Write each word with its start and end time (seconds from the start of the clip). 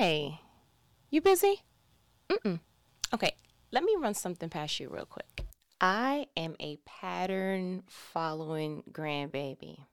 Hey, 0.00 0.42
you 1.10 1.20
busy? 1.20 1.64
Mm-mm. 2.28 2.60
Okay, 3.12 3.34
let 3.72 3.82
me 3.82 3.96
run 3.98 4.14
something 4.14 4.48
past 4.48 4.78
you 4.78 4.88
real 4.88 5.06
quick. 5.06 5.44
I 5.80 6.26
am 6.36 6.54
a 6.60 6.76
pattern 6.86 7.82
following 7.88 8.84
grandbaby. 8.92 9.86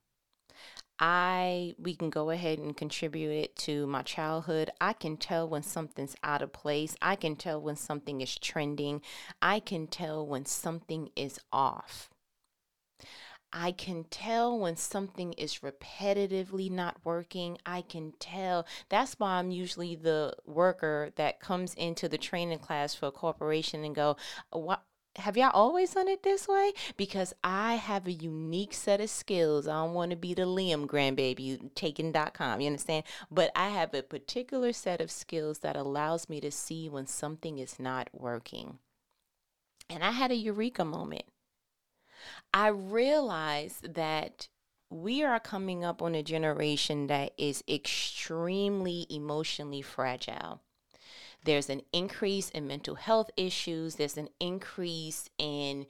I 1.00 1.74
we 1.80 1.96
can 1.96 2.12
go 2.12 2.30
ahead 2.30 2.60
and 2.60 2.78
contribute 2.78 3.32
it 3.32 3.56
to 3.66 3.88
my 3.88 4.04
childhood. 4.04 4.70
I 4.80 4.94
can 4.94 5.18
tell 5.18 5.50
when 5.50 5.64
something's 5.64 6.16
out 6.24 6.44
of 6.44 6.54
place. 6.54 6.96
I 7.02 7.16
can 7.16 7.36
tell 7.36 7.60
when 7.60 7.76
something 7.76 8.22
is 8.22 8.38
trending. 8.38 9.02
I 9.42 9.60
can 9.60 9.88
tell 9.88 10.24
when 10.24 10.46
something 10.46 11.10
is 11.16 11.40
off. 11.52 12.12
I 13.58 13.72
can 13.72 14.04
tell 14.10 14.60
when 14.60 14.76
something 14.76 15.32
is 15.34 15.60
repetitively 15.60 16.70
not 16.70 16.98
working. 17.06 17.58
I 17.66 17.84
can 17.84 18.12
tell. 18.20 18.68
That's 18.90 19.14
why 19.14 19.38
I'm 19.38 19.50
usually 19.50 19.96
the 19.96 20.36
worker 20.46 21.12
that 21.16 21.40
comes 21.40 21.74
into 21.76 22.10
the 22.10 22.18
training 22.18 22.60
class 22.60 22.94
for 22.94 23.08
a 23.08 23.12
corporation 23.12 23.86
and 23.86 23.96
go, 23.96 24.18
uh, 24.54 24.60
"What 24.60 24.84
have 25.16 25.38
y'all 25.38 25.52
always 25.52 25.94
done 25.94 26.10
it 26.10 26.24
this 26.24 26.50
way? 26.50 26.74
Because 26.98 27.34
I 27.46 27.76
have 27.76 28.08
a 28.08 28.12
unique 28.12 28.74
set 28.74 29.00
of 29.00 29.10
skills. 29.10 29.70
I 29.70 29.86
don't 29.86 29.94
want 29.94 30.12
to 30.12 30.18
be 30.18 30.34
the 30.34 30.42
Liam 30.42 30.86
grandbaby 30.86 31.74
taken.com, 31.76 32.60
you 32.60 32.68
understand? 32.68 33.06
But 33.32 33.52
I 33.56 33.70
have 33.70 33.94
a 33.94 34.04
particular 34.04 34.74
set 34.74 35.00
of 35.00 35.10
skills 35.10 35.60
that 35.60 35.78
allows 35.78 36.28
me 36.28 36.42
to 36.42 36.52
see 36.52 36.90
when 36.90 37.08
something 37.08 37.60
is 37.60 37.80
not 37.80 38.10
working. 38.12 38.80
And 39.90 40.04
I 40.04 40.12
had 40.12 40.32
a 40.32 40.36
eureka 40.36 40.84
moment. 40.84 41.24
I 42.54 42.68
realized 42.68 43.94
that 43.96 44.48
we 44.90 45.24
are 45.24 45.40
coming 45.40 45.84
up 45.84 46.02
on 46.02 46.16
a 46.16 46.24
generation 46.24 47.08
that 47.08 47.34
is 47.38 47.64
extremely 47.68 49.06
emotionally 49.10 49.82
fragile. 49.82 50.62
There's 51.44 51.70
an 51.70 51.82
increase 51.94 52.50
in 52.50 52.68
mental 52.68 52.96
health 52.96 53.30
issues, 53.38 53.96
there's 53.96 54.18
an 54.18 54.30
increase 54.40 55.30
in 55.38 55.86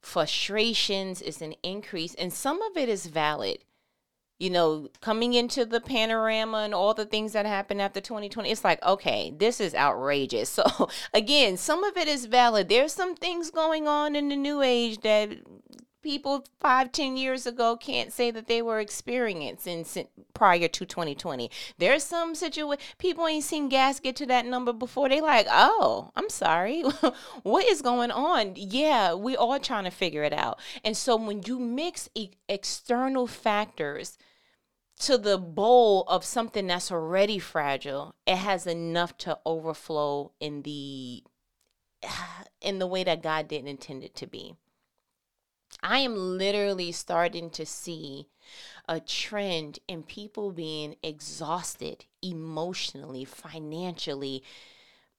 frustrations, 0.00 1.22
it's 1.22 1.40
an 1.40 1.54
increase, 1.62 2.14
and 2.14 2.32
some 2.32 2.62
of 2.62 2.76
it 2.76 2.88
is 2.88 3.06
valid. 3.06 3.58
You 4.38 4.50
know, 4.50 4.88
coming 5.00 5.34
into 5.34 5.64
the 5.64 5.80
panorama 5.80 6.58
and 6.58 6.74
all 6.74 6.94
the 6.94 7.04
things 7.04 7.32
that 7.32 7.46
happened 7.46 7.80
after 7.80 8.00
2020, 8.00 8.50
it's 8.50 8.64
like, 8.64 8.82
okay, 8.84 9.32
this 9.36 9.60
is 9.60 9.74
outrageous. 9.74 10.50
So, 10.62 10.88
again, 11.14 11.56
some 11.56 11.84
of 11.84 11.96
it 11.96 12.08
is 12.08 12.26
valid. 12.26 12.68
There's 12.68 12.92
some 12.92 13.14
things 13.14 13.52
going 13.52 13.86
on 13.86 14.16
in 14.16 14.28
the 14.28 14.36
new 14.36 14.60
age 14.60 15.00
that 15.02 15.30
people 16.02 16.44
five, 16.60 16.92
ten 16.92 17.16
years 17.16 17.46
ago 17.46 17.76
can't 17.76 18.12
say 18.12 18.30
that 18.30 18.48
they 18.48 18.60
were 18.60 18.80
experiencing 18.80 19.86
prior 20.34 20.68
to 20.68 20.84
2020. 20.86 21.50
There's 21.78 22.02
some 22.02 22.34
situation 22.34 22.82
people 22.98 23.26
ain't 23.26 23.44
seen 23.44 23.68
gas 23.68 24.00
get 24.00 24.16
to 24.16 24.26
that 24.26 24.46
number 24.46 24.72
before. 24.72 25.08
They 25.08 25.20
like, 25.20 25.46
oh, 25.50 26.10
I'm 26.16 26.28
sorry, 26.28 26.82
what 27.42 27.64
is 27.66 27.82
going 27.82 28.10
on? 28.10 28.54
Yeah, 28.56 29.14
we 29.14 29.36
all 29.36 29.58
trying 29.58 29.84
to 29.84 29.90
figure 29.90 30.24
it 30.24 30.32
out. 30.32 30.58
And 30.84 30.96
so 30.96 31.16
when 31.16 31.42
you 31.46 31.58
mix 31.58 32.08
e- 32.14 32.30
external 32.48 33.26
factors 33.26 34.18
to 35.00 35.18
the 35.18 35.38
bowl 35.38 36.04
of 36.08 36.24
something 36.24 36.66
that's 36.66 36.92
already 36.92 37.38
fragile, 37.38 38.14
it 38.26 38.36
has 38.36 38.66
enough 38.66 39.16
to 39.18 39.38
overflow 39.44 40.32
in 40.40 40.62
the 40.62 41.24
in 42.60 42.78
the 42.78 42.86
way 42.86 43.04
that 43.04 43.22
God 43.22 43.48
didn't 43.48 43.68
intend 43.68 44.04
it 44.04 44.14
to 44.16 44.26
be. 44.26 44.54
I 45.82 45.98
am 45.98 46.16
literally 46.16 46.92
starting 46.92 47.50
to 47.50 47.66
see 47.66 48.28
a 48.88 49.00
trend 49.00 49.78
in 49.88 50.02
people 50.02 50.52
being 50.52 50.96
exhausted 51.02 52.04
emotionally, 52.22 53.24
financially, 53.24 54.42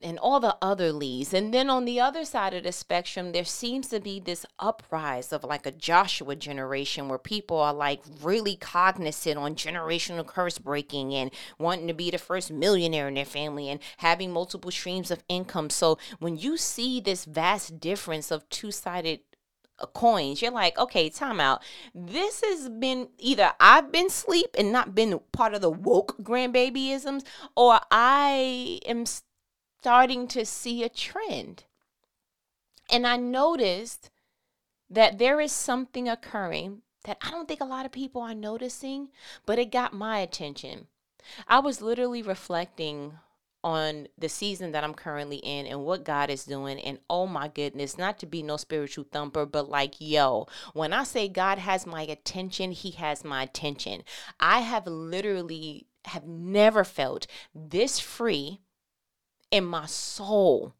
and 0.04 0.20
all 0.20 0.40
the 0.40 0.58
other 0.62 0.92
leads. 0.92 1.34
And 1.34 1.54
then 1.54 1.70
on 1.70 1.86
the 1.86 2.00
other 2.00 2.26
side 2.26 2.54
of 2.54 2.64
the 2.64 2.74
spectrum, 2.74 3.32
there 3.32 3.46
seems 3.46 3.88
to 3.88 4.00
be 4.00 4.20
this 4.20 4.46
uprise 4.60 5.32
of 5.32 5.44
like 5.44 5.66
a 5.66 5.72
Joshua 5.72 6.36
generation 6.36 7.08
where 7.08 7.18
people 7.18 7.58
are 7.58 7.74
like 7.74 8.04
really 8.22 8.58
cognizant 8.58 9.38
on 9.38 9.56
generational 9.56 10.28
curse 10.28 10.58
breaking 10.58 11.14
and 11.14 11.32
wanting 11.58 11.88
to 11.88 11.94
be 11.94 12.12
the 12.12 12.18
first 12.18 12.52
millionaire 12.52 13.08
in 13.08 13.14
their 13.14 13.26
family 13.26 13.70
and 13.70 13.80
having 13.98 14.32
multiple 14.32 14.72
streams 14.72 15.10
of 15.10 15.24
income. 15.30 15.70
So 15.70 15.98
when 16.20 16.38
you 16.38 16.58
see 16.58 17.00
this 17.00 17.24
vast 17.26 17.80
difference 17.80 18.30
of 18.30 18.48
two 18.50 18.72
sided 18.72 19.22
coins. 19.88 20.42
You're 20.42 20.52
like, 20.52 20.78
okay, 20.78 21.10
time 21.10 21.40
out. 21.40 21.62
This 21.94 22.42
has 22.42 22.70
been 22.70 23.10
either 23.18 23.54
I've 23.60 23.92
been 23.92 24.10
sleep 24.10 24.56
and 24.58 24.72
not 24.72 24.96
been 24.96 25.20
part 25.32 25.54
of 25.54 25.62
the 25.62 25.70
woke 25.70 26.18
grandbabyisms, 26.22 27.24
or 27.56 27.80
I 27.92 28.80
am 28.86 29.06
starting 29.06 30.28
to 30.30 30.46
see 30.46 30.84
a 30.84 30.90
trend. 30.90 31.66
And 32.92 33.08
I 33.08 33.18
noticed 33.18 34.10
that 34.90 35.18
there 35.18 35.40
is 35.40 35.52
something 35.52 36.08
occurring 36.08 36.82
that 37.06 37.18
I 37.22 37.32
don't 37.32 37.48
think 37.48 37.62
a 37.62 37.66
lot 37.66 37.86
of 37.86 37.92
people 37.92 38.22
are 38.22 38.36
noticing, 38.36 39.10
but 39.46 39.60
it 39.60 39.72
got 39.72 39.94
my 39.94 40.20
attention. 40.20 40.88
I 41.48 41.60
was 41.60 41.82
literally 41.82 42.22
reflecting 42.22 43.14
on 43.64 44.08
the 44.18 44.30
season 44.30 44.72
that 44.74 44.84
I'm 44.84 44.94
currently 44.94 45.38
in 45.38 45.66
and 45.66 45.84
what 45.86 46.04
God 46.04 46.30
is 46.30 46.46
doing. 46.46 46.80
And 46.80 47.00
oh 47.10 47.28
my 47.28 47.48
goodness, 47.48 47.98
not 47.98 48.20
to 48.20 48.26
be 48.26 48.44
no 48.44 48.58
spiritual 48.58 49.06
thumper, 49.12 49.46
but 49.46 49.70
like, 49.70 49.96
yo, 50.00 50.48
when 50.74 50.94
I 50.94 51.04
say 51.04 51.28
God 51.28 51.58
has 51.58 51.86
my 51.86 52.04
attention, 52.04 52.72
He 52.72 52.92
has 52.92 53.24
my 53.24 53.44
attention. 53.44 54.04
I 54.40 54.60
have 54.60 54.88
literally 54.88 55.88
have 56.06 56.26
never 56.26 56.84
felt 56.84 57.28
this 57.56 58.00
free 58.00 58.60
in 59.52 59.64
my 59.64 59.86
soul 59.86 60.74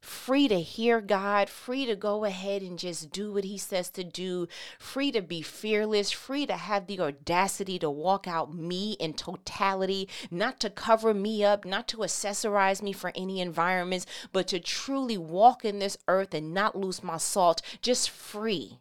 free 0.00 0.48
to 0.48 0.60
hear 0.60 1.00
God, 1.00 1.48
free 1.48 1.84
to 1.86 1.94
go 1.94 2.24
ahead 2.24 2.62
and 2.62 2.78
just 2.78 3.10
do 3.10 3.32
what 3.32 3.44
He 3.44 3.58
says 3.58 3.90
to 3.90 4.04
do, 4.04 4.48
free 4.78 5.12
to 5.12 5.20
be 5.20 5.42
fearless, 5.42 6.10
free 6.10 6.46
to 6.46 6.56
have 6.56 6.86
the 6.86 7.00
audacity 7.00 7.78
to 7.78 7.90
walk 7.90 8.26
out 8.26 8.54
me 8.54 8.92
in 8.92 9.14
totality, 9.14 10.08
not 10.30 10.58
to 10.60 10.70
cover 10.70 11.12
me 11.12 11.44
up, 11.44 11.64
not 11.64 11.86
to 11.88 11.98
accessorize 11.98 12.82
me 12.82 12.92
for 12.92 13.12
any 13.14 13.40
environments, 13.40 14.06
but 14.32 14.48
to 14.48 14.58
truly 14.58 15.18
walk 15.18 15.64
in 15.64 15.78
this 15.78 15.98
earth 16.08 16.32
and 16.32 16.54
not 16.54 16.76
lose 16.76 17.02
my 17.02 17.18
salt, 17.18 17.60
just 17.82 18.08
free. 18.08 18.78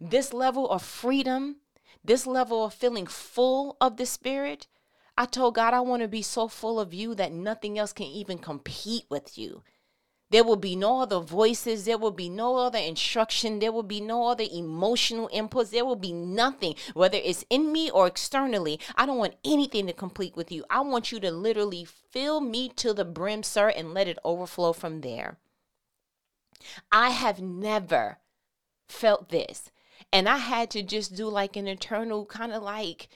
This 0.00 0.32
level 0.32 0.68
of 0.68 0.82
freedom, 0.82 1.56
this 2.04 2.26
level 2.26 2.64
of 2.64 2.74
feeling 2.74 3.06
full 3.06 3.76
of 3.80 3.96
the 3.96 4.06
Spirit. 4.06 4.66
I 5.16 5.26
told 5.26 5.54
God 5.54 5.74
I 5.74 5.80
want 5.80 6.02
to 6.02 6.08
be 6.08 6.22
so 6.22 6.48
full 6.48 6.80
of 6.80 6.92
you 6.92 7.14
that 7.14 7.32
nothing 7.32 7.78
else 7.78 7.92
can 7.92 8.06
even 8.06 8.38
compete 8.38 9.04
with 9.08 9.36
you. 9.38 9.62
There 10.32 10.42
will 10.42 10.56
be 10.56 10.74
no 10.74 11.02
other 11.02 11.20
voices. 11.20 11.84
There 11.84 11.98
will 11.98 12.10
be 12.10 12.30
no 12.30 12.56
other 12.56 12.78
instruction. 12.78 13.58
There 13.58 13.70
will 13.70 13.82
be 13.82 14.00
no 14.00 14.28
other 14.28 14.46
emotional 14.50 15.28
inputs. 15.28 15.70
There 15.70 15.84
will 15.84 15.94
be 15.94 16.12
nothing, 16.12 16.74
whether 16.94 17.18
it's 17.22 17.44
in 17.50 17.70
me 17.70 17.90
or 17.90 18.06
externally. 18.06 18.80
I 18.96 19.04
don't 19.04 19.18
want 19.18 19.36
anything 19.44 19.86
to 19.86 19.92
complete 19.92 20.34
with 20.34 20.50
you. 20.50 20.64
I 20.70 20.80
want 20.80 21.12
you 21.12 21.20
to 21.20 21.30
literally 21.30 21.84
fill 21.84 22.40
me 22.40 22.70
to 22.70 22.94
the 22.94 23.04
brim, 23.04 23.42
sir, 23.42 23.68
and 23.68 23.92
let 23.92 24.08
it 24.08 24.18
overflow 24.24 24.72
from 24.72 25.02
there. 25.02 25.36
I 26.90 27.10
have 27.10 27.40
never 27.42 28.18
felt 28.88 29.28
this. 29.28 29.70
And 30.10 30.30
I 30.30 30.38
had 30.38 30.70
to 30.70 30.82
just 30.82 31.14
do 31.14 31.28
like 31.28 31.56
an 31.56 31.68
internal 31.68 32.24
kind 32.24 32.52
of 32.52 32.62
like, 32.62 33.08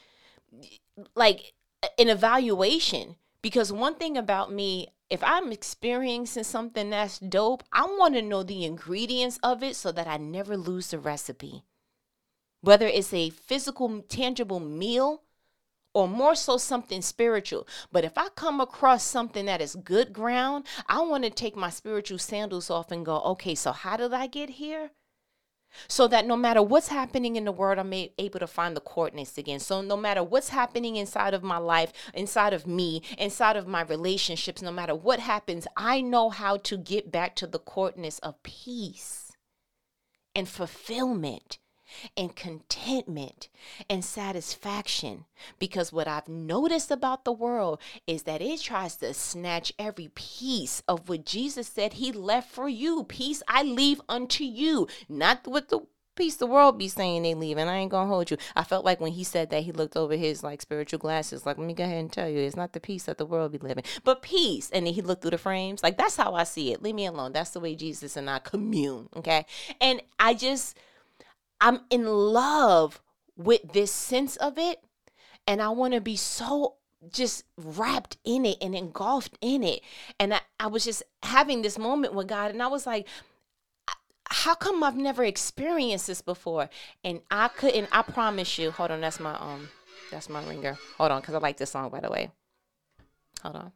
like 1.14 1.54
an 1.98 2.10
evaluation 2.10 3.16
because 3.40 3.72
one 3.72 3.94
thing 3.94 4.18
about 4.18 4.52
me, 4.52 4.88
if 5.08 5.22
I'm 5.22 5.52
experiencing 5.52 6.44
something 6.44 6.90
that's 6.90 7.18
dope, 7.18 7.62
I 7.72 7.84
want 7.84 8.14
to 8.14 8.22
know 8.22 8.42
the 8.42 8.64
ingredients 8.64 9.38
of 9.42 9.62
it 9.62 9.76
so 9.76 9.92
that 9.92 10.06
I 10.08 10.16
never 10.16 10.56
lose 10.56 10.90
the 10.90 10.98
recipe. 10.98 11.64
Whether 12.60 12.86
it's 12.86 13.12
a 13.12 13.30
physical, 13.30 14.02
tangible 14.08 14.60
meal 14.60 15.22
or 15.94 16.08
more 16.08 16.34
so 16.34 16.58
something 16.58 17.00
spiritual. 17.00 17.66
But 17.92 18.04
if 18.04 18.18
I 18.18 18.28
come 18.30 18.60
across 18.60 19.02
something 19.02 19.46
that 19.46 19.62
is 19.62 19.76
good 19.76 20.12
ground, 20.12 20.66
I 20.88 21.00
want 21.00 21.24
to 21.24 21.30
take 21.30 21.56
my 21.56 21.70
spiritual 21.70 22.18
sandals 22.18 22.68
off 22.68 22.90
and 22.90 23.06
go, 23.06 23.20
okay, 23.20 23.54
so 23.54 23.72
how 23.72 23.96
did 23.96 24.12
I 24.12 24.26
get 24.26 24.50
here? 24.50 24.90
So 25.88 26.08
that 26.08 26.26
no 26.26 26.36
matter 26.36 26.62
what's 26.62 26.88
happening 26.88 27.36
in 27.36 27.44
the 27.44 27.52
world, 27.52 27.78
I'm 27.78 27.92
able 27.92 28.40
to 28.40 28.46
find 28.46 28.76
the 28.76 28.80
coordinates 28.80 29.38
again. 29.38 29.60
So 29.60 29.82
no 29.82 29.96
matter 29.96 30.22
what's 30.22 30.50
happening 30.50 30.96
inside 30.96 31.34
of 31.34 31.42
my 31.42 31.58
life, 31.58 31.92
inside 32.14 32.52
of 32.52 32.66
me, 32.66 33.02
inside 33.18 33.56
of 33.56 33.66
my 33.66 33.82
relationships, 33.82 34.62
no 34.62 34.72
matter 34.72 34.94
what 34.94 35.20
happens, 35.20 35.66
I 35.76 36.00
know 36.00 36.30
how 36.30 36.56
to 36.58 36.76
get 36.76 37.12
back 37.12 37.36
to 37.36 37.46
the 37.46 37.58
coordinates 37.58 38.18
of 38.20 38.42
peace 38.42 39.32
and 40.34 40.48
fulfillment 40.48 41.58
and 42.16 42.34
contentment 42.34 43.48
and 43.88 44.04
satisfaction. 44.04 45.24
Because 45.58 45.92
what 45.92 46.08
I've 46.08 46.28
noticed 46.28 46.90
about 46.90 47.24
the 47.24 47.32
world 47.32 47.80
is 48.06 48.24
that 48.24 48.42
it 48.42 48.60
tries 48.60 48.96
to 48.96 49.14
snatch 49.14 49.72
every 49.78 50.08
piece 50.14 50.82
of 50.88 51.08
what 51.08 51.24
Jesus 51.24 51.68
said 51.68 51.94
He 51.94 52.12
left 52.12 52.50
for 52.50 52.68
you. 52.68 53.04
Peace 53.04 53.42
I 53.48 53.62
leave 53.62 54.00
unto 54.08 54.44
you, 54.44 54.88
not 55.08 55.46
with 55.46 55.68
the 55.68 55.80
Peace, 56.16 56.36
the 56.36 56.46
world 56.46 56.78
be 56.78 56.88
saying 56.88 57.22
they 57.22 57.34
leave 57.34 57.58
and 57.58 57.68
I 57.68 57.76
ain't 57.76 57.90
gonna 57.90 58.08
hold 58.08 58.30
you. 58.30 58.38
I 58.56 58.64
felt 58.64 58.86
like 58.86 59.02
when 59.02 59.12
he 59.12 59.22
said 59.22 59.50
that, 59.50 59.64
he 59.64 59.72
looked 59.72 59.98
over 59.98 60.16
his 60.16 60.42
like 60.42 60.62
spiritual 60.62 60.98
glasses. 60.98 61.44
Like, 61.44 61.58
let 61.58 61.66
me 61.66 61.74
go 61.74 61.84
ahead 61.84 61.98
and 61.98 62.10
tell 62.10 62.26
you, 62.26 62.38
it's 62.38 62.56
not 62.56 62.72
the 62.72 62.80
peace 62.80 63.04
that 63.04 63.18
the 63.18 63.26
world 63.26 63.52
be 63.52 63.58
living, 63.58 63.84
but 64.02 64.22
peace. 64.22 64.70
And 64.70 64.86
then 64.86 64.94
he 64.94 65.02
looked 65.02 65.20
through 65.20 65.32
the 65.32 65.38
frames. 65.38 65.82
Like 65.82 65.98
that's 65.98 66.16
how 66.16 66.34
I 66.34 66.44
see 66.44 66.72
it. 66.72 66.82
Leave 66.82 66.94
me 66.94 67.04
alone. 67.04 67.34
That's 67.34 67.50
the 67.50 67.60
way 67.60 67.74
Jesus 67.74 68.16
and 68.16 68.30
I 68.30 68.38
commune. 68.38 69.10
Okay. 69.14 69.44
And 69.78 70.00
I 70.18 70.32
just, 70.32 70.78
I'm 71.60 71.80
in 71.90 72.06
love 72.06 73.00
with 73.36 73.72
this 73.72 73.92
sense 73.92 74.36
of 74.36 74.58
it, 74.58 74.80
and 75.46 75.60
I 75.60 75.68
want 75.70 75.94
to 75.94 76.00
be 76.00 76.16
so 76.16 76.74
just 77.12 77.44
wrapped 77.56 78.16
in 78.24 78.44
it 78.44 78.58
and 78.60 78.74
engulfed 78.74 79.38
in 79.40 79.62
it. 79.62 79.80
And 80.18 80.34
I, 80.34 80.40
I 80.58 80.66
was 80.66 80.84
just 80.84 81.02
having 81.22 81.62
this 81.62 81.78
moment 81.78 82.14
with 82.14 82.26
God, 82.28 82.50
and 82.50 82.62
I 82.62 82.66
was 82.66 82.86
like, 82.86 83.06
how 84.28 84.54
come 84.54 84.82
I've 84.82 84.96
never 84.96 85.24
experienced 85.24 86.06
this 86.06 86.20
before? 86.20 86.68
And 87.04 87.20
I 87.30 87.48
couldn't, 87.48 87.88
I 87.92 88.02
promise 88.02 88.58
you, 88.58 88.70
hold 88.70 88.90
on, 88.90 89.00
that's 89.00 89.20
my 89.20 89.34
um 89.34 89.68
that's 90.10 90.28
my 90.28 90.44
ringer. 90.46 90.76
Hold 90.98 91.12
on, 91.12 91.20
because 91.20 91.34
I 91.34 91.38
like 91.38 91.56
this 91.56 91.70
song 91.70 91.90
by 91.90 92.00
the 92.00 92.10
way. 92.10 92.30
Hold 93.42 93.56
on. 93.56 93.72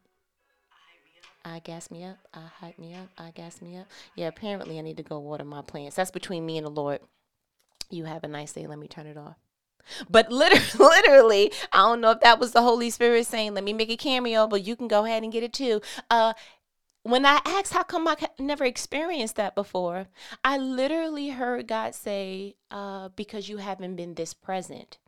I 1.43 1.59
gas 1.59 1.89
me 1.89 2.03
up, 2.03 2.17
I 2.33 2.41
hype 2.59 2.77
me 2.77 2.93
up, 2.93 3.07
I 3.17 3.31
gas 3.31 3.61
me 3.61 3.77
up. 3.77 3.87
Yeah, 4.15 4.27
apparently 4.27 4.77
I 4.77 4.81
need 4.81 4.97
to 4.97 5.03
go 5.03 5.19
water 5.19 5.43
my 5.43 5.61
plants. 5.61 5.95
That's 5.95 6.11
between 6.11 6.45
me 6.45 6.57
and 6.57 6.65
the 6.65 6.71
Lord. 6.71 6.99
You 7.91 8.05
have 8.05 8.23
a 8.23 8.27
nice 8.27 8.53
day. 8.53 8.67
Let 8.67 8.79
me 8.79 8.87
turn 8.87 9.07
it 9.07 9.17
off. 9.17 9.37
But 10.09 10.31
literally, 10.31 10.65
literally, 10.79 11.51
I 11.71 11.79
don't 11.79 12.01
know 12.01 12.11
if 12.11 12.21
that 12.21 12.39
was 12.39 12.51
the 12.51 12.61
Holy 12.61 12.89
Spirit 12.89 13.25
saying, 13.27 13.53
"Let 13.53 13.63
me 13.63 13.73
make 13.73 13.89
a 13.89 13.97
cameo," 13.97 14.47
but 14.47 14.63
you 14.63 14.75
can 14.75 14.87
go 14.87 15.05
ahead 15.05 15.23
and 15.23 15.31
get 15.31 15.43
it 15.43 15.53
too. 15.53 15.81
Uh, 16.09 16.33
when 17.03 17.25
I 17.25 17.41
asked 17.45 17.73
how 17.73 17.83
come 17.83 18.07
I 18.07 18.15
never 18.37 18.63
experienced 18.63 19.35
that 19.35 19.55
before, 19.55 20.07
I 20.43 20.57
literally 20.57 21.29
heard 21.29 21.67
God 21.67 21.95
say, 21.95 22.55
uh, 22.69 23.09
because 23.15 23.49
you 23.49 23.57
haven't 23.57 23.95
been 23.95 24.13
this 24.13 24.33
present. 24.33 24.99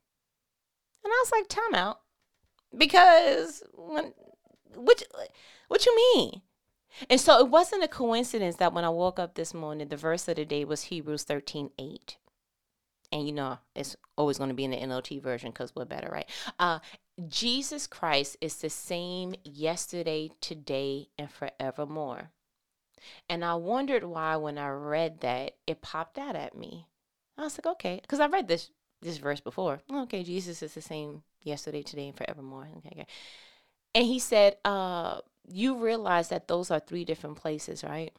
And 1.03 1.12
I 1.12 1.24
was 1.24 1.31
like, 1.31 1.47
time 1.47 1.75
out. 1.75 2.00
Because 2.75 3.62
when 3.74 4.13
what 4.75 5.03
what 5.68 5.86
you 5.86 5.95
mean? 5.95 6.41
And 7.09 7.19
so 7.19 7.39
it 7.39 7.50
wasn't 7.50 7.83
a 7.83 7.88
coincidence 7.88 8.56
that 8.57 8.74
when 8.74 8.83
I 8.83 8.89
woke 8.89 9.19
up 9.19 9.36
this 9.36 9.53
morning, 9.53 9.88
the 9.88 9.97
verse 9.97 10.27
of 10.27 10.36
the 10.36 10.45
day 10.45 10.63
was 10.65 10.83
Hebrews 10.83 11.24
13, 11.24 11.71
8 11.77 12.18
and 13.13 13.27
you 13.27 13.31
know 13.31 13.60
it's 13.75 13.95
always 14.18 14.38
going 14.38 14.50
to 14.50 14.56
be 14.56 14.65
in 14.65 14.71
the 14.71 14.77
NLT 14.77 15.21
version 15.21 15.51
because 15.51 15.74
we're 15.75 15.86
better, 15.86 16.10
right? 16.12 16.30
Uh, 16.60 16.80
Jesus 17.27 17.86
Christ 17.86 18.38
is 18.42 18.56
the 18.56 18.71
same 18.71 19.36
yesterday, 19.44 20.31
today, 20.42 21.10
and 21.18 21.30
forevermore. 21.30 22.31
And 23.30 23.45
I 23.45 23.54
wondered 23.56 24.04
why 24.04 24.36
when 24.38 24.57
I 24.57 24.69
read 24.69 25.21
that 25.21 25.54
it 25.68 25.81
popped 25.81 26.18
out 26.18 26.36
at 26.36 26.57
me. 26.57 26.88
I 27.38 27.44
was 27.44 27.57
like, 27.57 27.68
okay, 27.74 28.00
because 28.01 28.19
I 28.19 28.27
read 28.27 28.48
this 28.48 28.71
this 29.01 29.18
verse 29.18 29.42
before. 29.42 29.81
Okay, 29.92 30.24
Jesus 30.24 30.63
is 30.63 30.74
the 30.74 30.81
same 30.81 31.24
yesterday, 31.42 31.83
today, 31.83 32.07
and 32.07 32.18
forevermore. 32.18 32.69
Okay, 32.77 32.89
okay. 32.94 33.07
And 33.94 34.06
he 34.06 34.18
said, 34.18 34.57
uh, 34.65 35.19
you 35.48 35.77
realize 35.77 36.30
that 36.30 36.48
those 36.48 36.71
are 36.71 36.80
three 36.80 37.06
different 37.06 37.36
places, 37.36 37.83
right? 37.83 38.13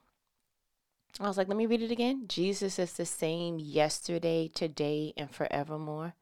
I 1.21 1.29
was 1.29 1.37
like, 1.37 1.49
let 1.49 1.57
me 1.57 1.67
read 1.67 1.83
it 1.83 1.93
again. 1.93 2.25
Jesus 2.29 2.79
is 2.79 2.95
the 2.95 3.07
same 3.07 3.59
yesterday, 3.59 4.49
today, 4.49 5.13
and 5.17 5.31
forevermore. 5.31 6.15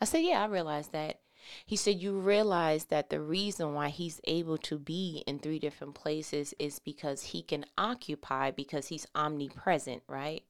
I 0.00 0.04
said, 0.04 0.18
yeah, 0.18 0.42
I 0.42 0.46
realized 0.46 0.92
that. 0.92 1.20
He 1.66 1.76
said, 1.76 2.00
You 2.00 2.18
realize 2.18 2.86
that 2.86 3.10
the 3.10 3.20
reason 3.20 3.74
why 3.74 3.88
he's 3.88 4.20
able 4.24 4.58
to 4.58 4.78
be 4.78 5.22
in 5.26 5.38
three 5.38 5.58
different 5.58 5.94
places 5.94 6.54
is 6.58 6.78
because 6.78 7.22
he 7.22 7.42
can 7.42 7.64
occupy 7.78 8.50
because 8.50 8.88
he's 8.88 9.06
omnipresent, 9.14 10.02
right? 10.06 10.42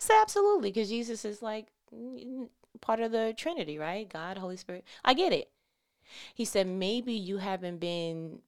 I 0.00 0.04
said, 0.04 0.20
Absolutely, 0.22 0.70
because 0.70 0.88
Jesus 0.88 1.24
is 1.24 1.42
like 1.42 1.68
part 2.80 3.00
of 3.00 3.12
the 3.12 3.34
Trinity, 3.36 3.78
right? 3.78 4.08
God, 4.08 4.38
Holy 4.38 4.56
Spirit. 4.56 4.84
I 5.04 5.14
get 5.14 5.32
it. 5.32 5.50
He 6.34 6.44
said, 6.44 6.66
Maybe 6.66 7.12
you 7.12 7.38
haven't 7.38 7.78
been 7.78 8.40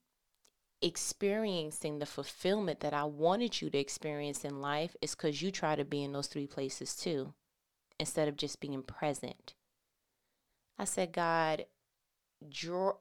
experiencing 0.83 1.99
the 1.99 2.07
fulfillment 2.07 2.81
that 2.81 2.95
I 2.95 3.05
wanted 3.05 3.61
you 3.61 3.71
to 3.71 3.79
experience 3.79 4.45
in 4.45 4.61
life 4.61 4.97
is 5.01 5.15
because 5.15 5.43
you 5.43 5.51
try 5.51 5.77
to 5.77 5.85
be 5.85 6.03
in 6.03 6.13
those 6.13 6.27
three 6.27 6.47
places 6.47 6.95
too, 6.95 7.35
instead 7.99 8.29
of 8.29 8.37
just 8.37 8.61
being 8.61 8.83
present. 8.83 9.55
I 10.79 10.85
said, 10.85 11.13
God, 11.13 11.67
draw. 12.51 12.95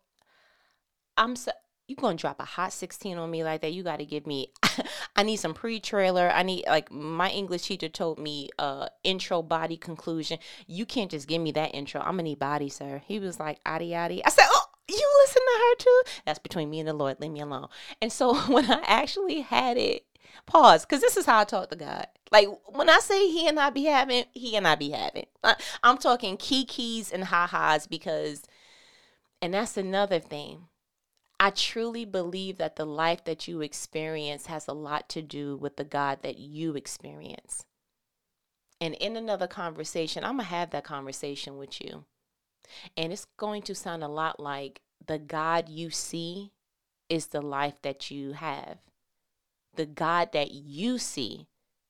I'm 1.18 1.36
so 1.36 1.52
you 1.92 1.96
gonna 1.96 2.16
drop 2.16 2.40
a 2.40 2.46
hot 2.46 2.72
16 2.72 3.18
on 3.18 3.30
me 3.30 3.44
like 3.44 3.62
that? 3.62 3.74
You 3.74 3.84
got 3.84 3.98
to 3.98 4.06
give 4.06 4.26
me 4.26 4.54
i 5.16 5.24
need 5.24 5.36
some 5.36 5.54
pre-trailer. 5.54 6.30
I 6.30 6.44
need 6.44 6.64
like 6.68 6.92
my 6.92 7.30
english 7.30 7.64
teacher 7.64 7.90
told 7.90 8.18
me 8.18 8.50
uh 8.58 8.88
intro 9.04 9.42
body 9.42 9.78
conclusion. 9.78 10.40
You 10.68 10.86
can't 10.86 11.12
just 11.12 11.28
give 11.28 11.42
me 11.42 11.52
that 11.52 11.76
intro. 11.76 12.00
I'm 12.00 12.14
gonna 12.14 12.24
need 12.24 12.40
body 12.40 12.70
sir. 12.70 13.02
He 13.06 13.20
was 13.20 13.40
like 13.40 13.60
adi 13.66 13.94
adi. 13.94 14.24
I 14.24 14.30
said 14.30 14.46
oh 14.48 14.61
you 14.92 15.24
listen 15.24 15.42
to 15.42 15.60
her 15.60 15.76
too 15.78 16.02
that's 16.26 16.40
between 16.40 16.70
me 16.70 16.80
and 16.80 16.88
the 16.88 16.94
lord 16.94 17.20
leave 17.20 17.32
me 17.32 17.42
alone 17.42 17.68
and 18.02 18.12
so 18.12 18.36
when 18.52 18.70
i 18.72 18.82
actually 18.86 19.42
had 19.42 19.78
it 19.78 20.06
pause 20.46 20.86
because 20.86 21.02
this 21.02 21.18
is 21.18 21.26
how 21.26 21.40
i 21.40 21.44
talk 21.44 21.70
to 21.70 21.76
god 21.76 22.08
like 22.32 22.48
when 22.68 22.90
i 22.90 23.00
say 23.00 23.30
he 23.30 23.48
and 23.48 23.60
i 23.60 23.70
be 23.70 23.84
having 23.86 24.24
he 24.32 24.56
and 24.56 24.68
i 24.68 24.76
be 24.76 24.92
having 24.92 25.26
I, 25.44 25.56
i'm 25.84 25.98
talking 25.98 26.38
kikis 26.38 27.12
and 27.12 27.26
ha-has 27.26 27.86
because 27.86 28.44
and 29.42 29.54
that's 29.54 29.76
another 29.76 30.20
thing. 30.20 30.68
I 31.40 31.50
truly 31.50 32.06
believe 32.06 32.58
that 32.58 32.76
the 32.76 32.86
life 32.86 33.24
that 33.24 33.48
you 33.48 33.62
experience 33.62 34.46
has 34.46 34.68
a 34.68 34.74
lot 34.74 35.10
to 35.10 35.24
do 35.24 35.58
with 35.58 35.78
the 35.78 35.84
God 35.84 36.20
that 36.22 36.38
you 36.38 36.76
experience. 36.76 37.66
And 38.80 38.94
in 38.96 39.18
another 39.18 39.48
conversation, 39.48 40.24
I'm 40.24 40.38
going 40.38 40.46
to 40.46 40.56
have 40.56 40.70
that 40.72 40.84
conversation 40.84 41.58
with 41.58 41.82
you. 41.84 42.06
And 42.96 43.12
it's 43.12 43.28
going 43.38 43.62
to 43.64 43.76
sound 43.76 44.04
a 44.04 44.08
lot 44.08 44.40
like 44.40 44.82
the 45.06 45.20
God 45.20 45.70
you 45.70 45.90
see 45.90 46.52
is 47.10 47.28
the 47.28 47.42
life 47.42 47.82
that 47.82 48.10
you 48.12 48.34
have. 48.34 48.78
The 49.76 49.86
God 49.86 50.32
that 50.34 50.52
you 50.52 50.98
see 50.98 51.48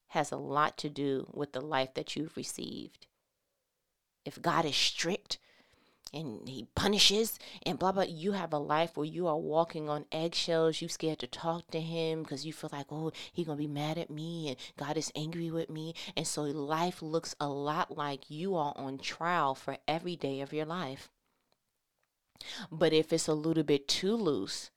has 0.10 0.32
a 0.32 0.38
lot 0.38 0.78
to 0.80 0.90
do 0.90 1.30
with 1.34 1.54
the 1.54 1.62
life 1.62 1.94
that 1.94 2.16
you've 2.16 2.36
received. 2.36 3.08
If 4.26 4.42
God 4.42 4.66
is 4.66 4.76
strict, 4.76 5.40
and 6.13 6.48
he 6.48 6.68
punishes 6.75 7.40
and 7.66 7.80
blah 7.80 7.92
blah. 7.92 8.04
You 8.04 8.34
have 8.34 8.54
a 8.54 8.58
life 8.58 8.98
where 8.98 9.06
you 9.06 9.28
are 9.28 9.38
walking 9.38 9.90
on 9.90 10.06
eggshells. 10.12 10.81
You 10.81 10.88
scared 10.88 11.19
to 11.19 11.28
talk 11.28 11.69
to 11.72 11.81
him 11.81 12.24
because 12.24 12.46
you 12.46 12.54
feel 12.54 12.69
like 12.74 12.88
oh 12.92 13.12
he 13.31 13.44
gonna 13.44 13.58
be 13.58 13.68
mad 13.68 13.98
at 13.98 14.10
me 14.10 14.50
and 14.50 14.58
god 14.78 14.98
is 14.98 15.12
angry 15.16 15.52
with 15.52 15.69
me. 15.69 15.94
And 16.16 16.28
so 16.28 16.44
life 16.44 17.02
looks 17.02 17.36
a 17.39 17.48
lot 17.48 17.98
like 17.98 18.30
you 18.30 18.56
are 18.56 18.74
on 18.75 18.98
trial 18.98 19.56
for 19.56 19.77
every 19.88 20.15
day 20.15 20.41
of 20.41 20.53
your 20.53 20.65
life. 20.65 21.10
But 22.72 22.94
if 22.94 23.13
it's 23.13 23.27
a 23.27 23.34
little 23.34 23.63
bit 23.63 23.88
too 23.88 24.15
loose 24.15 24.72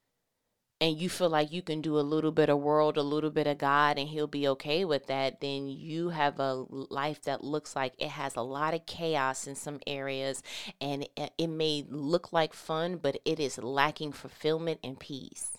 and 0.85 1.01
you 1.01 1.09
feel 1.09 1.31
like 1.31 1.51
you 1.51 1.63
can 1.63 1.81
do 1.81 1.99
a 1.99 2.05
little 2.05 2.31
bit 2.31 2.51
of 2.51 2.59
world, 2.59 2.99
a 2.99 3.03
little 3.03 3.31
bit 3.31 3.47
of 3.47 3.57
God, 3.57 3.99
and 3.99 4.07
He'll 4.07 4.27
be 4.27 4.47
okay 4.49 4.85
with 4.85 5.07
that, 5.07 5.41
then 5.41 5.67
you 5.67 6.11
have 6.11 6.39
a 6.39 6.53
life 6.69 7.23
that 7.23 7.43
looks 7.43 7.75
like 7.75 7.95
it 7.99 8.11
has 8.11 8.37
a 8.37 8.43
lot 8.43 8.75
of 8.75 8.85
chaos 8.85 9.47
in 9.47 9.55
some 9.55 9.81
areas, 9.87 10.43
and 10.83 11.09
uh, 11.17 11.29
it 11.39 11.47
may 11.47 11.87
look 11.89 12.35
like 12.35 12.53
fun, 12.53 12.99
but 12.99 13.19
it 13.25 13.41
is 13.41 13.57
lacking 13.57 14.13
fulfillment 14.13 14.79
and 14.85 15.01
peace. 15.01 15.57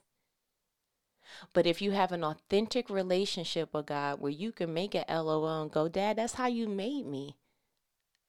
But 1.54 1.66
if 1.66 1.82
you 1.82 1.90
have 1.90 2.12
an 2.12 2.24
authentic 2.24 2.88
relationship 2.88 3.74
with 3.74 3.88
God 3.88 4.22
where 4.22 4.32
you 4.32 4.52
can 4.52 4.76
make 4.76 4.94
it 4.94 5.10
LOL 5.10 5.64
and 5.64 5.72
go, 5.72 5.90
Dad, 5.90 6.18
that's 6.20 6.36
how 6.36 6.46
you 6.46 6.68
made 6.68 7.08
me. 7.08 7.36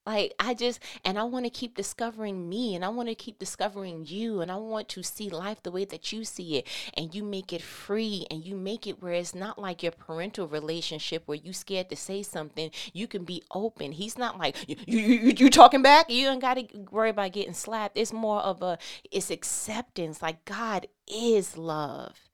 Like, 0.07 0.35
I 0.39 0.55
just, 0.55 0.81
and 1.05 1.19
I 1.19 1.25
want 1.25 1.45
to 1.47 1.51
keep 1.51 1.77
discovering 1.77 2.49
me 2.49 2.77
and 2.77 2.85
I 2.85 2.89
want 2.89 3.09
to 3.09 3.15
keep 3.17 3.41
discovering 3.41 4.07
you 4.07 4.41
and 4.41 4.51
I 4.53 4.57
want 4.57 4.89
to 4.91 5.03
see 5.03 5.29
life 5.29 5.63
the 5.63 5.73
way 5.73 5.85
that 5.85 6.13
you 6.13 6.25
see 6.25 6.59
it. 6.59 6.67
And 6.95 7.15
you 7.15 7.25
make 7.25 7.53
it 7.53 7.63
free 7.63 8.25
and 8.31 8.45
you 8.45 8.55
make 8.55 8.87
it 8.87 9.03
where 9.03 9.13
it's 9.13 9.35
not 9.35 9.59
like 9.59 9.83
your 9.83 9.93
parental 9.93 10.47
relationship 10.47 11.25
where 11.27 11.39
you 11.39 11.53
scared 11.53 11.91
to 11.91 11.97
say 11.97 12.23
something. 12.23 12.71
You 12.93 13.09
can 13.09 13.25
be 13.25 13.43
open. 13.51 13.93
He's 13.93 14.17
not 14.17 14.39
like, 14.39 14.57
you, 14.69 14.77
you, 14.87 14.99
you, 14.99 15.33
you 15.37 15.51
talking 15.51 15.83
back? 15.83 16.09
You 16.09 16.27
don't 16.27 16.39
got 16.39 16.55
to 16.55 16.67
worry 16.91 17.11
about 17.11 17.33
getting 17.33 17.55
slapped. 17.55 17.99
It's 17.99 18.13
more 18.13 18.41
of 18.41 18.63
a, 18.63 18.79
it's 19.11 19.31
acceptance. 19.31 20.23
Like, 20.23 20.45
God 20.45 20.87
is 21.09 21.57
love 21.57 22.26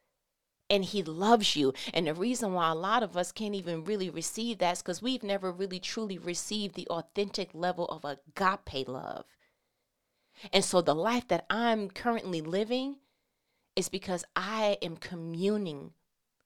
and 0.73 0.87
he 0.87 1.03
loves 1.03 1.55
you. 1.55 1.75
And 1.93 2.07
the 2.07 2.15
reason 2.15 2.55
why 2.55 2.71
a 2.71 2.75
lot 2.75 3.03
of 3.03 3.15
us 3.15 3.31
can't 3.31 3.55
even 3.55 3.85
really 3.85 4.09
receive 4.09 4.57
that 4.59 4.73
is 4.73 4.83
because 4.83 5.03
we've 5.03 5.23
never 5.23 5.53
really 5.53 5.79
truly 5.79 6.17
received 6.17 6.75
the 6.75 6.89
authentic 6.89 7.51
level 7.53 7.85
of 7.87 8.07
agape 8.07 8.89
love. 8.89 9.27
And 10.51 10.65
so 10.65 10.81
the 10.81 10.95
life 10.95 11.29
that 11.29 11.45
I'm 11.51 11.91
currently 11.91 12.41
living 12.41 12.97
is 13.77 13.91
because 13.91 14.25
I 14.35 14.79
am 14.81 14.97
communing 14.97 15.93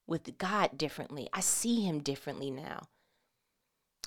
with 0.08 0.38
God 0.38 0.76
differently. 0.76 1.28
I 1.32 1.40
see 1.40 1.82
him 1.82 2.00
differently 2.00 2.50
now. 2.50 2.88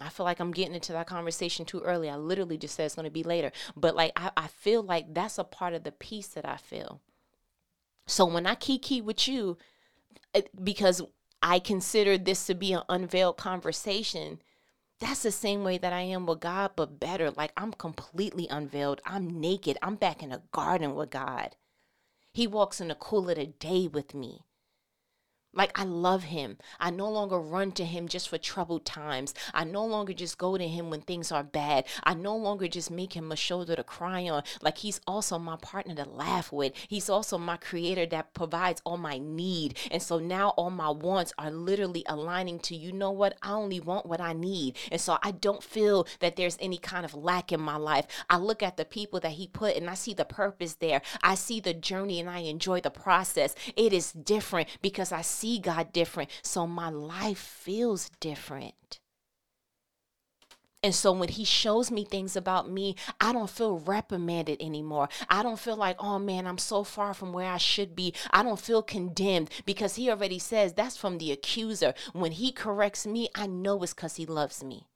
I 0.01 0.09
feel 0.09 0.25
like 0.25 0.41
I'm 0.41 0.51
getting 0.51 0.75
into 0.75 0.91
that 0.93 1.07
conversation 1.07 1.65
too 1.65 1.79
early. 1.79 2.09
I 2.09 2.17
literally 2.17 2.57
just 2.57 2.75
said 2.75 2.85
it's 2.85 2.95
going 2.95 3.05
to 3.05 3.09
be 3.09 3.23
later. 3.23 3.53
But 3.75 3.95
like, 3.95 4.11
I, 4.17 4.31
I 4.35 4.47
feel 4.47 4.83
like 4.83 5.13
that's 5.13 5.37
a 5.37 5.45
part 5.45 5.73
of 5.73 5.83
the 5.83 5.93
peace 5.93 6.27
that 6.27 6.45
I 6.45 6.57
feel. 6.57 6.99
So 8.05 8.25
when 8.25 8.45
I 8.45 8.55
kiki 8.55 9.01
with 9.01 9.25
you, 9.27 9.57
because 10.63 11.01
I 11.41 11.59
consider 11.59 12.17
this 12.17 12.45
to 12.47 12.55
be 12.55 12.73
an 12.73 12.83
unveiled 12.89 13.37
conversation, 13.37 14.41
That's 14.99 15.23
the 15.23 15.31
same 15.31 15.63
way 15.63 15.77
that 15.79 15.93
I 15.93 16.01
am 16.01 16.25
with 16.25 16.41
God, 16.41 16.71
but 16.75 16.99
better. 16.99 17.31
Like 17.31 17.53
I'm 17.57 17.73
completely 17.73 18.47
unveiled. 18.49 19.01
I'm 19.05 19.41
naked. 19.41 19.77
I'm 19.81 19.95
back 19.95 20.23
in 20.23 20.31
a 20.31 20.43
garden 20.51 20.95
with 20.95 21.09
God. 21.11 21.55
He 22.33 22.47
walks 22.47 22.81
in 22.81 22.89
the 22.89 22.95
cool 22.95 23.29
of 23.29 23.37
the 23.37 23.47
day 23.47 23.87
with 23.87 24.13
me. 24.15 24.45
Like, 25.51 25.77
I 25.79 25.83
love 25.83 26.23
him. 26.25 26.57
I 26.79 26.91
no 26.91 27.09
longer 27.09 27.39
run 27.39 27.71
to 27.73 27.85
him 27.85 28.07
just 28.07 28.29
for 28.29 28.37
troubled 28.37 28.85
times. 28.85 29.33
I 29.53 29.63
no 29.63 29.83
longer 29.83 30.13
just 30.13 30.37
go 30.37 30.57
to 30.57 30.67
him 30.67 30.89
when 30.89 31.01
things 31.01 31.31
are 31.31 31.43
bad. 31.43 31.85
I 32.03 32.13
no 32.13 32.35
longer 32.35 32.67
just 32.67 32.91
make 32.91 33.13
him 33.13 33.31
a 33.31 33.35
shoulder 33.35 33.75
to 33.75 33.83
cry 33.83 34.29
on. 34.29 34.43
Like, 34.61 34.77
he's 34.77 35.01
also 35.07 35.39
my 35.39 35.57
partner 35.57 35.95
to 35.95 36.07
laugh 36.07 36.51
with. 36.51 36.73
He's 36.87 37.09
also 37.09 37.37
my 37.37 37.57
creator 37.57 38.05
that 38.07 38.33
provides 38.33 38.81
all 38.85 38.97
my 38.97 39.17
need. 39.17 39.77
And 39.89 40.03
so 40.03 40.19
now 40.19 40.49
all 40.49 40.69
my 40.69 40.89
wants 40.89 41.33
are 41.37 41.51
literally 41.51 42.03
aligning 42.07 42.59
to, 42.59 42.75
you 42.75 42.91
know 42.91 43.11
what? 43.11 43.35
I 43.41 43.53
only 43.53 43.79
want 43.79 44.05
what 44.05 44.21
I 44.21 44.33
need. 44.33 44.77
And 44.91 45.01
so 45.01 45.17
I 45.23 45.31
don't 45.31 45.63
feel 45.63 46.07
that 46.19 46.35
there's 46.35 46.57
any 46.59 46.77
kind 46.77 47.05
of 47.05 47.15
lack 47.15 47.51
in 47.51 47.59
my 47.59 47.75
life. 47.75 48.05
I 48.29 48.37
look 48.37 48.61
at 48.61 48.77
the 48.77 48.85
people 48.85 49.19
that 49.21 49.31
he 49.31 49.47
put 49.47 49.75
and 49.75 49.89
I 49.89 49.95
see 49.95 50.13
the 50.13 50.25
purpose 50.25 50.75
there. 50.75 51.01
I 51.23 51.33
see 51.35 51.59
the 51.59 51.73
journey 51.73 52.19
and 52.19 52.29
I 52.29 52.39
enjoy 52.39 52.81
the 52.81 52.91
process. 52.91 53.55
It 53.75 53.93
is 53.93 54.11
different 54.11 54.69
because 54.81 55.11
I 55.11 55.21
see 55.39 55.59
God 55.59 55.93
different. 55.93 56.29
So 56.41 56.67
my 56.67 56.89
life 56.89 57.39
feels 57.39 58.09
different. 58.19 58.99
And 60.81 60.95
so 60.95 61.11
when 61.11 61.29
he 61.29 61.43
shows 61.43 61.91
me 61.91 62.05
things 62.05 62.37
about 62.37 62.69
me, 62.69 62.95
I 63.19 63.33
don't 63.33 63.49
feel 63.49 63.79
reprimanded 63.79 64.61
anymore. 64.61 65.09
I 65.29 65.43
don't 65.43 65.59
feel 65.59 65.75
like, 65.75 65.97
oh 65.99 66.19
man, 66.19 66.47
I'm 66.47 66.57
so 66.57 66.85
far 66.85 67.13
from 67.13 67.33
where 67.33 67.51
I 67.51 67.57
should 67.57 67.95
be. 67.95 68.13
I 68.31 68.43
don't 68.43 68.59
feel 68.59 68.81
condemned 68.81 69.49
because 69.65 69.95
he 69.95 70.09
already 70.09 70.39
says 70.39 70.73
that's 70.73 70.95
from 70.95 71.17
the 71.17 71.31
accuser. 71.33 71.93
When 72.13 72.31
he 72.31 72.53
corrects 72.53 73.05
me, 73.05 73.27
I 73.35 73.47
know 73.47 73.83
it's 73.83 73.93
because 73.93 74.15
he 74.15 74.25
loves 74.25 74.63
me. 74.63 74.88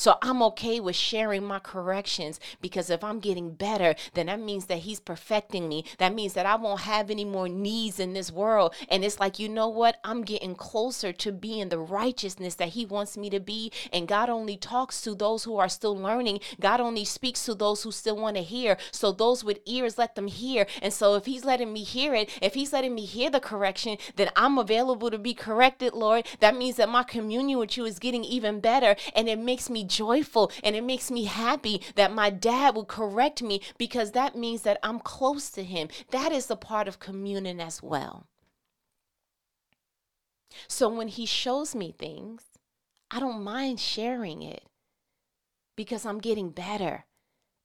So 0.00 0.16
I'm 0.22 0.42
okay 0.44 0.80
with 0.80 0.96
sharing 0.96 1.44
my 1.44 1.58
corrections 1.58 2.40
because 2.62 2.88
if 2.88 3.04
I'm 3.04 3.20
getting 3.20 3.52
better, 3.52 3.94
then 4.14 4.28
that 4.28 4.40
means 4.40 4.64
that 4.64 4.78
he's 4.78 4.98
perfecting 4.98 5.68
me. 5.68 5.84
That 5.98 6.14
means 6.14 6.32
that 6.32 6.46
I 6.46 6.56
won't 6.56 6.80
have 6.80 7.10
any 7.10 7.26
more 7.26 7.50
needs 7.50 8.00
in 8.00 8.14
this 8.14 8.32
world. 8.32 8.74
And 8.88 9.04
it's 9.04 9.20
like, 9.20 9.38
you 9.38 9.46
know 9.46 9.68
what? 9.68 9.98
I'm 10.02 10.22
getting 10.22 10.54
closer 10.54 11.12
to 11.12 11.32
being 11.32 11.68
the 11.68 11.78
righteousness 11.78 12.54
that 12.54 12.70
he 12.70 12.86
wants 12.86 13.18
me 13.18 13.28
to 13.28 13.40
be. 13.40 13.72
And 13.92 14.08
God 14.08 14.30
only 14.30 14.56
talks 14.56 15.02
to 15.02 15.14
those 15.14 15.44
who 15.44 15.58
are 15.58 15.68
still 15.68 15.94
learning. 15.94 16.40
God 16.58 16.80
only 16.80 17.04
speaks 17.04 17.44
to 17.44 17.54
those 17.54 17.82
who 17.82 17.92
still 17.92 18.16
want 18.16 18.38
to 18.38 18.42
hear. 18.42 18.78
So 18.92 19.12
those 19.12 19.44
with 19.44 19.58
ears, 19.66 19.98
let 19.98 20.14
them 20.14 20.28
hear. 20.28 20.66
And 20.80 20.94
so 20.94 21.14
if 21.16 21.26
he's 21.26 21.44
letting 21.44 21.74
me 21.74 21.82
hear 21.82 22.14
it, 22.14 22.30
if 22.40 22.54
he's 22.54 22.72
letting 22.72 22.94
me 22.94 23.04
hear 23.04 23.28
the 23.28 23.38
correction, 23.38 23.98
then 24.16 24.30
I'm 24.34 24.56
available 24.56 25.10
to 25.10 25.18
be 25.18 25.34
corrected, 25.34 25.92
Lord. 25.92 26.26
That 26.38 26.56
means 26.56 26.76
that 26.76 26.88
my 26.88 27.02
communion 27.02 27.58
with 27.58 27.76
you 27.76 27.84
is 27.84 27.98
getting 27.98 28.24
even 28.24 28.60
better. 28.60 28.96
And 29.14 29.28
it 29.28 29.38
makes 29.38 29.68
me 29.68 29.88
joyful 29.90 30.50
and 30.64 30.74
it 30.74 30.84
makes 30.84 31.10
me 31.10 31.24
happy 31.24 31.82
that 31.96 32.12
my 32.12 32.30
dad 32.30 32.74
will 32.74 32.84
correct 32.84 33.42
me 33.42 33.60
because 33.76 34.12
that 34.12 34.36
means 34.36 34.62
that 34.62 34.78
I'm 34.82 35.00
close 35.00 35.50
to 35.50 35.64
him. 35.64 35.88
That 36.10 36.32
is 36.32 36.50
a 36.50 36.56
part 36.56 36.88
of 36.88 36.98
communion 36.98 37.60
as 37.60 37.82
well. 37.82 38.26
So 40.68 40.88
when 40.88 41.08
he 41.08 41.26
shows 41.26 41.74
me 41.74 41.94
things, 41.96 42.44
I 43.10 43.20
don't 43.20 43.42
mind 43.42 43.80
sharing 43.80 44.42
it 44.42 44.64
because 45.76 46.06
I'm 46.06 46.18
getting 46.18 46.50
better. 46.50 47.04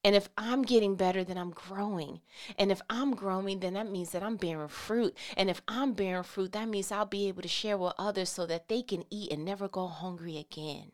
And 0.03 0.15
if 0.15 0.29
I'm 0.38 0.62
getting 0.62 0.96
better, 0.96 1.24
then 1.24 1.38
I'm 1.38 1.50
growing. 1.50 2.22
And 2.60 2.72
if 2.72 2.79
I'm 2.91 3.15
growing, 3.15 3.60
then 3.60 3.74
that 3.74 3.89
means 3.89 4.12
that 4.12 4.22
I'm 4.22 4.38
bearing 4.38 4.67
fruit. 4.67 5.17
And 5.36 5.50
if 5.50 5.63
I'm 5.67 5.94
bearing 5.94 6.22
fruit, 6.22 6.51
that 6.51 6.70
means 6.70 6.91
I'll 6.91 7.08
be 7.08 7.27
able 7.27 7.41
to 7.41 7.48
share 7.48 7.75
with 7.75 7.94
others 7.98 8.29
so 8.29 8.46
that 8.46 8.67
they 8.67 8.84
can 8.84 9.03
eat 9.10 9.32
and 9.32 9.44
never 9.44 9.67
go 9.67 9.88
hungry 9.88 10.38
again. 10.38 10.91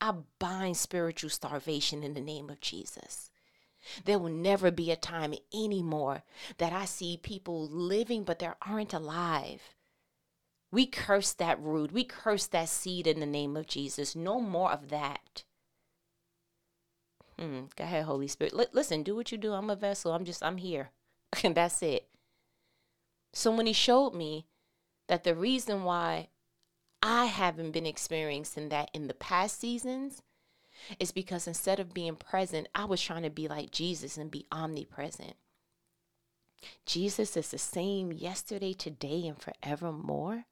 I 0.00 0.14
bind 0.38 0.76
spiritual 0.76 1.30
starvation 1.30 2.02
in 2.02 2.14
the 2.14 2.20
name 2.20 2.50
of 2.50 2.60
Jesus. 2.60 3.30
There 4.04 4.18
will 4.18 4.30
never 4.30 4.70
be 4.70 4.90
a 4.90 4.96
time 4.96 5.34
anymore 5.54 6.22
that 6.58 6.72
I 6.72 6.84
see 6.84 7.16
people 7.16 7.66
living 7.68 8.24
but 8.24 8.40
they 8.40 8.50
aren't 8.62 8.92
alive. 8.92 9.74
We 10.72 10.86
curse 10.86 11.32
that 11.34 11.60
root. 11.60 11.92
We 11.92 12.04
curse 12.04 12.46
that 12.48 12.68
seed 12.68 13.06
in 13.06 13.20
the 13.20 13.26
name 13.26 13.56
of 13.56 13.66
Jesus. 13.66 14.16
No 14.16 14.40
more 14.40 14.72
of 14.72 14.88
that. 14.88 15.44
Hmm. 17.38 17.66
Go 17.76 17.84
ahead, 17.84 18.04
Holy 18.04 18.28
Spirit. 18.28 18.54
L- 18.54 18.66
listen, 18.72 19.02
do 19.02 19.14
what 19.14 19.30
you 19.30 19.38
do. 19.38 19.52
I'm 19.52 19.70
a 19.70 19.76
vessel. 19.76 20.12
I'm 20.12 20.24
just, 20.24 20.42
I'm 20.42 20.56
here. 20.56 20.90
And 21.44 21.54
that's 21.56 21.82
it. 21.82 22.08
So 23.32 23.54
when 23.54 23.66
he 23.66 23.72
showed 23.72 24.14
me 24.14 24.46
that 25.08 25.24
the 25.24 25.34
reason 25.34 25.84
why 25.84 26.28
I 27.02 27.26
haven't 27.26 27.72
been 27.72 27.86
experiencing 27.86 28.68
that 28.70 28.90
in 28.92 29.06
the 29.06 29.14
past 29.14 29.60
seasons 29.60 30.22
is 30.98 31.12
because 31.12 31.46
instead 31.46 31.80
of 31.80 31.94
being 31.94 32.16
present, 32.16 32.68
I 32.74 32.84
was 32.84 33.00
trying 33.00 33.22
to 33.22 33.30
be 33.30 33.48
like 33.48 33.70
Jesus 33.70 34.16
and 34.16 34.30
be 34.30 34.46
omnipresent. 34.52 35.34
Jesus 36.84 37.36
is 37.36 37.50
the 37.50 37.58
same 37.58 38.12
yesterday, 38.12 38.72
today, 38.72 39.26
and 39.26 39.36
forevermore. 39.38 40.44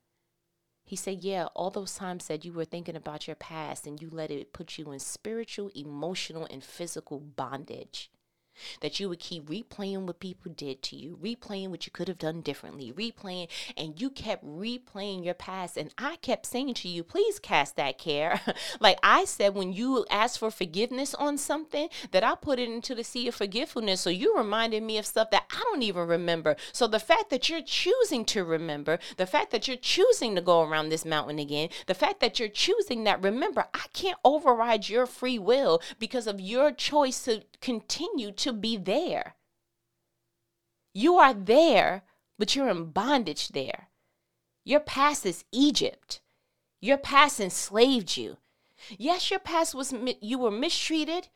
He 0.84 0.96
said, 0.96 1.24
Yeah, 1.24 1.46
all 1.54 1.70
those 1.70 1.94
times 1.94 2.26
that 2.26 2.44
you 2.44 2.52
were 2.52 2.66
thinking 2.66 2.96
about 2.96 3.26
your 3.26 3.36
past 3.36 3.86
and 3.86 4.00
you 4.00 4.10
let 4.10 4.30
it 4.30 4.52
put 4.52 4.76
you 4.76 4.92
in 4.92 4.98
spiritual, 4.98 5.70
emotional, 5.74 6.46
and 6.50 6.62
physical 6.62 7.20
bondage 7.20 8.10
that 8.80 9.00
you 9.00 9.08
would 9.08 9.18
keep 9.18 9.48
replaying 9.48 10.02
what 10.06 10.20
people 10.20 10.52
did 10.52 10.82
to 10.82 10.96
you, 10.96 11.18
replaying 11.22 11.70
what 11.70 11.86
you 11.86 11.92
could 11.92 12.08
have 12.08 12.18
done 12.18 12.40
differently, 12.40 12.92
replaying, 12.92 13.48
and 13.76 14.00
you 14.00 14.10
kept 14.10 14.44
replaying 14.44 15.24
your 15.24 15.34
past. 15.34 15.76
And 15.76 15.92
I 15.98 16.16
kept 16.16 16.46
saying 16.46 16.74
to 16.74 16.88
you, 16.88 17.02
please 17.02 17.38
cast 17.38 17.76
that 17.76 17.98
care. 17.98 18.40
like 18.80 18.98
I 19.02 19.24
said, 19.24 19.54
when 19.54 19.72
you 19.72 20.06
asked 20.10 20.38
for 20.38 20.50
forgiveness 20.50 21.14
on 21.14 21.38
something, 21.38 21.88
that 22.10 22.24
I 22.24 22.34
put 22.34 22.58
it 22.58 22.68
into 22.68 22.94
the 22.94 23.04
sea 23.04 23.28
of 23.28 23.34
forgetfulness. 23.34 24.00
So 24.00 24.10
you 24.10 24.36
reminded 24.36 24.82
me 24.82 24.98
of 24.98 25.06
stuff 25.06 25.30
that 25.30 25.44
I 25.50 25.60
don't 25.64 25.82
even 25.82 26.06
remember. 26.06 26.56
So 26.72 26.86
the 26.86 26.98
fact 26.98 27.30
that 27.30 27.48
you're 27.48 27.62
choosing 27.62 28.24
to 28.26 28.44
remember, 28.44 28.98
the 29.16 29.26
fact 29.26 29.50
that 29.50 29.68
you're 29.68 29.76
choosing 29.76 30.34
to 30.34 30.40
go 30.40 30.62
around 30.62 30.88
this 30.88 31.04
mountain 31.04 31.38
again, 31.38 31.68
the 31.86 31.94
fact 31.94 32.20
that 32.20 32.38
you're 32.38 32.48
choosing 32.48 33.04
that, 33.04 33.22
remember, 33.22 33.66
I 33.74 33.86
can't 33.92 34.18
override 34.24 34.88
your 34.88 35.06
free 35.06 35.38
will 35.38 35.80
because 35.98 36.26
of 36.26 36.40
your 36.40 36.72
choice 36.72 37.24
to 37.24 37.42
continue 37.60 38.30
to 38.32 38.43
be 38.52 38.76
there. 38.76 39.34
You 40.92 41.16
are 41.16 41.34
there, 41.34 42.02
but 42.38 42.54
you're 42.54 42.68
in 42.68 42.90
bondage 42.90 43.48
there. 43.48 43.88
Your 44.64 44.80
past 44.80 45.26
is 45.26 45.44
Egypt. 45.52 46.20
Your 46.80 46.98
past 46.98 47.40
enslaved 47.40 48.16
you. 48.16 48.36
Yes, 48.98 49.30
your 49.30 49.40
past 49.40 49.74
was 49.74 49.94
you 50.20 50.38
were 50.38 50.50
mistreated. 50.50 51.28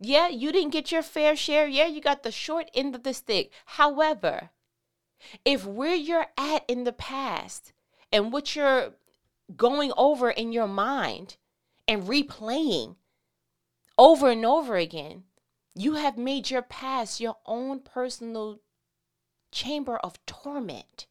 Yeah, 0.00 0.28
you 0.28 0.50
didn't 0.52 0.72
get 0.72 0.90
your 0.90 1.02
fair 1.02 1.36
share. 1.36 1.66
Yeah, 1.66 1.86
you 1.86 2.00
got 2.00 2.22
the 2.22 2.32
short 2.32 2.70
end 2.74 2.94
of 2.94 3.02
the 3.02 3.12
stick. 3.12 3.52
However, 3.66 4.50
if 5.44 5.66
where 5.66 5.94
you're 5.94 6.26
at 6.38 6.64
in 6.68 6.84
the 6.84 6.92
past 6.92 7.72
and 8.10 8.32
what 8.32 8.56
you're 8.56 8.94
going 9.56 9.92
over 9.96 10.30
in 10.30 10.52
your 10.52 10.68
mind 10.68 11.36
and 11.86 12.04
replaying 12.04 12.96
over 13.98 14.30
and 14.30 14.46
over 14.46 14.76
again, 14.76 15.24
you 15.80 15.94
have 15.94 16.18
made 16.18 16.50
your 16.50 16.60
past 16.60 17.20
your 17.20 17.36
own 17.46 17.80
personal 17.80 18.60
chamber 19.50 19.96
of 19.98 20.24
torment. 20.26 21.06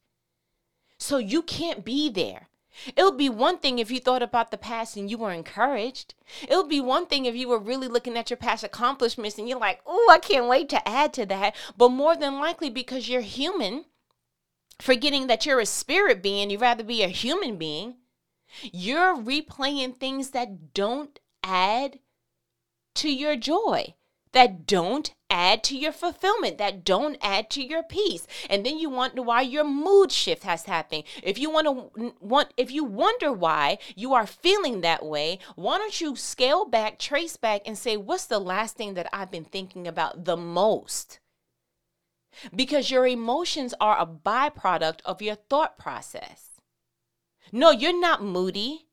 So 0.96 1.18
you 1.18 1.42
can't 1.42 1.84
be 1.84 2.08
there. 2.08 2.48
It 2.96 3.02
would 3.02 3.16
be 3.16 3.28
one 3.28 3.58
thing 3.58 3.80
if 3.80 3.90
you 3.90 3.98
thought 3.98 4.22
about 4.22 4.52
the 4.52 4.56
past 4.56 4.96
and 4.96 5.10
you 5.10 5.18
were 5.18 5.32
encouraged. 5.32 6.14
It 6.48 6.54
would 6.54 6.68
be 6.68 6.80
one 6.80 7.06
thing 7.06 7.24
if 7.24 7.34
you 7.34 7.48
were 7.48 7.58
really 7.58 7.88
looking 7.88 8.16
at 8.16 8.30
your 8.30 8.36
past 8.36 8.62
accomplishments 8.62 9.38
and 9.38 9.48
you're 9.48 9.58
like, 9.58 9.80
oh, 9.86 10.08
I 10.08 10.18
can't 10.18 10.46
wait 10.46 10.68
to 10.68 10.88
add 10.88 11.12
to 11.14 11.26
that. 11.26 11.56
But 11.76 11.88
more 11.88 12.14
than 12.14 12.38
likely, 12.38 12.70
because 12.70 13.08
you're 13.08 13.22
human, 13.22 13.86
forgetting 14.80 15.26
that 15.26 15.44
you're 15.44 15.58
a 15.58 15.66
spirit 15.66 16.22
being, 16.22 16.48
you'd 16.48 16.60
rather 16.60 16.84
be 16.84 17.02
a 17.02 17.08
human 17.08 17.56
being, 17.56 17.96
you're 18.62 19.16
replaying 19.16 19.98
things 19.98 20.30
that 20.30 20.74
don't 20.74 21.18
add 21.42 21.98
to 22.94 23.12
your 23.12 23.34
joy 23.34 23.94
that 24.32 24.66
don't 24.66 25.14
add 25.28 25.62
to 25.64 25.76
your 25.76 25.92
fulfillment, 25.92 26.58
that 26.58 26.84
don't 26.84 27.16
add 27.22 27.50
to 27.50 27.62
your 27.62 27.82
peace. 27.82 28.26
And 28.48 28.64
then 28.64 28.78
you 28.78 28.90
wonder 28.90 29.22
why 29.22 29.42
your 29.42 29.64
mood 29.64 30.12
shift 30.12 30.42
has 30.42 30.64
happened. 30.64 31.04
If 31.22 31.38
you 31.38 31.50
want 31.50 31.66
to 31.66 32.12
want 32.20 32.52
if 32.56 32.70
you 32.70 32.84
wonder 32.84 33.32
why 33.32 33.78
you 33.94 34.12
are 34.14 34.26
feeling 34.26 34.80
that 34.80 35.04
way, 35.04 35.38
why 35.56 35.78
don't 35.78 36.00
you 36.00 36.16
scale 36.16 36.64
back, 36.64 36.98
trace 36.98 37.36
back 37.36 37.62
and 37.66 37.78
say 37.78 37.96
what's 37.96 38.26
the 38.26 38.40
last 38.40 38.76
thing 38.76 38.94
that 38.94 39.08
I've 39.12 39.30
been 39.30 39.44
thinking 39.44 39.86
about 39.86 40.24
the 40.24 40.36
most? 40.36 41.20
Because 42.54 42.90
your 42.90 43.06
emotions 43.06 43.74
are 43.80 43.98
a 43.98 44.06
byproduct 44.06 45.00
of 45.04 45.20
your 45.20 45.34
thought 45.34 45.78
process. 45.78 46.60
No, 47.52 47.70
you're 47.70 47.98
not 47.98 48.22
moody. 48.22 48.86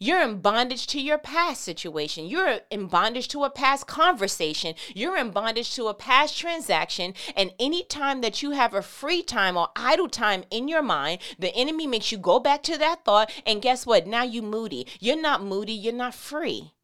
You're 0.00 0.22
in 0.22 0.38
bondage 0.38 0.86
to 0.88 1.00
your 1.00 1.18
past 1.18 1.62
situation. 1.62 2.26
You're 2.26 2.60
in 2.70 2.86
bondage 2.86 3.26
to 3.28 3.42
a 3.42 3.50
past 3.50 3.88
conversation. 3.88 4.76
You're 4.94 5.16
in 5.16 5.32
bondage 5.32 5.74
to 5.74 5.88
a 5.88 5.94
past 5.94 6.38
transaction. 6.38 7.14
And 7.34 7.52
any 7.58 7.82
time 7.82 8.20
that 8.20 8.40
you 8.40 8.52
have 8.52 8.74
a 8.74 8.82
free 8.82 9.24
time 9.24 9.56
or 9.56 9.70
idle 9.74 10.08
time 10.08 10.44
in 10.50 10.68
your 10.68 10.82
mind, 10.82 11.20
the 11.36 11.52
enemy 11.52 11.88
makes 11.88 12.12
you 12.12 12.18
go 12.18 12.38
back 12.38 12.62
to 12.64 12.78
that 12.78 13.04
thought. 13.04 13.32
And 13.44 13.60
guess 13.60 13.86
what? 13.86 14.06
Now 14.06 14.22
you 14.22 14.40
moody. 14.40 14.86
You're 15.00 15.20
not 15.20 15.42
moody. 15.42 15.72
You're 15.72 15.92
not 15.92 16.14
free. 16.14 16.74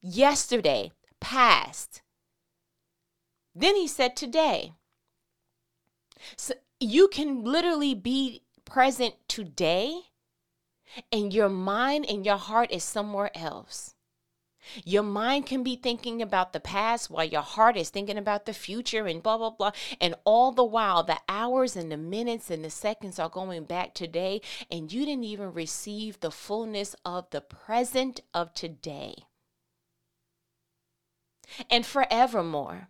Yesterday, 0.00 0.92
past. 1.20 2.00
Then 3.54 3.76
he 3.76 3.86
said 3.86 4.16
today. 4.16 4.72
So 6.36 6.54
you 6.80 7.08
can 7.08 7.44
literally 7.44 7.94
be 7.94 8.44
present 8.64 9.14
today 9.28 10.07
and 11.12 11.32
your 11.32 11.48
mind 11.48 12.06
and 12.08 12.24
your 12.24 12.36
heart 12.36 12.70
is 12.70 12.84
somewhere 12.84 13.30
else. 13.36 13.94
Your 14.84 15.02
mind 15.02 15.46
can 15.46 15.62
be 15.62 15.76
thinking 15.76 16.20
about 16.20 16.52
the 16.52 16.60
past 16.60 17.10
while 17.10 17.24
your 17.24 17.42
heart 17.42 17.76
is 17.76 17.90
thinking 17.90 18.18
about 18.18 18.44
the 18.44 18.52
future 18.52 19.06
and 19.06 19.22
blah, 19.22 19.38
blah, 19.38 19.50
blah. 19.50 19.70
And 20.00 20.14
all 20.24 20.52
the 20.52 20.64
while, 20.64 21.02
the 21.02 21.18
hours 21.28 21.76
and 21.76 21.90
the 21.90 21.96
minutes 21.96 22.50
and 22.50 22.64
the 22.64 22.70
seconds 22.70 23.18
are 23.18 23.30
going 23.30 23.64
back 23.64 23.94
today, 23.94 24.40
and 24.70 24.92
you 24.92 25.06
didn't 25.06 25.24
even 25.24 25.52
receive 25.52 26.20
the 26.20 26.30
fullness 26.30 26.94
of 27.04 27.30
the 27.30 27.40
present 27.40 28.20
of 28.34 28.52
today. 28.52 29.14
And 31.70 31.86
forevermore, 31.86 32.88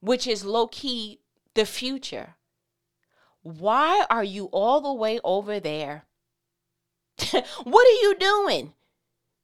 which 0.00 0.26
is 0.26 0.44
low 0.44 0.66
key 0.66 1.20
the 1.54 1.66
future. 1.66 2.34
Why 3.42 4.04
are 4.10 4.24
you 4.24 4.46
all 4.46 4.80
the 4.80 4.92
way 4.92 5.20
over 5.22 5.60
there? 5.60 6.05
what 7.64 7.86
are 7.86 8.00
you 8.02 8.16
doing? 8.18 8.72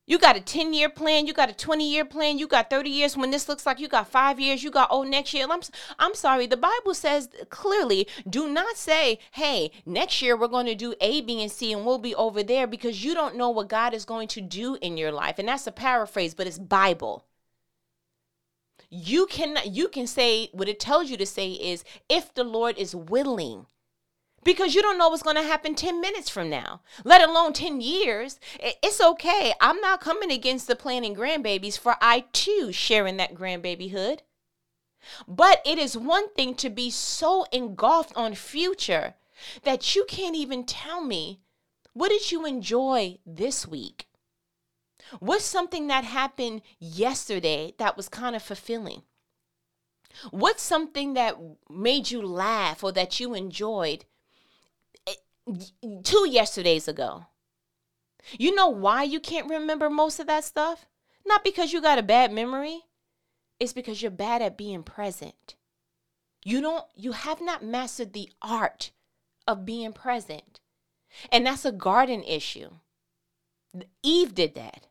You 0.04 0.18
got 0.18 0.36
a 0.36 0.40
10 0.40 0.74
year 0.74 0.88
plan, 0.88 1.26
you 1.26 1.32
got 1.32 1.48
a 1.48 1.54
20 1.54 1.88
year 1.88 2.04
plan, 2.04 2.36
you 2.36 2.48
got 2.48 2.68
30 2.68 2.90
years 2.90 3.16
when 3.16 3.30
this 3.30 3.48
looks 3.48 3.64
like 3.64 3.78
you 3.78 3.86
got 3.86 4.08
five 4.08 4.40
years, 4.40 4.64
you 4.64 4.70
got 4.70 4.88
oh 4.90 5.04
next 5.04 5.32
year. 5.32 5.46
I'm, 5.48 5.60
I'm 5.98 6.14
sorry, 6.14 6.46
the 6.46 6.56
Bible 6.56 6.92
says 6.92 7.28
clearly 7.50 8.08
do 8.28 8.48
not 8.48 8.76
say, 8.76 9.20
hey, 9.30 9.70
next 9.86 10.20
year 10.20 10.36
we're 10.36 10.48
going 10.48 10.66
to 10.66 10.74
do 10.74 10.94
A, 11.00 11.20
B, 11.20 11.40
and 11.40 11.50
C 11.50 11.72
and 11.72 11.86
we'll 11.86 11.98
be 11.98 12.16
over 12.16 12.42
there 12.42 12.66
because 12.66 13.04
you 13.04 13.14
don't 13.14 13.36
know 13.36 13.50
what 13.50 13.68
God 13.68 13.94
is 13.94 14.04
going 14.04 14.26
to 14.28 14.40
do 14.40 14.76
in 14.82 14.96
your 14.96 15.12
life. 15.12 15.38
And 15.38 15.48
that's 15.48 15.68
a 15.68 15.72
paraphrase, 15.72 16.34
but 16.34 16.48
it's 16.48 16.58
Bible. 16.58 17.24
You 18.90 19.26
can 19.26 19.56
you 19.64 19.88
can 19.88 20.06
say 20.08 20.50
what 20.52 20.68
it 20.68 20.80
tells 20.80 21.10
you 21.10 21.16
to 21.16 21.26
say 21.26 21.52
is 21.52 21.84
if 22.08 22.34
the 22.34 22.44
Lord 22.44 22.76
is 22.76 22.94
willing 22.94 23.66
because 24.44 24.74
you 24.74 24.82
don't 24.82 24.98
know 24.98 25.08
what's 25.08 25.22
going 25.22 25.36
to 25.36 25.42
happen 25.42 25.74
10 25.74 26.00
minutes 26.00 26.28
from 26.28 26.50
now, 26.50 26.80
let 27.04 27.26
alone 27.26 27.52
10 27.52 27.80
years. 27.80 28.40
It's 28.60 29.00
okay. 29.00 29.52
I'm 29.60 29.80
not 29.80 30.00
coming 30.00 30.30
against 30.30 30.66
the 30.66 30.76
planning 30.76 31.14
grandbabies, 31.14 31.78
for 31.78 31.96
I 32.00 32.24
too 32.32 32.72
share 32.72 33.06
in 33.06 33.16
that 33.18 33.34
grandbabyhood. 33.34 34.20
But 35.26 35.62
it 35.64 35.78
is 35.78 35.96
one 35.96 36.32
thing 36.34 36.54
to 36.56 36.70
be 36.70 36.90
so 36.90 37.44
engulfed 37.52 38.12
on 38.16 38.34
future 38.34 39.14
that 39.64 39.96
you 39.96 40.04
can't 40.08 40.36
even 40.36 40.64
tell 40.64 41.02
me 41.02 41.40
what 41.92 42.08
did 42.08 42.30
you 42.30 42.46
enjoy 42.46 43.18
this 43.26 43.66
week? 43.66 44.06
What's 45.18 45.44
something 45.44 45.88
that 45.88 46.04
happened 46.04 46.62
yesterday 46.78 47.74
that 47.78 47.96
was 47.96 48.08
kind 48.08 48.34
of 48.34 48.42
fulfilling? 48.42 49.02
What's 50.30 50.62
something 50.62 51.14
that 51.14 51.36
made 51.68 52.10
you 52.10 52.22
laugh 52.22 52.82
or 52.84 52.92
that 52.92 53.20
you 53.20 53.34
enjoyed 53.34 54.04
two 56.04 56.28
yesterdays 56.28 56.88
ago. 56.88 57.26
You 58.38 58.54
know 58.54 58.68
why 58.68 59.02
you 59.02 59.20
can't 59.20 59.50
remember 59.50 59.90
most 59.90 60.20
of 60.20 60.26
that 60.28 60.44
stuff? 60.44 60.86
Not 61.26 61.44
because 61.44 61.72
you 61.72 61.80
got 61.80 61.98
a 61.98 62.02
bad 62.02 62.32
memory. 62.32 62.82
It's 63.58 63.72
because 63.72 64.02
you're 64.02 64.10
bad 64.10 64.42
at 64.42 64.56
being 64.56 64.82
present. 64.82 65.56
You 66.44 66.60
don't 66.60 66.84
you 66.94 67.12
have 67.12 67.40
not 67.40 67.64
mastered 67.64 68.12
the 68.12 68.30
art 68.40 68.90
of 69.46 69.64
being 69.64 69.92
present. 69.92 70.60
And 71.30 71.46
that's 71.46 71.64
a 71.64 71.72
garden 71.72 72.22
issue. 72.24 72.70
Eve 74.02 74.34
did 74.34 74.54
that. 74.54 74.86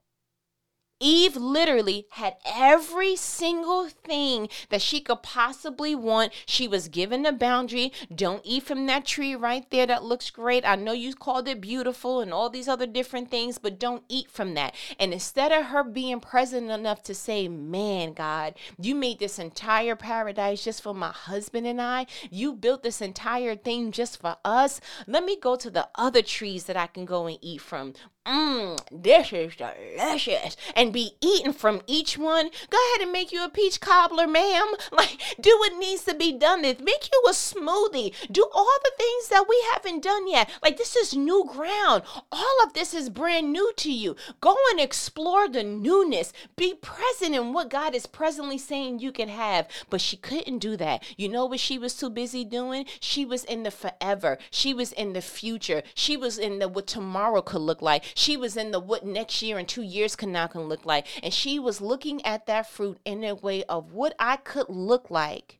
Eve 1.01 1.35
literally 1.35 2.05
had 2.11 2.35
every 2.46 3.16
single 3.16 3.90
thing 3.90 4.48
that 4.70 4.81
she 4.81 5.01
could 5.01 5.24
possibly 5.24 5.96
want. 5.96 6.31
She 6.46 6.68
was 6.68 6.87
given 6.87 7.25
a 7.25 7.31
boundary. 7.31 7.92
Don't 8.14 8.46
eat 8.46 8.64
from 8.64 8.85
that 8.85 9.05
tree 9.05 9.35
right 9.35 9.70
there. 9.72 9.87
That 9.87 10.03
looks 10.03 10.29
great. 10.29 10.64
I 10.64 10.75
know 10.75 10.94
you 10.94 11.16
called 11.16 11.48
it 11.48 11.59
beautiful 11.59 12.22
and 12.22 12.31
all 12.31 12.50
these 12.50 12.68
other 12.68 12.85
different 12.85 13.31
things, 13.31 13.57
but 13.57 13.79
don't 13.79 14.03
eat 14.07 14.29
from 14.29 14.53
that. 14.53 14.75
And 15.00 15.11
instead 15.11 15.51
of 15.51 15.66
her 15.66 15.83
being 15.83 16.20
present 16.20 16.70
enough 16.70 17.01
to 17.03 17.16
say, 17.16 17.48
Man, 17.48 18.14
God, 18.14 18.53
you 18.79 18.94
made 18.94 19.18
this 19.18 19.40
entire 19.40 19.96
paradise 19.96 20.64
just 20.64 20.83
for 20.83 20.94
my 20.94 21.09
husband 21.09 21.66
and 21.66 21.81
I, 21.81 22.05
you 22.29 22.53
built 22.53 22.83
this 22.83 23.01
entire 23.01 23.55
thing 23.55 23.92
just 23.92 24.22
for 24.22 24.37
us. 24.46 24.79
Let 25.07 25.25
me 25.25 25.35
go 25.35 25.55
to 25.55 25.72
the 25.72 25.90
other 25.96 26.22
trees 26.22 26.66
that 26.66 26.77
I 26.77 26.85
can 26.85 27.05
go 27.05 27.25
and 27.25 27.40
eat 27.42 27.61
from. 27.61 27.94
Mmm, 28.24 28.77
this 28.92 29.34
is 29.34 29.55
delicious. 29.55 30.55
And 30.75 30.94
be 30.94 31.14
eaten 31.22 31.53
from 31.53 31.81
each 31.88 32.20
one. 32.20 32.51
Go 32.70 32.77
ahead 32.77 33.01
and 33.01 33.12
make 33.12 33.31
you 33.31 33.44
a 33.44 33.50
peach 33.50 33.79
cobbler, 33.79 34.27
ma'am. 34.27 34.68
Like, 34.92 35.38
do 35.40 35.55
what 35.60 35.77
needs 35.77 36.03
to 36.03 36.14
be 36.14 36.31
done. 36.38 36.62
Make 36.62 37.10
you 37.12 37.24
a 37.27 37.31
smoothie. 37.31 38.14
Do 38.31 38.48
all 38.53 38.77
the 38.84 38.92
things 38.98 39.29
that 39.29 39.46
we 39.48 39.64
haven't 39.72 40.03
done 40.03 40.27
yet. 40.27 40.50
Like, 40.62 40.77
this 40.77 40.96
is 40.96 41.16
new 41.16 41.50
ground. 41.51 42.03
All 42.31 42.64
of 42.64 42.74
this 42.74 42.94
is 42.94 43.10
brand 43.10 43.51
new 43.51 43.72
to 43.77 43.92
you. 43.92 44.16
Go 44.42 44.55
and 44.72 44.79
explore 44.79 45.48
the 45.48 45.64
newness. 45.64 46.34
Be 46.55 46.75
present 46.75 47.36
in 47.36 47.53
what 47.53 47.70
God 47.70 47.96
is 47.96 48.05
presently 48.05 48.57
saying 48.57 49.00
you 49.00 49.12
can 49.12 49.29
have. 49.29 49.68
But 49.90 50.01
she 50.01 50.18
couldn't 50.18 50.60
do 50.60 50.75
that. 50.77 51.03
You 51.18 51.29
know 51.29 51.46
what 51.46 51.60
she 51.60 51.79
was 51.79 51.96
too 51.96 52.10
busy 52.10 52.44
doing? 52.44 52.86
She 53.00 53.25
was 53.25 53.44
in 53.46 53.64
the 53.64 53.72
forever. 53.72 54.38
She 54.51 54.74
was 54.74 54.92
in 54.92 55.14
the 55.14 55.22
future. 55.22 55.81
She 55.96 56.18
was 56.18 56.38
in 56.38 56.60
the 56.60 56.68
what 56.68 56.86
tomorrow 56.86 57.42
could 57.42 57.62
look 57.62 57.81
like. 57.81 58.03
She 58.15 58.37
was 58.37 58.57
in 58.57 58.71
the 58.71 58.79
what 58.79 59.05
next 59.05 59.41
year 59.41 59.57
and 59.57 59.67
two 59.67 59.81
years 59.81 60.15
can 60.15 60.31
now 60.31 60.47
can 60.47 60.61
look 60.61 60.85
like. 60.85 61.07
And 61.24 61.33
she 61.33 61.59
was 61.59 61.81
looking 61.81 62.25
at 62.25 62.45
that 62.45 62.69
fruit 62.69 63.00
in 63.05 63.24
a 63.24 63.35
way 63.35 63.63
of 63.63 63.93
what 63.93 64.15
I 64.19 64.37
could 64.37 64.69
look 64.69 65.09
like 65.09 65.59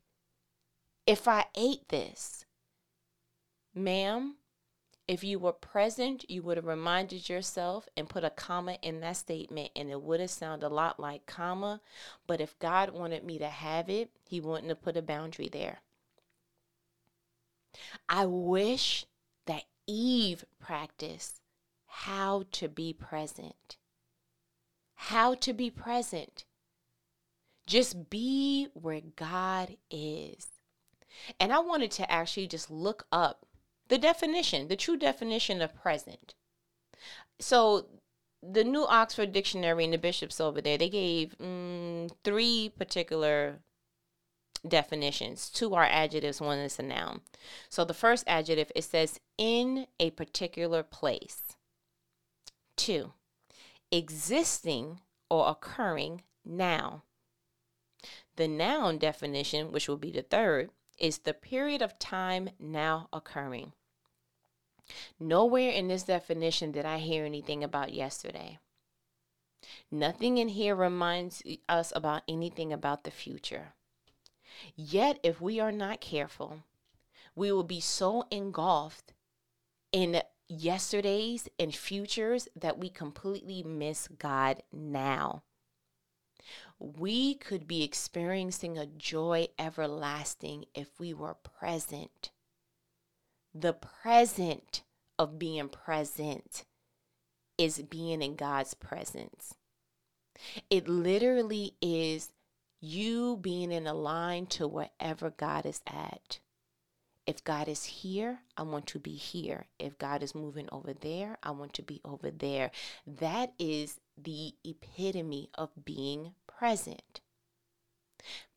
if 1.06 1.26
I 1.28 1.46
ate 1.54 1.88
this. 1.88 2.44
Ma'am, 3.74 4.36
if 5.08 5.24
you 5.24 5.38
were 5.38 5.52
present, 5.52 6.30
you 6.30 6.42
would 6.42 6.56
have 6.56 6.66
reminded 6.66 7.28
yourself 7.28 7.88
and 7.96 8.08
put 8.08 8.24
a 8.24 8.30
comma 8.30 8.78
in 8.82 9.00
that 9.00 9.16
statement, 9.16 9.70
and 9.74 9.90
it 9.90 10.00
would 10.00 10.20
have 10.20 10.30
sounded 10.30 10.66
a 10.66 10.68
lot 10.68 11.00
like 11.00 11.26
comma. 11.26 11.80
But 12.26 12.40
if 12.40 12.58
God 12.58 12.90
wanted 12.90 13.24
me 13.24 13.38
to 13.38 13.48
have 13.48 13.90
it, 13.90 14.10
He 14.24 14.40
wouldn't 14.40 14.68
have 14.68 14.82
put 14.82 14.96
a 14.96 15.02
boundary 15.02 15.48
there. 15.50 15.80
I 18.08 18.26
wish 18.26 19.06
that 19.46 19.64
Eve 19.86 20.44
practiced 20.60 21.41
how 21.94 22.44
to 22.50 22.68
be 22.68 22.94
present. 22.94 23.76
How 24.94 25.34
to 25.34 25.52
be 25.52 25.70
present. 25.70 26.46
Just 27.66 28.08
be 28.08 28.68
where 28.72 29.02
God 29.14 29.76
is. 29.90 30.48
And 31.38 31.52
I 31.52 31.58
wanted 31.58 31.90
to 31.92 32.10
actually 32.10 32.46
just 32.46 32.70
look 32.70 33.06
up 33.12 33.44
the 33.88 33.98
definition, 33.98 34.68
the 34.68 34.76
true 34.76 34.96
definition 34.96 35.60
of 35.60 35.74
present. 35.74 36.34
So, 37.38 37.86
the 38.42 38.64
new 38.64 38.86
Oxford 38.86 39.30
Dictionary 39.30 39.84
and 39.84 39.92
the 39.92 39.98
bishops 39.98 40.40
over 40.40 40.62
there, 40.62 40.78
they 40.78 40.88
gave 40.88 41.36
mm, 41.38 42.10
three 42.24 42.72
particular 42.76 43.58
definitions. 44.66 45.50
Two 45.50 45.74
are 45.74 45.84
adjectives, 45.84 46.40
one 46.40 46.58
is 46.58 46.78
a 46.78 46.82
noun. 46.82 47.20
So, 47.68 47.84
the 47.84 47.94
first 47.94 48.24
adjective, 48.26 48.72
it 48.74 48.84
says 48.84 49.20
in 49.36 49.86
a 50.00 50.10
particular 50.10 50.82
place. 50.82 51.42
Two, 52.82 53.12
existing 53.92 55.02
or 55.30 55.48
occurring 55.48 56.22
now. 56.44 57.04
The 58.34 58.48
noun 58.48 58.98
definition, 58.98 59.70
which 59.70 59.86
will 59.86 59.96
be 59.96 60.10
the 60.10 60.22
third, 60.22 60.70
is 60.98 61.18
the 61.18 61.32
period 61.32 61.80
of 61.80 62.00
time 62.00 62.50
now 62.58 63.08
occurring. 63.12 63.72
Nowhere 65.20 65.70
in 65.70 65.86
this 65.86 66.02
definition 66.02 66.72
did 66.72 66.84
I 66.84 66.98
hear 66.98 67.24
anything 67.24 67.62
about 67.62 67.94
yesterday. 67.94 68.58
Nothing 69.88 70.38
in 70.38 70.48
here 70.48 70.74
reminds 70.74 71.40
us 71.68 71.92
about 71.94 72.24
anything 72.26 72.72
about 72.72 73.04
the 73.04 73.12
future. 73.12 73.74
Yet, 74.74 75.20
if 75.22 75.40
we 75.40 75.60
are 75.60 75.70
not 75.70 76.00
careful, 76.00 76.64
we 77.36 77.52
will 77.52 77.62
be 77.62 77.78
so 77.78 78.24
engulfed 78.32 79.12
in 79.92 80.20
yesterdays 80.52 81.48
and 81.58 81.74
futures 81.74 82.48
that 82.54 82.78
we 82.78 82.88
completely 82.88 83.62
miss 83.62 84.08
God 84.18 84.62
now. 84.72 85.42
We 86.78 87.34
could 87.34 87.66
be 87.66 87.82
experiencing 87.82 88.76
a 88.76 88.86
joy 88.86 89.48
everlasting 89.58 90.66
if 90.74 90.98
we 90.98 91.14
were 91.14 91.34
present. 91.34 92.30
The 93.54 93.72
present 93.72 94.82
of 95.18 95.38
being 95.38 95.68
present 95.68 96.64
is 97.56 97.82
being 97.82 98.22
in 98.22 98.34
God's 98.34 98.74
presence. 98.74 99.54
It 100.70 100.88
literally 100.88 101.74
is 101.80 102.30
you 102.80 103.36
being 103.36 103.70
in 103.70 103.86
a 103.86 103.94
line 103.94 104.46
to 104.46 104.66
wherever 104.66 105.30
God 105.30 105.64
is 105.66 105.80
at. 105.86 106.40
If 107.32 107.44
God 107.44 107.66
is 107.66 107.84
here, 107.84 108.40
I 108.58 108.62
want 108.62 108.86
to 108.88 108.98
be 108.98 109.14
here. 109.14 109.64
If 109.78 109.96
God 109.96 110.22
is 110.22 110.34
moving 110.34 110.68
over 110.70 110.92
there, 110.92 111.38
I 111.42 111.52
want 111.52 111.72
to 111.72 111.82
be 111.82 111.98
over 112.04 112.30
there. 112.30 112.70
That 113.06 113.54
is 113.58 114.00
the 114.22 114.52
epitome 114.62 115.48
of 115.54 115.70
being 115.82 116.34
present. 116.46 117.22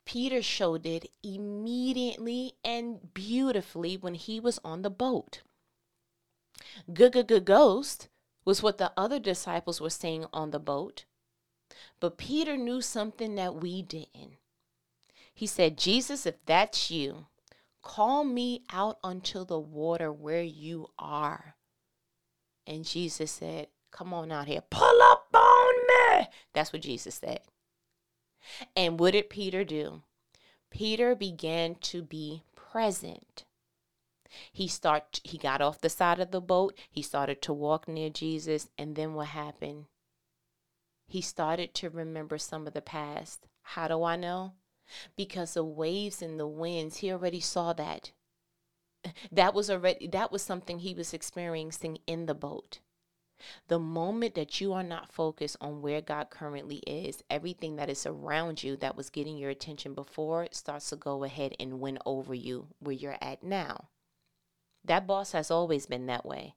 Peter 0.06 0.42
showed 0.42 0.86
it 0.86 1.10
immediately 1.24 2.56
and 2.66 3.14
beautifully 3.14 3.96
when 3.96 4.16
he 4.16 4.42
was 4.42 4.60
on 4.66 4.82
the 4.82 4.90
boat. 4.90 5.42
Ghost 6.94 8.10
was 8.44 8.62
what 8.62 8.78
the 8.78 8.92
other 8.98 9.20
disciples 9.20 9.80
were 9.80 9.90
saying 9.90 10.26
on 10.34 10.52
the 10.52 10.60
boat. 10.60 11.06
But 12.02 12.18
Peter 12.18 12.58
knew 12.58 12.82
something 12.82 13.36
that 13.36 13.56
we 13.56 13.82
didn't. 13.82 14.36
He 15.34 15.48
said, 15.48 15.78
Jesus, 15.78 16.26
if 16.26 16.36
that's 16.46 16.92
you, 16.92 17.28
call 17.86 18.24
me 18.26 18.64
out 18.74 18.98
unto 19.04 19.46
the 19.46 19.60
water 19.60 20.12
where 20.12 20.42
you 20.42 20.90
are. 20.98 21.56
And 22.68 22.84
Jesus 22.84 23.32
said, 23.32 23.68
Come 23.92 24.14
on 24.14 24.32
out 24.32 24.48
here, 24.48 24.64
pull 24.70 25.02
up 25.04 25.28
on 25.34 25.74
me. 25.88 26.28
That's 26.54 26.74
what 26.74 26.82
Jesus 26.82 27.16
said. 27.16 27.40
And 28.76 29.00
what 29.00 29.12
did 29.12 29.30
Peter 29.30 29.64
do? 29.64 30.02
Peter 30.70 31.16
began 31.16 31.76
to 31.76 32.02
be 32.02 32.44
present. 32.56 33.46
He 34.52 34.68
start 34.68 35.22
he 35.24 35.38
got 35.38 35.62
off 35.62 35.80
the 35.80 35.90
side 35.90 36.20
of 36.20 36.32
the 36.32 36.42
boat, 36.42 36.78
he 36.92 37.02
started 37.02 37.42
to 37.44 37.54
walk 37.54 37.88
near 37.88 38.10
Jesus, 38.10 38.68
and 38.78 38.96
then 38.96 39.14
what 39.14 39.28
happened? 39.28 39.86
He 41.08 41.22
started 41.22 41.74
to 41.76 41.90
remember 41.90 42.38
some 42.38 42.68
of 42.68 42.74
the 42.74 42.82
past. 42.82 43.48
How 43.62 43.88
do 43.88 44.04
I 44.04 44.18
know? 44.18 44.54
Because 45.16 45.54
the 45.54 45.64
waves 45.64 46.22
and 46.22 46.40
the 46.40 46.48
winds, 46.48 46.98
he 46.98 47.12
already 47.12 47.40
saw 47.40 47.74
that. 47.74 48.12
That 49.32 49.54
was 49.54 49.70
already 49.70 50.08
that 50.08 50.32
was 50.32 50.42
something 50.42 50.80
he 50.80 50.94
was 50.96 51.14
experiencing 51.14 52.00
in 52.08 52.26
the 52.26 52.34
boat. 52.34 52.80
The 53.68 53.80
moment 53.80 54.36
that 54.36 54.62
you 54.62 54.74
are 54.74 54.84
not 54.84 55.12
focused 55.12 55.58
on 55.60 55.82
where 55.82 56.02
God 56.02 56.30
currently 56.30 56.78
is, 56.88 57.24
everything 57.30 57.76
that 57.76 57.90
is 57.90 58.06
around 58.06 58.64
you 58.64 58.78
that 58.78 58.96
was 58.96 59.10
getting 59.10 59.38
your 59.38 59.50
attention 59.50 59.94
before 59.94 60.48
starts 60.52 60.90
to 60.90 60.96
go 60.96 61.24
ahead 61.24 61.54
and 61.60 61.80
win 61.80 62.00
over 62.06 62.34
you 62.34 62.70
where 62.80 62.96
you're 62.96 63.18
at 63.22 63.44
now. 63.44 63.90
That 64.86 65.06
boss 65.06 65.34
has 65.34 65.52
always 65.52 65.86
been 65.86 66.06
that 66.06 66.26
way. 66.26 66.56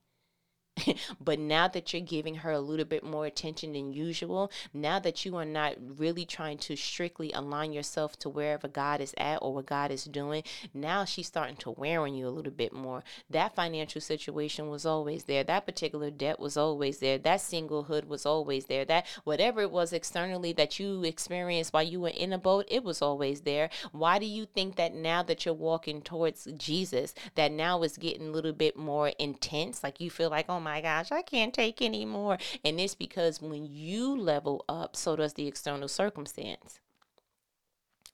but 1.21 1.39
now 1.39 1.69
that 1.69 1.93
you're 1.93 2.03
giving 2.03 2.37
her 2.37 2.51
a 2.51 2.61
little 2.61 2.85
bit 2.85 3.05
more 3.05 3.27
attention 3.27 3.73
than 3.73 3.93
usual, 3.93 4.51
now 4.73 4.99
that 4.99 5.25
you 5.25 5.37
are 5.37 5.45
not 5.45 5.75
really 5.97 6.25
trying 6.25 6.59
to 6.59 6.77
strictly 6.77 7.33
align 7.33 7.73
yourself 7.73 8.19
to 8.21 8.29
wherever 8.29 8.69
God 8.69 9.01
is 9.01 9.15
at 9.17 9.39
or 9.43 9.55
what 9.55 9.67
God 9.67 9.91
is 9.91 10.05
doing, 10.05 10.43
now 10.75 11.05
she's 11.05 11.27
starting 11.27 11.57
to 11.57 11.71
wear 11.71 12.03
on 12.03 12.15
you 12.15 12.27
a 12.27 12.31
little 12.31 12.53
bit 12.53 12.73
more. 12.73 13.03
That 13.31 13.55
financial 13.55 14.01
situation 14.01 14.69
was 14.69 14.87
always 14.87 15.25
there. 15.25 15.45
That 15.45 15.67
particular 15.67 16.11
debt 16.11 16.39
was 16.39 16.57
always 16.57 16.99
there. 16.99 17.19
That 17.19 17.41
singlehood 17.41 18.07
was 18.07 18.27
always 18.27 18.67
there. 18.67 18.85
That 18.85 19.07
whatever 19.25 19.61
it 19.61 19.71
was 19.71 19.93
externally 19.93 20.53
that 20.55 20.79
you 20.79 21.05
experienced 21.05 21.73
while 21.73 21.83
you 21.83 22.01
were 22.01 22.09
in 22.09 22.33
a 22.33 22.39
boat, 22.39 22.67
it 22.69 22.85
was 22.85 23.03
always 23.03 23.43
there. 23.43 23.71
Why 23.93 24.19
do 24.19 24.27
you 24.27 24.47
think 24.47 24.77
that 24.77 24.95
now 24.95 25.23
that 25.25 25.45
you're 25.45 25.55
walking 25.55 26.03
towards 26.03 26.47
Jesus, 26.57 27.15
that 27.35 27.53
now 27.53 27.83
it's 27.83 27.97
getting 27.97 28.29
a 28.29 28.31
little 28.31 28.53
bit 28.53 28.77
more 28.77 29.09
intense? 29.19 29.83
Like 29.83 30.01
you 30.01 30.11
feel 30.11 30.31
like, 30.31 30.47
oh 30.49 30.61
my 30.61 30.68
my 30.69 30.81
gosh, 30.83 31.11
I 31.11 31.23
can't 31.23 31.55
take 31.55 31.81
anymore. 31.81 32.39
And 32.65 32.79
it's 32.79 32.95
because 32.95 33.41
when 33.41 33.67
you 33.67 34.17
level 34.17 34.65
up, 34.69 34.97
so 34.97 35.17
does 35.17 35.35
the 35.35 35.47
external 35.47 35.89
circumstance. 35.89 36.79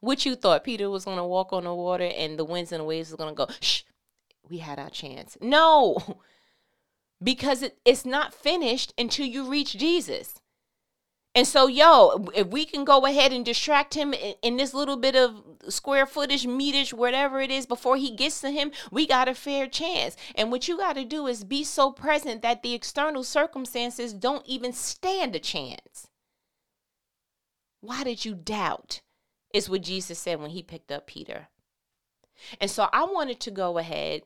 What 0.01 0.25
you 0.25 0.35
thought 0.37 0.65
Peter 0.65 0.89
was 0.89 1.05
going 1.05 1.17
to 1.17 1.25
walk 1.25 1.53
on 1.53 1.65
the 1.65 1.75
water 1.75 2.11
and 2.17 2.39
the 2.39 2.45
winds 2.45 2.73
and 2.73 2.81
the 2.81 2.85
waves 2.85 3.11
was 3.11 3.17
going 3.17 3.35
to 3.35 3.37
go, 3.37 3.49
shh, 3.61 3.83
we 4.49 4.59
had 4.59 4.79
our 4.79 4.91
chance. 4.91 5.37
No, 5.41 6.21
because 7.23 7.63
it, 7.63 7.79
it's 7.85 8.05
not 8.05 8.35
finished 8.35 8.93
until 8.97 9.27
you 9.27 9.51
reach 9.51 9.77
Jesus. 9.77 10.41
And 11.35 11.49
so, 11.49 11.67
yo, 11.67 12.29
if 12.35 12.47
we 12.49 12.65
can 12.65 12.85
go 12.85 13.05
ahead 13.07 13.33
and 13.33 13.45
distract 13.45 13.95
him 13.95 14.15
in, 14.15 14.35
in, 14.43 14.57
this 14.57 14.73
little 14.73 14.97
bit 14.97 15.17
of 15.17 15.43
square 15.69 16.07
footage, 16.07 16.47
metage, 16.47 16.93
whatever 16.93 17.41
it 17.41 17.51
is, 17.51 17.67
before 17.67 17.97
he 17.97 18.11
gets 18.11 18.41
to 18.41 18.51
him, 18.51 18.73
we 18.91 19.07
got 19.07 19.29
a 19.29 19.35
fair 19.35 19.67
chance. 19.67 20.17
And 20.35 20.51
what 20.51 20.69
you 20.69 20.77
got 20.77 20.95
to 20.95 21.05
do 21.05 21.27
is 21.27 21.45
be 21.45 21.65
so 21.65 21.91
present 21.91 22.43
that 22.43 22.63
the 22.63 22.75
external 22.75 23.25
circumstances 23.25 24.13
don't 24.13 24.47
even 24.47 24.73
stand 24.73 25.35
a 25.35 25.41
chance. 25.41 26.09
Why 27.81 28.05
did 28.05 28.25
you 28.25 28.35
doubt? 28.35 29.01
Is 29.53 29.71
what 29.71 29.83
Jesus 29.83 30.19
said 30.19 30.41
when 30.41 30.51
he 30.51 30.63
picked 30.63 30.91
up 30.91 31.07
Peter. 31.07 31.49
And 32.61 32.71
so 32.71 32.89
I 32.93 33.05
wanted 33.05 33.39
to 33.41 33.51
go 33.53 33.79
ahead 33.79 34.23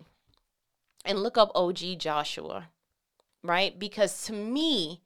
and 1.05 1.22
look 1.22 1.37
up 1.37 1.53
OG 1.55 1.98
Joshua, 1.98 2.70
right? 3.42 3.79
Because 3.79 4.24
to 4.24 4.33
me, 4.33 5.03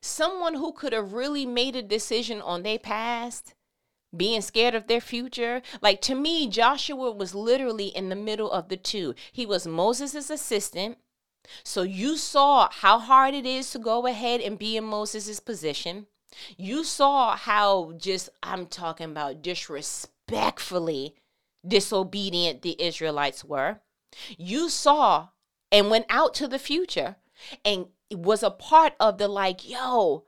Someone 0.00 0.54
who 0.54 0.72
could 0.72 0.92
have 0.92 1.12
really 1.12 1.46
made 1.46 1.76
a 1.76 1.82
decision 1.82 2.40
on 2.40 2.62
their 2.62 2.78
past, 2.78 3.54
being 4.16 4.40
scared 4.40 4.74
of 4.74 4.86
their 4.86 5.00
future. 5.00 5.62
Like 5.80 6.00
to 6.02 6.14
me, 6.14 6.48
Joshua 6.48 7.10
was 7.10 7.34
literally 7.34 7.86
in 7.86 8.08
the 8.08 8.16
middle 8.16 8.50
of 8.50 8.68
the 8.68 8.76
two. 8.76 9.14
He 9.32 9.46
was 9.46 9.66
Moses' 9.66 10.30
assistant. 10.30 10.98
So 11.64 11.82
you 11.82 12.16
saw 12.16 12.68
how 12.70 12.98
hard 12.98 13.34
it 13.34 13.46
is 13.46 13.70
to 13.72 13.78
go 13.78 14.06
ahead 14.06 14.40
and 14.40 14.58
be 14.58 14.76
in 14.76 14.84
Moses' 14.84 15.40
position. 15.40 16.06
You 16.56 16.84
saw 16.84 17.36
how 17.36 17.92
just, 17.98 18.30
I'm 18.42 18.66
talking 18.66 19.10
about 19.10 19.42
disrespectfully 19.42 21.14
disobedient 21.66 22.62
the 22.62 22.80
Israelites 22.82 23.44
were. 23.44 23.80
You 24.36 24.68
saw 24.68 25.28
and 25.70 25.90
went 25.90 26.06
out 26.08 26.34
to 26.34 26.48
the 26.48 26.58
future 26.58 27.16
and 27.64 27.86
was 28.10 28.42
a 28.42 28.50
part 28.50 28.94
of 29.00 29.18
the 29.18 29.28
like, 29.28 29.68
yo, 29.68 30.24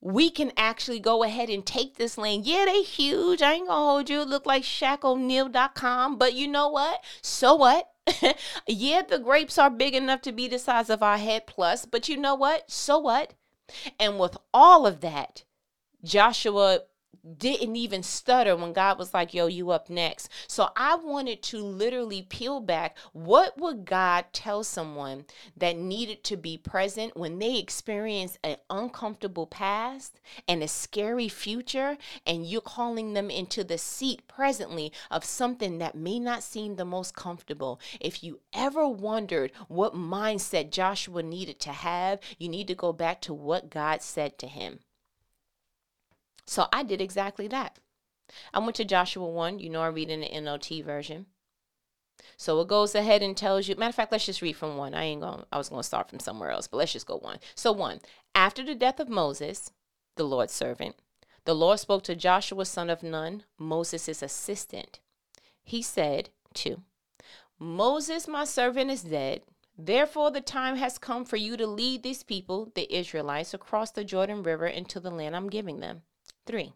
we 0.00 0.30
can 0.30 0.52
actually 0.56 1.00
go 1.00 1.24
ahead 1.24 1.50
and 1.50 1.66
take 1.66 1.96
this 1.96 2.16
land. 2.16 2.46
Yeah, 2.46 2.66
they 2.66 2.82
huge. 2.82 3.42
I 3.42 3.54
ain't 3.54 3.68
gonna 3.68 3.90
hold 3.90 4.08
you. 4.08 4.22
look 4.22 4.46
like 4.46 4.62
ShaqO'Neal.com. 4.62 6.18
But 6.18 6.34
you 6.34 6.46
know 6.46 6.68
what? 6.68 7.02
So 7.20 7.54
what? 7.56 7.90
yeah, 8.66 9.02
the 9.02 9.18
grapes 9.18 9.58
are 9.58 9.70
big 9.70 9.94
enough 9.94 10.22
to 10.22 10.32
be 10.32 10.48
the 10.48 10.58
size 10.58 10.88
of 10.88 11.02
our 11.02 11.18
head 11.18 11.46
plus. 11.46 11.84
But 11.84 12.08
you 12.08 12.16
know 12.16 12.34
what? 12.34 12.70
So 12.70 12.98
what? 12.98 13.34
And 13.98 14.18
with 14.18 14.36
all 14.54 14.86
of 14.86 15.00
that, 15.00 15.44
Joshua 16.04 16.80
didn't 17.36 17.76
even 17.76 18.02
stutter 18.02 18.56
when 18.56 18.72
God 18.72 18.98
was 18.98 19.12
like, 19.12 19.34
yo, 19.34 19.46
you 19.46 19.70
up 19.70 19.90
next. 19.90 20.30
So 20.46 20.70
I 20.76 20.94
wanted 20.94 21.42
to 21.44 21.58
literally 21.58 22.22
peel 22.22 22.60
back 22.60 22.96
what 23.12 23.58
would 23.58 23.84
God 23.84 24.26
tell 24.32 24.64
someone 24.64 25.24
that 25.56 25.76
needed 25.76 26.24
to 26.24 26.36
be 26.36 26.56
present 26.56 27.16
when 27.16 27.38
they 27.38 27.58
experience 27.58 28.38
an 28.42 28.56
uncomfortable 28.70 29.46
past 29.46 30.20
and 30.46 30.62
a 30.62 30.68
scary 30.68 31.28
future, 31.28 31.98
and 32.26 32.46
you're 32.46 32.60
calling 32.60 33.14
them 33.14 33.30
into 33.30 33.64
the 33.64 33.78
seat 33.78 34.26
presently 34.28 34.92
of 35.10 35.24
something 35.24 35.78
that 35.78 35.94
may 35.94 36.18
not 36.18 36.42
seem 36.42 36.76
the 36.76 36.84
most 36.84 37.14
comfortable. 37.14 37.80
If 38.00 38.22
you 38.22 38.40
ever 38.52 38.88
wondered 38.88 39.52
what 39.68 39.94
mindset 39.94 40.70
Joshua 40.70 41.22
needed 41.22 41.60
to 41.60 41.72
have, 41.72 42.20
you 42.38 42.48
need 42.48 42.68
to 42.68 42.74
go 42.74 42.92
back 42.92 43.20
to 43.22 43.34
what 43.34 43.70
God 43.70 44.02
said 44.02 44.38
to 44.38 44.46
him. 44.46 44.80
So 46.48 46.66
I 46.72 46.82
did 46.82 47.02
exactly 47.02 47.46
that. 47.48 47.78
I 48.54 48.58
went 48.58 48.74
to 48.76 48.84
Joshua 48.84 49.26
1. 49.28 49.58
You 49.58 49.68
know, 49.68 49.82
I'm 49.82 49.94
reading 49.94 50.20
the 50.20 50.28
NLT 50.28 50.82
version. 50.82 51.26
So 52.38 52.60
it 52.60 52.68
goes 52.68 52.94
ahead 52.94 53.22
and 53.22 53.36
tells 53.36 53.68
you. 53.68 53.76
Matter 53.76 53.90
of 53.90 53.94
fact, 53.94 54.12
let's 54.12 54.24
just 54.24 54.40
read 54.40 54.56
from 54.56 54.76
one. 54.78 54.94
I 54.94 55.04
ain't 55.04 55.20
going. 55.20 55.44
I 55.52 55.58
was 55.58 55.68
going 55.68 55.80
to 55.80 55.86
start 55.86 56.08
from 56.08 56.20
somewhere 56.20 56.50
else, 56.50 56.66
but 56.66 56.78
let's 56.78 56.92
just 56.92 57.06
go 57.06 57.18
one. 57.18 57.38
So 57.54 57.70
one. 57.70 58.00
After 58.34 58.64
the 58.64 58.74
death 58.74 58.98
of 58.98 59.10
Moses, 59.10 59.72
the 60.16 60.24
Lord's 60.24 60.54
servant, 60.54 60.96
the 61.44 61.54
Lord 61.54 61.80
spoke 61.80 62.02
to 62.04 62.16
Joshua, 62.16 62.64
son 62.64 62.88
of 62.88 63.02
Nun, 63.02 63.44
Moses' 63.58 64.22
assistant. 64.22 65.00
He 65.62 65.82
said, 65.82 66.30
two. 66.54 66.82
Moses, 67.58 68.26
my 68.26 68.44
servant, 68.44 68.90
is 68.90 69.02
dead. 69.02 69.42
Therefore, 69.76 70.30
the 70.30 70.40
time 70.40 70.76
has 70.76 70.98
come 70.98 71.24
for 71.24 71.36
you 71.36 71.56
to 71.58 71.66
lead 71.66 72.02
these 72.02 72.22
people, 72.22 72.72
the 72.74 72.92
Israelites, 72.94 73.52
across 73.52 73.90
the 73.90 74.02
Jordan 74.02 74.42
River 74.42 74.66
into 74.66 74.98
the 74.98 75.10
land 75.10 75.36
I'm 75.36 75.50
giving 75.50 75.80
them. 75.80 76.02
Three, 76.48 76.72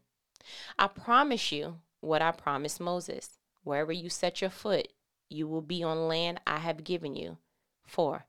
I 0.78 0.86
promise 0.86 1.50
you 1.50 1.78
what 2.00 2.20
I 2.20 2.30
promised 2.30 2.78
Moses. 2.78 3.38
Wherever 3.64 3.90
you 3.90 4.10
set 4.10 4.42
your 4.42 4.50
foot, 4.50 4.88
you 5.30 5.48
will 5.48 5.62
be 5.62 5.82
on 5.82 6.08
land 6.08 6.42
I 6.46 6.58
have 6.58 6.84
given 6.84 7.16
you. 7.16 7.38
Four, 7.86 8.26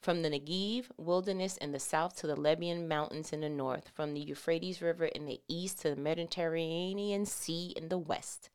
from 0.00 0.22
the 0.22 0.30
Negev 0.30 0.84
wilderness 0.96 1.56
in 1.56 1.72
the 1.72 1.80
south 1.80 2.14
to 2.18 2.28
the 2.28 2.36
Lebanon 2.36 2.86
mountains 2.86 3.32
in 3.32 3.40
the 3.40 3.48
north, 3.48 3.88
from 3.92 4.14
the 4.14 4.20
Euphrates 4.20 4.80
River 4.80 5.06
in 5.06 5.26
the 5.26 5.40
east 5.48 5.80
to 5.80 5.90
the 5.90 6.00
Mediterranean 6.00 7.26
Sea 7.26 7.72
in 7.74 7.88
the 7.88 7.98
west, 7.98 8.50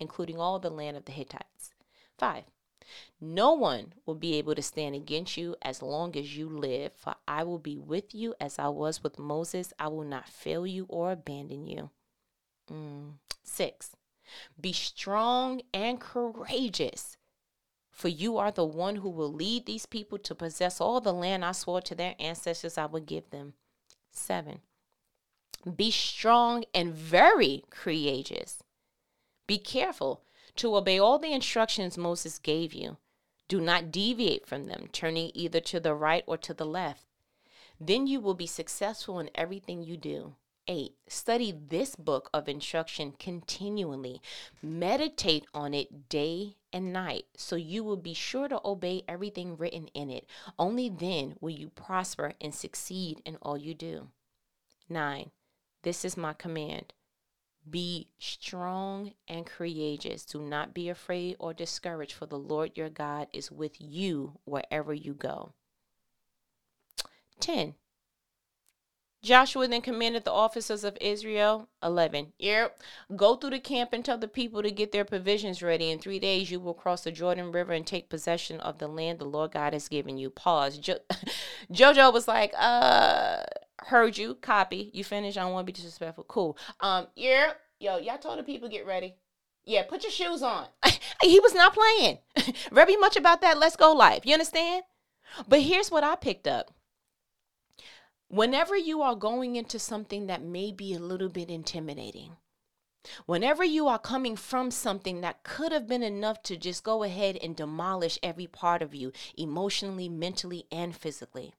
including 0.00 0.38
all 0.38 0.58
the 0.58 0.70
land 0.70 0.96
of 0.96 1.04
the 1.04 1.12
Hittites. 1.12 1.74
Five, 2.16 2.44
No 3.20 3.52
one 3.52 3.94
will 4.04 4.14
be 4.14 4.34
able 4.34 4.54
to 4.54 4.62
stand 4.62 4.94
against 4.94 5.36
you 5.36 5.56
as 5.62 5.82
long 5.82 6.16
as 6.16 6.36
you 6.36 6.48
live, 6.48 6.92
for 6.92 7.14
I 7.26 7.44
will 7.44 7.58
be 7.58 7.78
with 7.78 8.14
you 8.14 8.34
as 8.40 8.58
I 8.58 8.68
was 8.68 9.02
with 9.02 9.18
Moses. 9.18 9.72
I 9.78 9.88
will 9.88 10.04
not 10.04 10.28
fail 10.28 10.66
you 10.66 10.86
or 10.88 11.12
abandon 11.12 11.66
you. 11.66 11.90
Mm. 12.70 13.14
Six, 13.44 13.96
be 14.60 14.72
strong 14.72 15.62
and 15.74 16.00
courageous, 16.00 17.16
for 17.90 18.08
you 18.08 18.38
are 18.38 18.50
the 18.50 18.64
one 18.64 18.96
who 18.96 19.10
will 19.10 19.32
lead 19.32 19.66
these 19.66 19.86
people 19.86 20.18
to 20.18 20.34
possess 20.34 20.80
all 20.80 21.00
the 21.00 21.12
land 21.12 21.44
I 21.44 21.52
swore 21.52 21.82
to 21.82 21.94
their 21.94 22.14
ancestors 22.18 22.78
I 22.78 22.86
would 22.86 23.06
give 23.06 23.30
them. 23.30 23.54
Seven, 24.10 24.60
be 25.76 25.90
strong 25.90 26.64
and 26.74 26.94
very 26.94 27.64
courageous. 27.70 28.62
Be 29.46 29.58
careful 29.58 30.24
to 30.56 30.76
obey 30.76 30.98
all 30.98 31.18
the 31.18 31.32
instructions 31.32 31.96
Moses 31.96 32.38
gave 32.38 32.74
you. 32.74 32.98
Do 33.48 33.60
not 33.60 33.90
deviate 33.90 34.46
from 34.46 34.66
them, 34.66 34.88
turning 34.92 35.30
either 35.34 35.60
to 35.60 35.80
the 35.80 35.94
right 35.94 36.24
or 36.26 36.36
to 36.38 36.54
the 36.54 36.66
left. 36.66 37.04
Then 37.80 38.06
you 38.06 38.20
will 38.20 38.34
be 38.34 38.46
successful 38.46 39.18
in 39.18 39.30
everything 39.34 39.82
you 39.82 39.96
do. 39.96 40.34
8. 40.68 40.94
Study 41.08 41.52
this 41.52 41.96
book 41.96 42.30
of 42.32 42.48
instruction 42.48 43.12
continually. 43.18 44.22
Meditate 44.62 45.44
on 45.52 45.74
it 45.74 46.08
day 46.08 46.56
and 46.72 46.92
night, 46.92 47.24
so 47.36 47.56
you 47.56 47.82
will 47.82 47.96
be 47.96 48.14
sure 48.14 48.48
to 48.48 48.60
obey 48.64 49.02
everything 49.08 49.56
written 49.56 49.88
in 49.88 50.08
it. 50.08 50.26
Only 50.58 50.88
then 50.88 51.36
will 51.40 51.50
you 51.50 51.68
prosper 51.68 52.34
and 52.40 52.54
succeed 52.54 53.20
in 53.24 53.36
all 53.42 53.58
you 53.58 53.74
do. 53.74 54.08
9. 54.88 55.30
This 55.82 56.04
is 56.04 56.16
my 56.16 56.32
command 56.32 56.92
be 57.68 58.08
strong 58.18 59.12
and 59.28 59.46
courageous. 59.46 60.24
Do 60.24 60.40
not 60.40 60.74
be 60.74 60.88
afraid 60.88 61.36
or 61.38 61.54
discouraged, 61.54 62.12
for 62.12 62.26
the 62.26 62.38
Lord 62.38 62.72
your 62.76 62.88
God 62.90 63.28
is 63.32 63.50
with 63.50 63.80
you 63.80 64.38
wherever 64.44 64.92
you 64.92 65.14
go. 65.14 65.52
10. 67.40 67.74
Joshua 69.22 69.68
then 69.68 69.82
commanded 69.82 70.24
the 70.24 70.32
officers 70.32 70.82
of 70.82 70.98
Israel. 71.00 71.68
11. 71.80 72.32
Yep. 72.40 72.82
Go 73.14 73.36
through 73.36 73.50
the 73.50 73.60
camp 73.60 73.92
and 73.92 74.04
tell 74.04 74.18
the 74.18 74.26
people 74.26 74.62
to 74.62 74.70
get 74.72 74.90
their 74.90 75.04
provisions 75.04 75.62
ready. 75.62 75.90
In 75.90 76.00
three 76.00 76.18
days, 76.18 76.50
you 76.50 76.58
will 76.58 76.74
cross 76.74 77.04
the 77.04 77.12
Jordan 77.12 77.52
River 77.52 77.72
and 77.72 77.86
take 77.86 78.08
possession 78.08 78.58
of 78.60 78.78
the 78.78 78.88
land 78.88 79.20
the 79.20 79.24
Lord 79.24 79.52
God 79.52 79.74
has 79.74 79.86
given 79.86 80.18
you. 80.18 80.28
Pause. 80.28 80.78
Jo- 80.78 80.98
Jojo 81.72 82.12
was 82.12 82.26
like, 82.26 82.52
uh, 82.58 83.44
heard 83.92 84.18
you. 84.18 84.34
Copy. 84.34 84.90
You 84.92 85.04
finished. 85.04 85.38
I 85.38 85.42
don't 85.42 85.52
want 85.52 85.66
to 85.66 85.72
be 85.72 85.76
disrespectful. 85.76 86.24
Cool. 86.24 86.58
Um, 86.80 87.06
yeah. 87.14 87.52
Yo, 87.78 87.98
y'all 87.98 88.18
told 88.18 88.38
the 88.38 88.42
people 88.42 88.68
get 88.68 88.86
ready. 88.86 89.14
Yeah, 89.64 89.84
put 89.84 90.02
your 90.02 90.10
shoes 90.10 90.42
on. 90.42 90.66
he 91.22 91.38
was 91.38 91.54
not 91.54 91.74
playing 91.74 92.18
very 92.72 92.96
much 92.96 93.16
about 93.16 93.40
that 93.42 93.58
let's 93.58 93.76
go 93.76 93.92
life. 93.92 94.26
You 94.26 94.32
understand? 94.32 94.82
But 95.48 95.60
here's 95.60 95.90
what 95.90 96.04
I 96.04 96.16
picked 96.16 96.46
up 96.48 96.72
Whenever 98.28 98.76
you 98.76 99.02
are 99.02 99.14
going 99.14 99.56
into 99.56 99.78
something 99.78 100.26
that 100.26 100.42
may 100.42 100.72
be 100.72 100.94
a 100.94 100.98
little 100.98 101.28
bit 101.28 101.50
intimidating, 101.50 102.36
whenever 103.26 103.62
you 103.62 103.86
are 103.88 103.98
coming 103.98 104.36
from 104.36 104.70
something 104.70 105.20
that 105.20 105.42
could 105.42 105.70
have 105.70 105.86
been 105.86 106.02
enough 106.02 106.42
to 106.42 106.56
just 106.56 106.82
go 106.82 107.02
ahead 107.02 107.36
and 107.42 107.54
demolish 107.54 108.18
every 108.22 108.46
part 108.46 108.80
of 108.80 108.94
you, 108.94 109.12
emotionally, 109.36 110.08
mentally, 110.08 110.64
and 110.72 110.96
physically, 110.96 111.52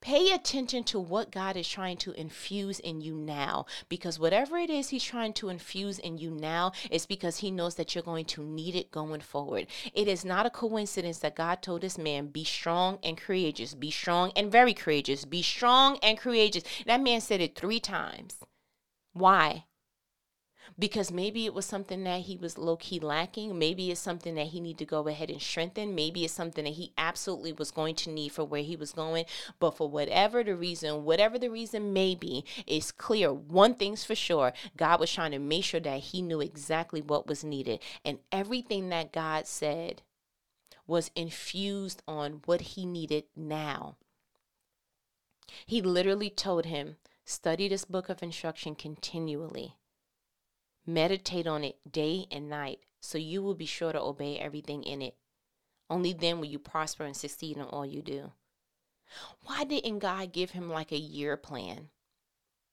Pay 0.00 0.32
attention 0.32 0.84
to 0.84 0.98
what 0.98 1.30
God 1.30 1.56
is 1.56 1.68
trying 1.68 1.96
to 1.98 2.12
infuse 2.12 2.78
in 2.80 3.00
you 3.00 3.14
now 3.14 3.66
because 3.88 4.18
whatever 4.18 4.58
it 4.58 4.70
is 4.70 4.88
He's 4.88 5.04
trying 5.04 5.32
to 5.34 5.48
infuse 5.48 5.98
in 5.98 6.18
you 6.18 6.30
now 6.30 6.72
is 6.90 7.06
because 7.06 7.38
He 7.38 7.50
knows 7.50 7.74
that 7.76 7.94
you're 7.94 8.04
going 8.04 8.24
to 8.26 8.42
need 8.42 8.74
it 8.74 8.90
going 8.90 9.20
forward. 9.20 9.66
It 9.94 10.08
is 10.08 10.24
not 10.24 10.46
a 10.46 10.50
coincidence 10.50 11.18
that 11.18 11.36
God 11.36 11.62
told 11.62 11.82
this 11.82 11.98
man, 11.98 12.28
Be 12.28 12.44
strong 12.44 12.98
and 13.02 13.16
courageous, 13.16 13.74
be 13.74 13.90
strong 13.90 14.32
and 14.36 14.50
very 14.50 14.74
courageous, 14.74 15.24
be 15.24 15.42
strong 15.42 15.98
and 16.02 16.18
courageous. 16.18 16.64
That 16.86 17.02
man 17.02 17.20
said 17.20 17.40
it 17.40 17.54
three 17.54 17.80
times. 17.80 18.36
Why? 19.12 19.64
Because 20.80 21.12
maybe 21.12 21.44
it 21.44 21.52
was 21.52 21.66
something 21.66 22.04
that 22.04 22.22
he 22.22 22.38
was 22.38 22.56
low 22.56 22.76
key 22.76 22.98
lacking. 22.98 23.58
Maybe 23.58 23.90
it's 23.90 24.00
something 24.00 24.34
that 24.36 24.46
he 24.46 24.60
needed 24.60 24.78
to 24.78 24.86
go 24.86 25.06
ahead 25.06 25.28
and 25.30 25.40
strengthen. 25.40 25.94
Maybe 25.94 26.24
it's 26.24 26.32
something 26.32 26.64
that 26.64 26.72
he 26.72 26.92
absolutely 26.96 27.52
was 27.52 27.70
going 27.70 27.94
to 27.96 28.10
need 28.10 28.32
for 28.32 28.44
where 28.44 28.62
he 28.62 28.76
was 28.76 28.92
going. 28.92 29.26
But 29.58 29.76
for 29.76 29.90
whatever 29.90 30.42
the 30.42 30.56
reason, 30.56 31.04
whatever 31.04 31.38
the 31.38 31.50
reason 31.50 31.92
may 31.92 32.14
be, 32.14 32.46
it's 32.66 32.92
clear. 32.92 33.30
One 33.30 33.74
thing's 33.74 34.04
for 34.04 34.14
sure 34.14 34.54
God 34.74 35.00
was 35.00 35.12
trying 35.12 35.32
to 35.32 35.38
make 35.38 35.64
sure 35.64 35.80
that 35.80 36.00
he 36.00 36.22
knew 36.22 36.40
exactly 36.40 37.02
what 37.02 37.26
was 37.26 37.44
needed. 37.44 37.80
And 38.02 38.20
everything 38.32 38.88
that 38.88 39.12
God 39.12 39.46
said 39.46 40.00
was 40.86 41.10
infused 41.14 42.02
on 42.08 42.40
what 42.46 42.62
he 42.62 42.86
needed 42.86 43.24
now. 43.36 43.96
He 45.66 45.82
literally 45.82 46.30
told 46.30 46.64
him, 46.64 46.96
study 47.26 47.68
this 47.68 47.84
book 47.84 48.08
of 48.08 48.22
instruction 48.22 48.74
continually. 48.74 49.74
Meditate 50.94 51.46
on 51.46 51.62
it 51.62 51.78
day 51.90 52.26
and 52.30 52.48
night, 52.48 52.80
so 53.00 53.16
you 53.16 53.42
will 53.42 53.54
be 53.54 53.66
sure 53.66 53.92
to 53.92 54.00
obey 54.00 54.38
everything 54.38 54.82
in 54.82 55.02
it. 55.02 55.14
Only 55.88 56.12
then 56.12 56.38
will 56.38 56.46
you 56.46 56.58
prosper 56.58 57.04
and 57.04 57.16
succeed 57.16 57.56
in 57.56 57.62
all 57.62 57.86
you 57.86 58.02
do. 58.02 58.32
Why 59.44 59.64
didn't 59.64 60.00
God 60.00 60.32
give 60.32 60.50
him 60.50 60.68
like 60.68 60.92
a 60.92 60.98
year 60.98 61.36
plan? 61.36 61.88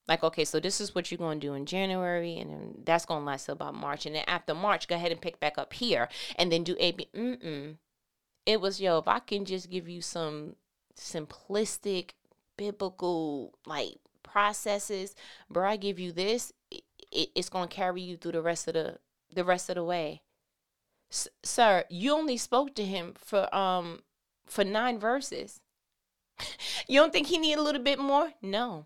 Like, 0.07 0.23
okay, 0.23 0.45
so 0.45 0.59
this 0.59 0.79
is 0.79 0.95
what 0.95 1.11
you're 1.11 1.17
going 1.17 1.39
to 1.39 1.47
do 1.47 1.53
in 1.53 1.65
January, 1.65 2.39
and 2.39 2.49
then 2.49 2.73
that's 2.85 3.05
going 3.05 3.21
to 3.21 3.25
last 3.25 3.49
about 3.49 3.75
March. 3.75 4.05
And 4.05 4.15
then 4.15 4.23
after 4.25 4.53
March, 4.53 4.87
go 4.87 4.95
ahead 4.95 5.11
and 5.11 5.21
pick 5.21 5.39
back 5.39 5.57
up 5.57 5.73
here 5.73 6.07
and 6.37 6.51
then 6.51 6.63
do 6.63 6.77
AB. 6.79 7.09
Mm-mm. 7.13 7.75
It 8.45 8.61
was, 8.61 8.79
yo, 8.79 8.99
if 8.99 9.07
I 9.07 9.19
can 9.19 9.43
just 9.43 9.69
give 9.69 9.89
you 9.89 10.01
some 10.01 10.55
simplistic, 10.97 12.11
biblical, 12.55 13.53
like, 13.65 13.97
processes, 14.23 15.13
bro, 15.49 15.67
I 15.67 15.75
give 15.75 15.99
you 15.99 16.11
this, 16.13 16.53
it, 17.11 17.29
it's 17.35 17.49
going 17.49 17.69
to 17.69 17.75
carry 17.75 18.01
you 18.01 18.17
through 18.17 18.33
the 18.33 18.41
rest 18.41 18.67
of 18.67 18.73
the 18.73 18.99
the 19.33 19.43
rest 19.43 19.69
of 19.69 19.75
the 19.75 19.83
way. 19.83 20.21
S- 21.11 21.27
sir, 21.43 21.83
you 21.89 22.13
only 22.13 22.37
spoke 22.37 22.75
to 22.75 22.85
him 22.85 23.13
for 23.17 23.53
um 23.55 24.01
for 24.45 24.63
9 24.63 24.99
verses. 24.99 25.59
you 26.87 26.99
don't 26.99 27.11
think 27.11 27.27
he 27.27 27.37
need 27.37 27.57
a 27.57 27.61
little 27.61 27.81
bit 27.81 27.99
more? 27.99 28.33
No. 28.41 28.85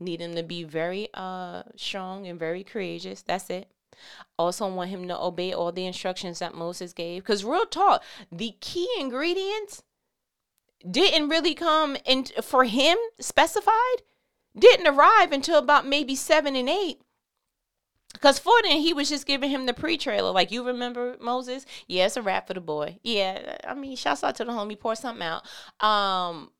Need 0.00 0.20
him 0.20 0.34
to 0.34 0.42
be 0.42 0.64
very 0.64 1.08
uh 1.14 1.62
strong 1.76 2.26
and 2.26 2.38
very 2.38 2.64
courageous. 2.64 3.22
That's 3.22 3.50
it. 3.50 3.70
Also 4.38 4.72
want 4.72 4.90
him 4.90 5.08
to 5.08 5.20
obey 5.20 5.52
all 5.52 5.72
the 5.72 5.86
instructions 5.86 6.38
that 6.38 6.54
Moses 6.54 6.92
gave 6.92 7.24
cuz 7.24 7.44
real 7.44 7.66
talk, 7.66 8.02
the 8.30 8.54
key 8.60 8.88
ingredients 8.98 9.82
didn't 10.88 11.28
really 11.28 11.54
come 11.54 11.96
in 12.04 12.24
for 12.42 12.64
him 12.64 12.96
specified 13.18 14.02
didn't 14.56 14.86
arrive 14.86 15.32
until 15.32 15.58
about 15.58 15.86
maybe 15.86 16.14
7 16.14 16.54
and 16.56 16.68
8 16.68 17.00
because 18.20 18.38
for 18.38 18.54
then 18.62 18.78
he 18.78 18.92
was 18.92 19.08
just 19.08 19.26
giving 19.26 19.50
him 19.50 19.66
the 19.66 19.74
pre-trailer. 19.74 20.30
Like 20.32 20.50
you 20.50 20.64
remember 20.64 21.16
Moses? 21.20 21.64
Yeah, 21.86 22.06
it's 22.06 22.16
a 22.16 22.22
wrap 22.22 22.48
for 22.48 22.54
the 22.54 22.60
boy. 22.60 22.98
Yeah, 23.02 23.56
I 23.66 23.74
mean, 23.74 23.96
shouts 23.96 24.24
out 24.24 24.34
to 24.36 24.44
the 24.44 24.52
homie, 24.52 24.78
pour 24.78 24.94
something 24.96 25.26
out. 25.26 25.46
Um, 25.84 26.50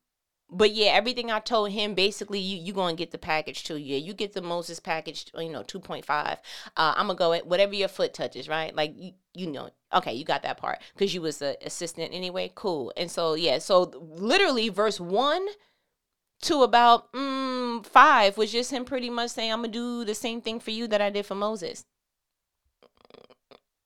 but 0.51 0.71
yeah, 0.73 0.91
everything 0.93 1.31
I 1.31 1.39
told 1.39 1.69
him, 1.71 1.93
basically, 1.93 2.39
you 2.39 2.57
you 2.57 2.73
gonna 2.73 2.95
get 2.95 3.11
the 3.11 3.17
package 3.17 3.63
too. 3.63 3.77
Yeah, 3.77 3.97
you 3.97 4.13
get 4.13 4.33
the 4.33 4.41
Moses 4.41 4.79
package, 4.79 5.31
you 5.37 5.49
know, 5.49 5.63
two 5.63 5.79
point 5.79 6.05
five. 6.05 6.39
Uh, 6.75 6.93
I'm 6.97 7.07
gonna 7.07 7.19
go 7.19 7.33
at 7.33 7.45
whatever 7.45 7.75
your 7.75 7.87
foot 7.87 8.13
touches, 8.13 8.49
right? 8.49 8.75
Like 8.75 8.93
you 8.95 9.11
you 9.35 9.47
know, 9.47 9.69
okay, 9.93 10.13
you 10.13 10.25
got 10.25 10.41
that 10.43 10.57
part 10.57 10.79
because 10.93 11.13
you 11.13 11.21
was 11.21 11.37
the 11.37 11.57
assistant 11.63 12.13
anyway. 12.13 12.51
Cool. 12.55 12.91
And 12.97 13.11
so 13.11 13.35
yeah, 13.35 13.59
so 13.59 13.91
literally 13.99 14.69
verse 14.69 14.99
one 14.99 15.45
to 16.41 16.63
about 16.63 17.11
mm, 17.11 17.85
five 17.85 18.37
was 18.37 18.51
just 18.51 18.71
him 18.71 18.85
pretty 18.85 19.09
much 19.09 19.31
saying, 19.31 19.51
I'm 19.51 19.59
going 19.59 19.71
to 19.71 19.77
do 19.77 20.05
the 20.05 20.15
same 20.15 20.41
thing 20.41 20.59
for 20.59 20.71
you 20.71 20.87
that 20.87 21.01
I 21.01 21.09
did 21.09 21.25
for 21.25 21.35
Moses. 21.35 21.85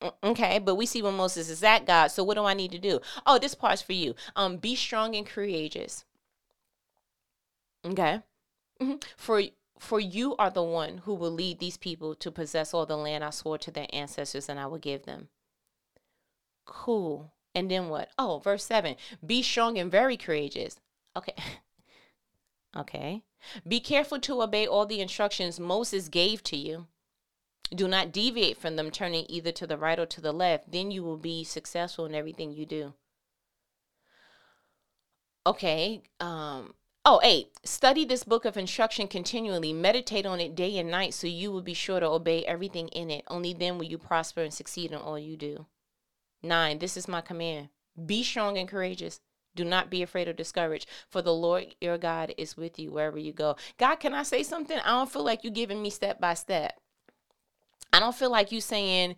Mm, 0.00 0.12
okay, 0.22 0.58
but 0.58 0.76
we 0.76 0.86
see 0.86 1.02
when 1.02 1.14
Moses 1.14 1.48
is 1.50 1.62
at 1.62 1.86
God. 1.86 2.08
So 2.08 2.22
what 2.22 2.34
do 2.34 2.44
I 2.44 2.54
need 2.54 2.72
to 2.72 2.78
do? 2.78 3.00
Oh, 3.26 3.38
this 3.38 3.54
part's 3.54 3.82
for 3.82 3.92
you. 3.92 4.14
Um, 4.36 4.58
be 4.58 4.76
strong 4.76 5.14
and 5.16 5.26
courageous. 5.26 6.04
Okay. 7.84 8.22
Mm-hmm. 8.80 8.96
For 9.16 9.42
for 9.78 10.00
you 10.00 10.36
are 10.36 10.50
the 10.50 10.62
one 10.62 10.98
who 10.98 11.14
will 11.14 11.30
lead 11.30 11.58
these 11.58 11.76
people 11.76 12.14
to 12.14 12.30
possess 12.30 12.72
all 12.72 12.86
the 12.86 12.96
land 12.96 13.22
I 13.24 13.30
swore 13.30 13.58
to 13.58 13.70
their 13.70 13.88
ancestors 13.92 14.48
and 14.48 14.58
I 14.58 14.66
will 14.66 14.78
give 14.78 15.04
them. 15.04 15.28
Cool. 16.64 17.32
And 17.54 17.70
then 17.70 17.88
what? 17.88 18.10
Oh, 18.18 18.40
verse 18.42 18.64
7. 18.64 18.96
Be 19.24 19.42
strong 19.42 19.78
and 19.78 19.90
very 19.90 20.16
courageous. 20.16 20.80
Okay. 21.16 21.34
Okay. 22.76 23.22
Be 23.66 23.80
careful 23.80 24.18
to 24.20 24.42
obey 24.42 24.66
all 24.66 24.86
the 24.86 25.00
instructions 25.00 25.60
Moses 25.60 26.08
gave 26.08 26.42
to 26.44 26.56
you. 26.56 26.86
Do 27.74 27.88
not 27.88 28.12
deviate 28.12 28.58
from 28.58 28.76
them, 28.76 28.90
turning 28.90 29.26
either 29.28 29.52
to 29.52 29.66
the 29.66 29.78
right 29.78 29.98
or 29.98 30.06
to 30.06 30.20
the 30.20 30.32
left. 30.32 30.70
Then 30.70 30.90
you 30.90 31.02
will 31.02 31.16
be 31.16 31.44
successful 31.44 32.06
in 32.06 32.14
everything 32.14 32.52
you 32.52 32.66
do. 32.66 32.94
Okay. 35.46 36.02
Um, 36.20 36.74
oh, 37.04 37.20
eight. 37.22 37.48
Study 37.64 38.04
this 38.04 38.24
book 38.24 38.44
of 38.44 38.56
instruction 38.56 39.08
continually. 39.08 39.72
Meditate 39.72 40.26
on 40.26 40.40
it 40.40 40.54
day 40.54 40.78
and 40.78 40.90
night 40.90 41.14
so 41.14 41.26
you 41.26 41.52
will 41.52 41.62
be 41.62 41.74
sure 41.74 42.00
to 42.00 42.06
obey 42.06 42.44
everything 42.44 42.88
in 42.88 43.10
it. 43.10 43.24
Only 43.28 43.52
then 43.52 43.78
will 43.78 43.86
you 43.86 43.98
prosper 43.98 44.42
and 44.42 44.54
succeed 44.54 44.92
in 44.92 44.98
all 44.98 45.18
you 45.18 45.36
do. 45.36 45.66
Nine, 46.42 46.78
this 46.78 46.96
is 46.96 47.08
my 47.08 47.20
command 47.20 47.68
be 48.02 48.22
strong 48.22 48.58
and 48.58 48.68
courageous. 48.68 49.20
Do 49.54 49.64
not 49.64 49.90
be 49.90 50.02
afraid 50.02 50.28
or 50.28 50.32
discouraged, 50.32 50.88
for 51.08 51.22
the 51.22 51.34
Lord 51.34 51.74
your 51.80 51.98
God 51.98 52.34
is 52.36 52.56
with 52.56 52.78
you 52.78 52.90
wherever 52.90 53.18
you 53.18 53.32
go. 53.32 53.56
God, 53.78 53.96
can 53.96 54.14
I 54.14 54.22
say 54.22 54.42
something? 54.42 54.78
I 54.78 54.90
don't 54.90 55.10
feel 55.10 55.24
like 55.24 55.44
you're 55.44 55.52
giving 55.52 55.80
me 55.82 55.90
step 55.90 56.20
by 56.20 56.34
step. 56.34 56.80
I 57.92 58.00
don't 58.00 58.14
feel 58.14 58.30
like 58.30 58.50
you 58.50 58.60
saying, 58.60 59.16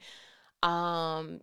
um, 0.63 1.41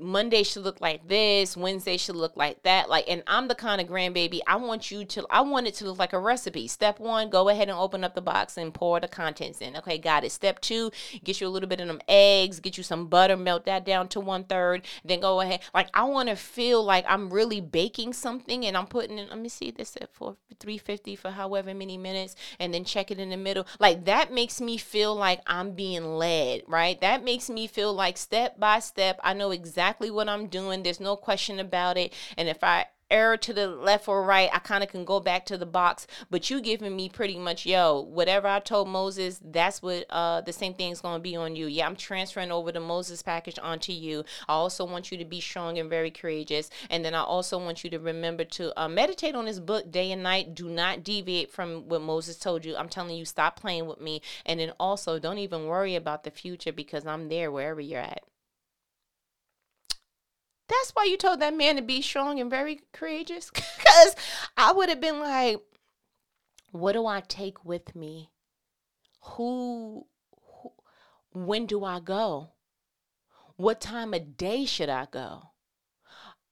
Monday 0.00 0.42
should 0.42 0.62
look 0.62 0.80
like 0.80 1.06
this, 1.08 1.56
Wednesday 1.56 1.96
should 1.96 2.16
look 2.16 2.36
like 2.36 2.62
that. 2.62 2.88
Like, 2.88 3.04
and 3.08 3.22
I'm 3.26 3.48
the 3.48 3.54
kind 3.54 3.80
of 3.80 3.88
grandbaby, 3.88 4.40
I 4.46 4.56
want 4.56 4.90
you 4.90 5.04
to, 5.04 5.26
I 5.30 5.40
want 5.40 5.66
it 5.66 5.74
to 5.74 5.84
look 5.84 5.98
like 5.98 6.12
a 6.12 6.18
recipe. 6.18 6.68
Step 6.68 7.00
one, 7.00 7.30
go 7.30 7.48
ahead 7.48 7.68
and 7.68 7.78
open 7.78 8.04
up 8.04 8.14
the 8.14 8.20
box 8.20 8.56
and 8.56 8.72
pour 8.72 9.00
the 9.00 9.08
contents 9.08 9.60
in. 9.60 9.76
Okay, 9.76 9.98
got 9.98 10.24
it. 10.24 10.32
Step 10.32 10.60
two, 10.60 10.90
get 11.24 11.40
you 11.40 11.46
a 11.46 11.50
little 11.50 11.68
bit 11.68 11.80
of 11.80 11.88
them 11.88 12.00
eggs, 12.08 12.60
get 12.60 12.76
you 12.76 12.82
some 12.82 13.06
butter, 13.08 13.36
melt 13.36 13.64
that 13.66 13.84
down 13.84 14.08
to 14.08 14.20
one 14.20 14.44
third. 14.44 14.84
Then 15.04 15.20
go 15.20 15.40
ahead. 15.40 15.60
Like, 15.74 15.88
I 15.94 16.04
want 16.04 16.28
to 16.28 16.36
feel 16.36 16.82
like 16.82 17.04
I'm 17.08 17.30
really 17.30 17.60
baking 17.60 18.12
something 18.12 18.64
and 18.64 18.76
I'm 18.76 18.86
putting 18.86 19.18
in, 19.18 19.28
let 19.28 19.38
me 19.38 19.48
see 19.48 19.70
this 19.70 19.96
at 19.96 20.14
for 20.14 20.36
350 20.60 21.16
for 21.16 21.30
however 21.30 21.74
many 21.74 21.96
minutes 21.96 22.34
and 22.58 22.72
then 22.72 22.84
check 22.84 23.10
it 23.10 23.18
in 23.18 23.30
the 23.30 23.36
middle. 23.36 23.66
Like, 23.78 24.04
that 24.04 24.32
makes 24.32 24.60
me 24.60 24.76
feel 24.76 25.14
like 25.14 25.40
I'm 25.46 25.72
being 25.72 26.04
led, 26.04 26.62
right? 26.66 27.00
That 27.00 27.24
makes 27.24 27.50
me 27.50 27.66
feel 27.66 27.92
like 27.92 28.16
step 28.16 28.58
by 28.58 28.80
step, 28.80 29.18
I 29.22 29.34
know 29.34 29.50
exactly 29.58 30.10
what 30.10 30.28
I'm 30.28 30.46
doing. 30.46 30.82
There's 30.82 31.00
no 31.00 31.16
question 31.16 31.58
about 31.58 31.98
it. 31.98 32.12
And 32.36 32.48
if 32.48 32.62
I 32.62 32.86
error 33.10 33.36
to 33.36 33.52
the 33.52 33.66
left 33.66 34.08
or 34.08 34.22
right, 34.22 34.50
I 34.52 34.58
kind 34.58 34.82
of 34.82 34.90
can 34.90 35.04
go 35.04 35.20
back 35.20 35.46
to 35.46 35.58
the 35.58 35.66
box. 35.66 36.06
But 36.30 36.50
you 36.50 36.60
giving 36.60 36.94
me 36.94 37.08
pretty 37.08 37.38
much, 37.38 37.64
yo, 37.64 38.02
whatever 38.02 38.48
I 38.48 38.60
told 38.60 38.88
Moses, 38.88 39.40
that's 39.42 39.82
what 39.82 40.04
uh 40.10 40.40
the 40.42 40.52
same 40.52 40.74
thing's 40.74 41.00
gonna 41.00 41.18
be 41.18 41.36
on 41.36 41.56
you. 41.56 41.66
Yeah, 41.66 41.86
I'm 41.86 41.96
transferring 41.96 42.52
over 42.52 42.72
the 42.72 42.80
Moses 42.80 43.22
package 43.22 43.58
onto 43.60 43.92
you. 43.92 44.24
I 44.48 44.52
also 44.52 44.84
want 44.84 45.10
you 45.10 45.18
to 45.18 45.24
be 45.24 45.40
strong 45.40 45.78
and 45.78 45.88
very 45.88 46.10
courageous. 46.10 46.70
And 46.90 47.04
then 47.04 47.14
I 47.14 47.22
also 47.22 47.58
want 47.58 47.84
you 47.84 47.90
to 47.90 47.98
remember 47.98 48.44
to 48.44 48.78
uh, 48.80 48.88
meditate 48.88 49.34
on 49.34 49.46
this 49.46 49.60
book 49.60 49.90
day 49.90 50.12
and 50.12 50.22
night. 50.22 50.54
Do 50.54 50.68
not 50.68 51.04
deviate 51.04 51.50
from 51.50 51.88
what 51.88 52.02
Moses 52.02 52.36
told 52.38 52.64
you. 52.64 52.76
I'm 52.76 52.88
telling 52.88 53.16
you, 53.16 53.24
stop 53.24 53.58
playing 53.58 53.86
with 53.86 54.00
me. 54.00 54.20
And 54.44 54.60
then 54.60 54.72
also 54.78 55.18
don't 55.18 55.38
even 55.38 55.66
worry 55.66 55.94
about 55.94 56.24
the 56.24 56.30
future 56.30 56.72
because 56.72 57.06
I'm 57.06 57.28
there 57.28 57.50
wherever 57.50 57.80
you're 57.80 58.00
at. 58.00 58.22
That's 60.68 60.90
why 60.92 61.04
you 61.04 61.16
told 61.16 61.40
that 61.40 61.56
man 61.56 61.76
to 61.76 61.82
be 61.82 62.02
strong 62.02 62.38
and 62.38 62.50
very 62.50 62.80
courageous. 62.92 63.50
Because 63.78 64.16
I 64.56 64.72
would 64.72 64.90
have 64.90 65.00
been 65.00 65.18
like, 65.18 65.60
what 66.72 66.92
do 66.92 67.06
I 67.06 67.20
take 67.20 67.64
with 67.64 67.96
me? 67.96 68.30
Who, 69.22 70.06
who, 70.44 70.72
when 71.32 71.66
do 71.66 71.84
I 71.84 72.00
go? 72.00 72.50
What 73.56 73.80
time 73.80 74.14
of 74.14 74.36
day 74.36 74.66
should 74.66 74.88
I 74.88 75.06
go? 75.10 75.50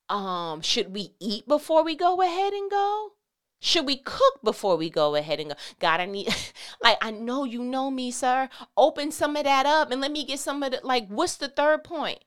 Um, 0.09 0.61
should 0.63 0.95
we 0.95 1.15
eat 1.21 1.47
before 1.47 1.85
we 1.85 1.95
go 1.95 2.23
ahead 2.23 2.53
and 2.53 2.71
go? 2.71 3.13
Should 3.61 3.87
we 3.87 3.97
cook 3.97 4.41
before 4.43 4.77
we 4.77 4.91
go 4.91 5.15
ahead 5.15 5.41
and 5.41 5.51
go? 5.51 5.57
God, 5.79 6.01
I 6.01 6.07
need, 6.07 6.35
like, 6.83 6.99
I 7.03 7.11
know 7.11 7.45
you 7.45 7.63
know 7.63 7.91
me, 7.91 8.11
sir. 8.11 8.49
Open 8.77 9.11
some 9.11 9.37
of 9.37 9.45
that 9.45 9.67
up 9.67 9.91
and 9.91 10.01
let 10.01 10.13
me 10.13 10.25
get 10.25 10.39
some 10.39 10.63
of 10.63 10.73
the, 10.73 10.81
like, 10.83 11.09
what's 11.09 11.37
the 11.37 11.49
third 11.49 11.85
point? 11.85 12.21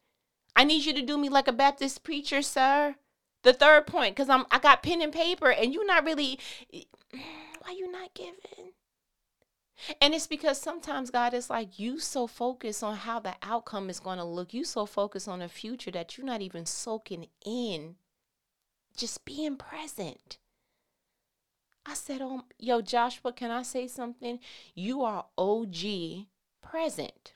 I 0.59 0.65
need 0.65 0.83
you 0.83 0.93
to 0.93 1.01
do 1.01 1.17
me 1.17 1.29
like 1.29 1.47
a 1.47 1.53
Baptist 1.53 2.03
preacher, 2.03 2.41
sir. 2.41 2.95
The 3.43 3.53
third 3.53 3.87
point, 3.87 4.13
because 4.13 4.27
I'm 4.27 4.43
I 4.51 4.59
got 4.59 4.83
pen 4.83 5.01
and 5.01 5.13
paper, 5.13 5.49
and 5.49 5.73
you're 5.73 5.85
not 5.85 6.03
really 6.03 6.37
why 6.73 7.71
you 7.71 7.89
not 7.89 8.13
giving? 8.13 8.73
And 10.01 10.13
it's 10.13 10.27
because 10.27 10.59
sometimes 10.59 11.11
God 11.11 11.33
is 11.33 11.49
like, 11.49 11.79
you 11.79 11.97
so 11.97 12.27
focused 12.27 12.83
on 12.83 12.97
how 12.97 13.21
the 13.21 13.35
outcome 13.41 13.89
is 13.89 14.01
going 14.01 14.17
to 14.17 14.25
look. 14.25 14.53
You 14.53 14.65
so 14.65 14.85
focused 14.85 15.29
on 15.29 15.39
the 15.39 15.47
future 15.47 15.91
that 15.91 16.17
you're 16.17 16.27
not 16.27 16.41
even 16.41 16.65
soaking 16.65 17.27
in 17.45 17.95
just 18.97 19.23
being 19.23 19.55
present. 19.55 20.39
I 21.85 21.93
said, 21.93 22.19
oh, 22.21 22.43
yo, 22.57 22.81
Joshua, 22.81 23.31
can 23.31 23.49
I 23.49 23.61
say 23.61 23.87
something? 23.87 24.39
You 24.75 25.03
are 25.03 25.27
OG 25.37 26.25
present. 26.61 27.33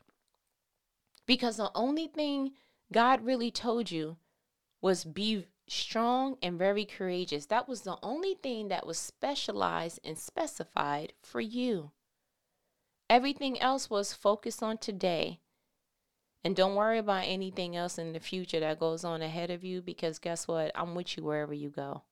Because 1.24 1.56
the 1.56 1.70
only 1.74 2.06
thing 2.08 2.52
God 2.94 3.22
really 3.24 3.50
told 3.50 3.90
you 3.90 4.18
was 4.80 5.04
be 5.04 5.48
strong 5.66 6.36
and 6.40 6.56
very 6.56 6.84
courageous. 6.84 7.46
That 7.46 7.66
was 7.66 7.80
the 7.80 7.98
only 8.04 8.34
thing 8.34 8.68
that 8.68 8.86
was 8.86 8.98
specialized 8.98 9.98
and 10.04 10.16
specified 10.16 11.12
for 11.20 11.40
you. 11.40 11.90
Everything 13.10 13.60
else 13.60 13.90
was 13.90 14.12
focused 14.12 14.62
on 14.62 14.78
today. 14.78 15.40
And 16.44 16.54
don't 16.54 16.76
worry 16.76 16.98
about 16.98 17.24
anything 17.26 17.74
else 17.74 17.98
in 17.98 18.12
the 18.12 18.20
future 18.20 18.60
that 18.60 18.78
goes 18.78 19.02
on 19.02 19.22
ahead 19.22 19.50
of 19.50 19.64
you 19.64 19.82
because 19.82 20.20
guess 20.20 20.46
what? 20.46 20.70
I'm 20.76 20.94
with 20.94 21.16
you 21.16 21.24
wherever 21.24 21.52
you 21.52 21.70
go. 21.70 22.02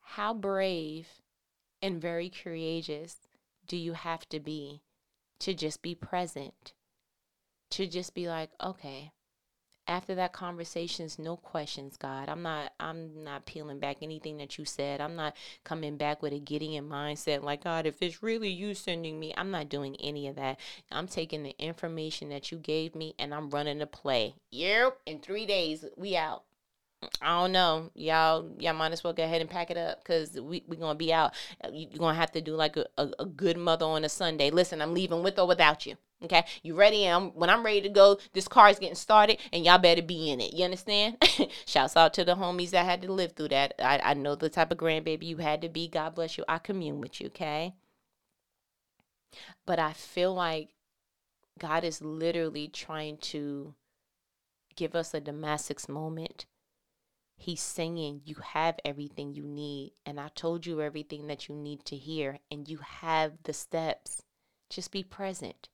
How 0.00 0.32
brave 0.32 1.06
and 1.82 2.00
very 2.00 2.30
courageous 2.30 3.16
do 3.66 3.76
you 3.76 3.92
have 3.92 4.26
to 4.30 4.40
be 4.40 4.80
to 5.40 5.52
just 5.52 5.82
be 5.82 5.94
present? 5.94 6.72
To 7.72 7.86
just 7.86 8.14
be 8.14 8.26
like, 8.26 8.52
okay, 8.64 9.12
after 9.88 10.14
that 10.14 10.32
conversations 10.32 11.18
no 11.18 11.36
questions 11.36 11.96
god. 11.96 12.28
I'm 12.28 12.42
not 12.42 12.72
i'm 12.78 13.24
not 13.24 13.46
peeling 13.46 13.78
back 13.78 13.98
anything 14.02 14.36
that 14.38 14.58
you 14.58 14.64
said. 14.64 15.00
I'm 15.00 15.16
not 15.16 15.34
coming 15.64 15.96
back 15.96 16.22
with 16.22 16.32
a 16.32 16.38
gideon 16.38 16.88
mindset 16.88 17.42
like 17.42 17.64
god 17.64 17.86
if 17.86 18.00
it's 18.02 18.22
really 18.22 18.50
you 18.50 18.74
sending 18.74 19.18
me 19.18 19.34
i'm 19.36 19.50
not 19.50 19.68
doing 19.68 19.96
any 19.96 20.28
of 20.28 20.36
that. 20.36 20.60
I'm 20.92 21.08
taking 21.08 21.42
the 21.42 21.56
information 21.58 22.28
that 22.28 22.52
you 22.52 22.58
gave 22.58 22.94
me 22.94 23.14
and 23.18 23.34
i'm 23.34 23.50
running 23.50 23.78
the 23.78 23.86
play. 23.86 24.34
Yep 24.50 24.98
in 25.06 25.20
three 25.20 25.46
days 25.46 25.84
we 25.96 26.16
out 26.16 26.44
I 27.22 27.40
don't 27.40 27.52
know. 27.52 27.90
Y'all 27.94 28.50
y'all 28.58 28.74
might 28.74 28.92
as 28.92 29.04
well 29.04 29.12
go 29.12 29.22
ahead 29.22 29.40
and 29.40 29.48
pack 29.50 29.70
it 29.70 29.76
up 29.76 30.02
because 30.02 30.40
we, 30.40 30.64
we're 30.66 30.80
going 30.80 30.94
to 30.94 30.98
be 30.98 31.12
out. 31.12 31.34
Uh, 31.62 31.70
You're 31.72 31.98
going 31.98 32.14
to 32.14 32.20
have 32.20 32.32
to 32.32 32.40
do 32.40 32.54
like 32.54 32.76
a, 32.76 32.86
a, 32.96 33.10
a 33.20 33.26
good 33.26 33.56
mother 33.56 33.86
on 33.86 34.04
a 34.04 34.08
Sunday. 34.08 34.50
Listen, 34.50 34.82
I'm 34.82 34.94
leaving 34.94 35.22
with 35.22 35.38
or 35.38 35.46
without 35.46 35.86
you. 35.86 35.96
Okay, 36.24 36.44
you 36.64 36.74
ready? 36.74 37.04
I'm, 37.04 37.28
when 37.34 37.48
I'm 37.48 37.64
ready 37.64 37.80
to 37.82 37.88
go, 37.88 38.18
this 38.32 38.48
car 38.48 38.68
is 38.68 38.80
getting 38.80 38.96
started, 38.96 39.38
and 39.52 39.64
y'all 39.64 39.78
better 39.78 40.02
be 40.02 40.30
in 40.30 40.40
it. 40.40 40.52
You 40.52 40.64
understand? 40.64 41.16
Shouts 41.66 41.96
out 41.96 42.12
to 42.14 42.24
the 42.24 42.34
homies 42.34 42.70
that 42.70 42.84
had 42.84 43.02
to 43.02 43.12
live 43.12 43.32
through 43.32 43.50
that. 43.50 43.74
I, 43.78 44.00
I 44.02 44.14
know 44.14 44.34
the 44.34 44.48
type 44.48 44.72
of 44.72 44.78
grandbaby 44.78 45.22
you 45.22 45.36
had 45.36 45.62
to 45.62 45.68
be. 45.68 45.86
God 45.86 46.16
bless 46.16 46.36
you. 46.36 46.44
I 46.48 46.58
commune 46.58 47.00
with 47.00 47.20
you, 47.20 47.28
okay? 47.28 47.74
But 49.64 49.78
I 49.78 49.92
feel 49.92 50.34
like 50.34 50.70
God 51.60 51.84
is 51.84 52.02
literally 52.02 52.66
trying 52.66 53.18
to 53.18 53.74
give 54.74 54.96
us 54.96 55.14
a 55.14 55.20
Damascus 55.20 55.88
moment. 55.88 56.46
He's 57.38 57.62
saying, 57.62 58.22
You 58.24 58.36
have 58.52 58.78
everything 58.84 59.34
you 59.34 59.44
need, 59.44 59.92
and 60.04 60.20
I 60.20 60.28
told 60.28 60.66
you 60.66 60.82
everything 60.82 61.28
that 61.28 61.48
you 61.48 61.54
need 61.54 61.86
to 61.86 61.96
hear, 61.96 62.40
and 62.50 62.68
you 62.68 62.78
have 62.78 63.42
the 63.44 63.54
steps. 63.54 64.22
Just 64.68 64.92
be 64.92 65.02
present 65.02 65.70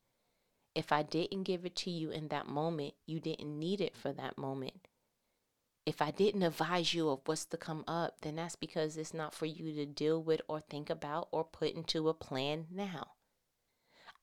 if 0.75 0.91
I 0.91 1.03
didn't 1.03 1.43
give 1.43 1.65
it 1.65 1.75
to 1.77 1.89
you 1.89 2.11
in 2.11 2.27
that 2.27 2.47
moment, 2.47 2.93
you 3.05 3.21
didn't 3.21 3.57
need 3.57 3.79
it 3.79 3.95
for 3.95 4.11
that 4.11 4.37
moment. 4.37 4.87
If 5.85 6.01
I 6.01 6.11
didn't 6.11 6.43
advise 6.43 6.93
you 6.93 7.09
of 7.09 7.21
what's 7.25 7.45
to 7.45 7.57
come 7.57 7.85
up, 7.87 8.21
then 8.21 8.35
that's 8.35 8.57
because 8.57 8.97
it's 8.97 9.13
not 9.13 9.33
for 9.33 9.45
you 9.45 9.73
to 9.73 9.85
deal 9.85 10.21
with 10.21 10.41
or 10.49 10.59
think 10.59 10.89
about 10.89 11.29
or 11.31 11.45
put 11.45 11.73
into 11.73 12.09
a 12.09 12.13
plan 12.13 12.65
now. 12.69 13.11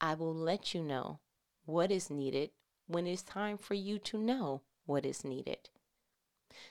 I 0.01 0.15
will 0.15 0.35
let 0.35 0.75
you 0.75 0.83
know 0.83 1.21
what 1.65 1.91
is 1.91 2.11
needed 2.11 2.51
when 2.87 3.07
it's 3.07 3.23
time 3.23 3.57
for 3.57 3.75
you 3.75 3.99
to 4.01 4.19
know 4.19 4.63
what 4.85 5.07
is 5.07 5.25
needed. 5.25 5.71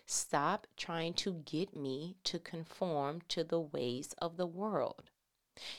Stop 0.06 0.68
trying 0.78 1.14
to 1.16 1.34
get 1.46 1.76
me 1.76 2.16
to 2.24 2.40
conform 2.40 3.22
to 3.30 3.44
the 3.44 3.60
ways 3.60 4.14
of 4.20 4.38
the 4.38 4.48
world. 4.48 5.04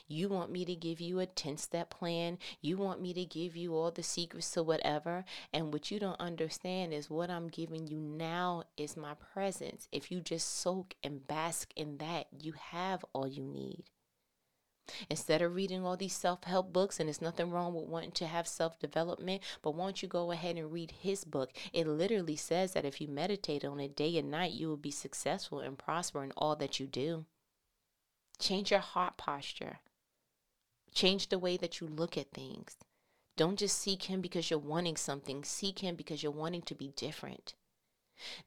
You 0.06 0.28
want 0.28 0.52
me 0.52 0.64
to 0.64 0.74
give 0.74 1.00
you 1.00 1.18
a 1.18 1.26
10 1.26 1.56
step 1.56 1.90
plan. 1.90 2.38
You 2.60 2.76
want 2.76 3.00
me 3.00 3.14
to 3.14 3.24
give 3.24 3.56
you 3.56 3.74
all 3.74 3.90
the 3.90 4.02
secrets 4.02 4.50
to 4.52 4.62
whatever. 4.62 5.24
And 5.52 5.72
what 5.72 5.90
you 5.90 5.98
don't 5.98 6.20
understand 6.20 6.92
is 6.92 7.10
what 7.10 7.30
I'm 7.30 7.48
giving 7.48 7.86
you 7.86 7.98
now 7.98 8.64
is 8.76 8.96
my 8.96 9.14
presence. 9.14 9.88
If 9.90 10.10
you 10.10 10.20
just 10.20 10.58
soak 10.58 10.94
and 11.02 11.26
bask 11.26 11.72
in 11.74 11.98
that, 11.98 12.26
you 12.40 12.52
have 12.52 13.04
all 13.12 13.26
you 13.26 13.44
need. 13.44 13.84
Instead 15.11 15.42
of 15.42 15.55
reading 15.55 15.85
all 15.85 15.96
these 15.96 16.14
self 16.14 16.44
help 16.44 16.72
books, 16.72 16.98
and 16.98 17.09
there's 17.09 17.20
nothing 17.22 17.50
wrong 17.50 17.74
with 17.74 17.85
wanting 17.85 18.12
to 18.12 18.26
have 18.26 18.46
self 18.46 18.78
development, 18.78 19.42
but 19.62 19.74
won't 19.74 20.02
you 20.02 20.09
go 20.09 20.31
ahead 20.31 20.57
and 20.57 20.72
read 20.72 20.90
his 20.90 21.24
book? 21.24 21.52
It 21.72 21.87
literally 21.87 22.36
says 22.36 22.72
that 22.72 22.84
if 22.84 23.01
you 23.01 23.09
meditate 23.09 23.64
on 23.64 23.80
it 23.80 23.97
day 23.97 24.16
and 24.18 24.30
night, 24.30 24.53
you 24.53 24.68
will 24.68 24.76
be 24.76 24.90
successful 24.90 25.61
and 25.61 25.78
prosper 25.78 26.22
in 26.22 26.32
all 26.36 26.57
that 26.57 26.80
you 26.80 26.86
do. 26.86 27.24
Change 28.38 28.70
your 28.70 28.80
heart 28.80 29.16
posture. 29.16 29.78
Change 30.95 31.28
the 31.28 31.38
way 31.38 31.57
that 31.57 31.80
you 31.80 31.86
look 31.86 32.18
at 32.18 32.32
things. 32.32 32.76
Don't 33.36 33.59
just 33.59 33.78
seek 33.78 34.05
Him 34.05 34.20
because 34.20 34.51
you're 34.51 34.59
wanting 34.59 34.97
something, 34.97 35.45
seek 35.45 35.78
Him 35.78 35.97
because 35.97 36.22
you're 36.22 36.32
wanting 36.32 36.62
to 36.62 36.74
be 36.74 36.88
different. 36.88 37.55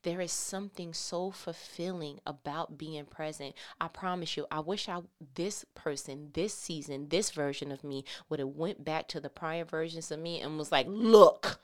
There 0.04 0.22
is 0.22 0.32
something 0.32 0.94
so 0.94 1.32
fulfilling 1.32 2.20
about 2.26 2.78
being 2.78 3.06
present. 3.06 3.56
I 3.80 3.88
promise 3.88 4.38
you, 4.38 4.46
I 4.52 4.60
wish 4.60 4.88
I 4.90 5.02
this 5.36 5.66
person, 5.76 6.30
this 6.34 6.54
season, 6.54 7.10
this 7.10 7.32
version 7.32 7.72
of 7.72 7.84
me 7.84 8.06
would 8.30 8.40
have 8.40 8.50
went 8.50 8.84
back 8.84 9.08
to 9.10 9.20
the 9.20 9.30
prior 9.30 9.66
versions 9.66 10.12
of 10.12 10.20
me 10.20 10.42
and 10.42 10.58
was 10.58 10.72
like, 10.72 10.88
"Look, 10.90 11.60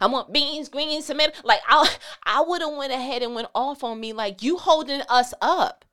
I 0.00 0.06
want 0.06 0.32
beans, 0.32 0.68
greens, 0.68 1.06
tomato. 1.06 1.32
Like 1.44 1.60
I, 1.68 1.88
I 2.24 2.42
would 2.42 2.60
have 2.60 2.76
went 2.76 2.92
ahead 2.92 3.22
and 3.22 3.34
went 3.34 3.48
off 3.54 3.84
on 3.84 4.00
me 4.00 4.12
like 4.12 4.42
you 4.42 4.58
holding 4.58 5.02
us 5.08 5.34
up 5.40 5.84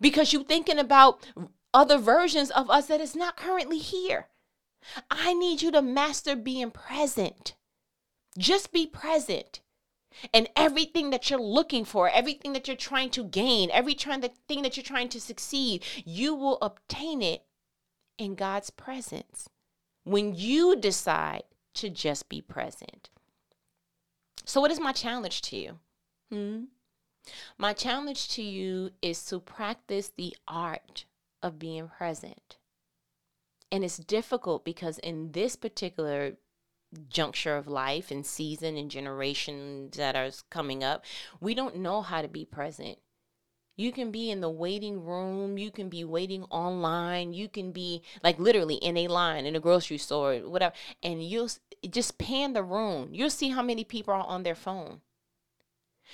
because 0.00 0.32
you 0.32 0.44
thinking 0.44 0.78
about 0.78 1.26
other 1.72 1.98
versions 1.98 2.50
of 2.50 2.70
us 2.70 2.86
that 2.86 3.00
is 3.00 3.14
not 3.14 3.36
currently 3.36 3.78
here. 3.78 4.28
I 5.10 5.34
need 5.34 5.62
you 5.62 5.70
to 5.72 5.82
master 5.82 6.36
being 6.36 6.70
present. 6.70 7.54
Just 8.36 8.72
be 8.72 8.86
present. 8.86 9.60
And 10.32 10.48
everything 10.56 11.10
that 11.10 11.28
you're 11.28 11.40
looking 11.40 11.84
for, 11.84 12.08
everything 12.08 12.52
that 12.52 12.68
you're 12.68 12.76
trying 12.76 13.10
to 13.10 13.24
gain, 13.24 13.70
every 13.72 13.94
trying 13.94 14.20
the 14.20 14.30
thing 14.48 14.62
that 14.62 14.76
you're 14.76 14.84
trying 14.84 15.08
to 15.10 15.20
succeed, 15.20 15.82
you 16.04 16.34
will 16.34 16.58
obtain 16.62 17.22
it 17.22 17.44
in 18.18 18.34
God's 18.34 18.70
presence 18.70 19.48
when 20.04 20.34
you 20.34 20.76
decide 20.76 21.42
to 21.74 21.90
just 21.90 22.28
be 22.28 22.40
present. 22.40 23.10
So, 24.44 24.60
what 24.60 24.70
is 24.70 24.80
my 24.80 24.92
challenge 24.92 25.42
to 25.42 25.56
you? 25.56 25.78
Hmm? 26.30 26.64
My 27.56 27.72
challenge 27.72 28.28
to 28.30 28.42
you 28.42 28.90
is 29.00 29.24
to 29.26 29.40
practice 29.40 30.12
the 30.14 30.36
art 30.46 31.06
of 31.42 31.58
being 31.58 31.88
present. 31.88 32.58
And 33.72 33.82
it's 33.82 33.96
difficult 33.96 34.64
because 34.64 34.98
in 34.98 35.32
this 35.32 35.56
particular 35.56 36.34
juncture 37.08 37.56
of 37.56 37.66
life 37.66 38.10
and 38.10 38.24
season 38.24 38.76
and 38.76 38.90
generations 38.90 39.96
that 39.96 40.16
are 40.16 40.30
coming 40.50 40.82
up, 40.82 41.04
we 41.40 41.54
don't 41.54 41.76
know 41.76 42.02
how 42.02 42.22
to 42.22 42.28
be 42.28 42.44
present. 42.44 42.98
You 43.76 43.90
can 43.90 44.12
be 44.12 44.30
in 44.30 44.40
the 44.40 44.50
waiting 44.50 45.04
room, 45.04 45.58
you 45.58 45.72
can 45.72 45.88
be 45.88 46.04
waiting 46.04 46.44
online, 46.44 47.32
you 47.32 47.48
can 47.48 47.72
be 47.72 48.02
like 48.22 48.38
literally 48.38 48.76
in 48.76 48.96
a 48.96 49.08
line 49.08 49.46
in 49.46 49.56
a 49.56 49.60
grocery 49.60 49.98
store, 49.98 50.36
whatever, 50.36 50.74
and 51.02 51.24
you'll 51.24 51.50
just 51.90 52.16
pan 52.16 52.52
the 52.52 52.62
room. 52.62 53.08
You'll 53.12 53.30
see 53.30 53.50
how 53.50 53.62
many 53.62 53.82
people 53.82 54.14
are 54.14 54.22
on 54.22 54.44
their 54.44 54.54
phone. 54.54 55.00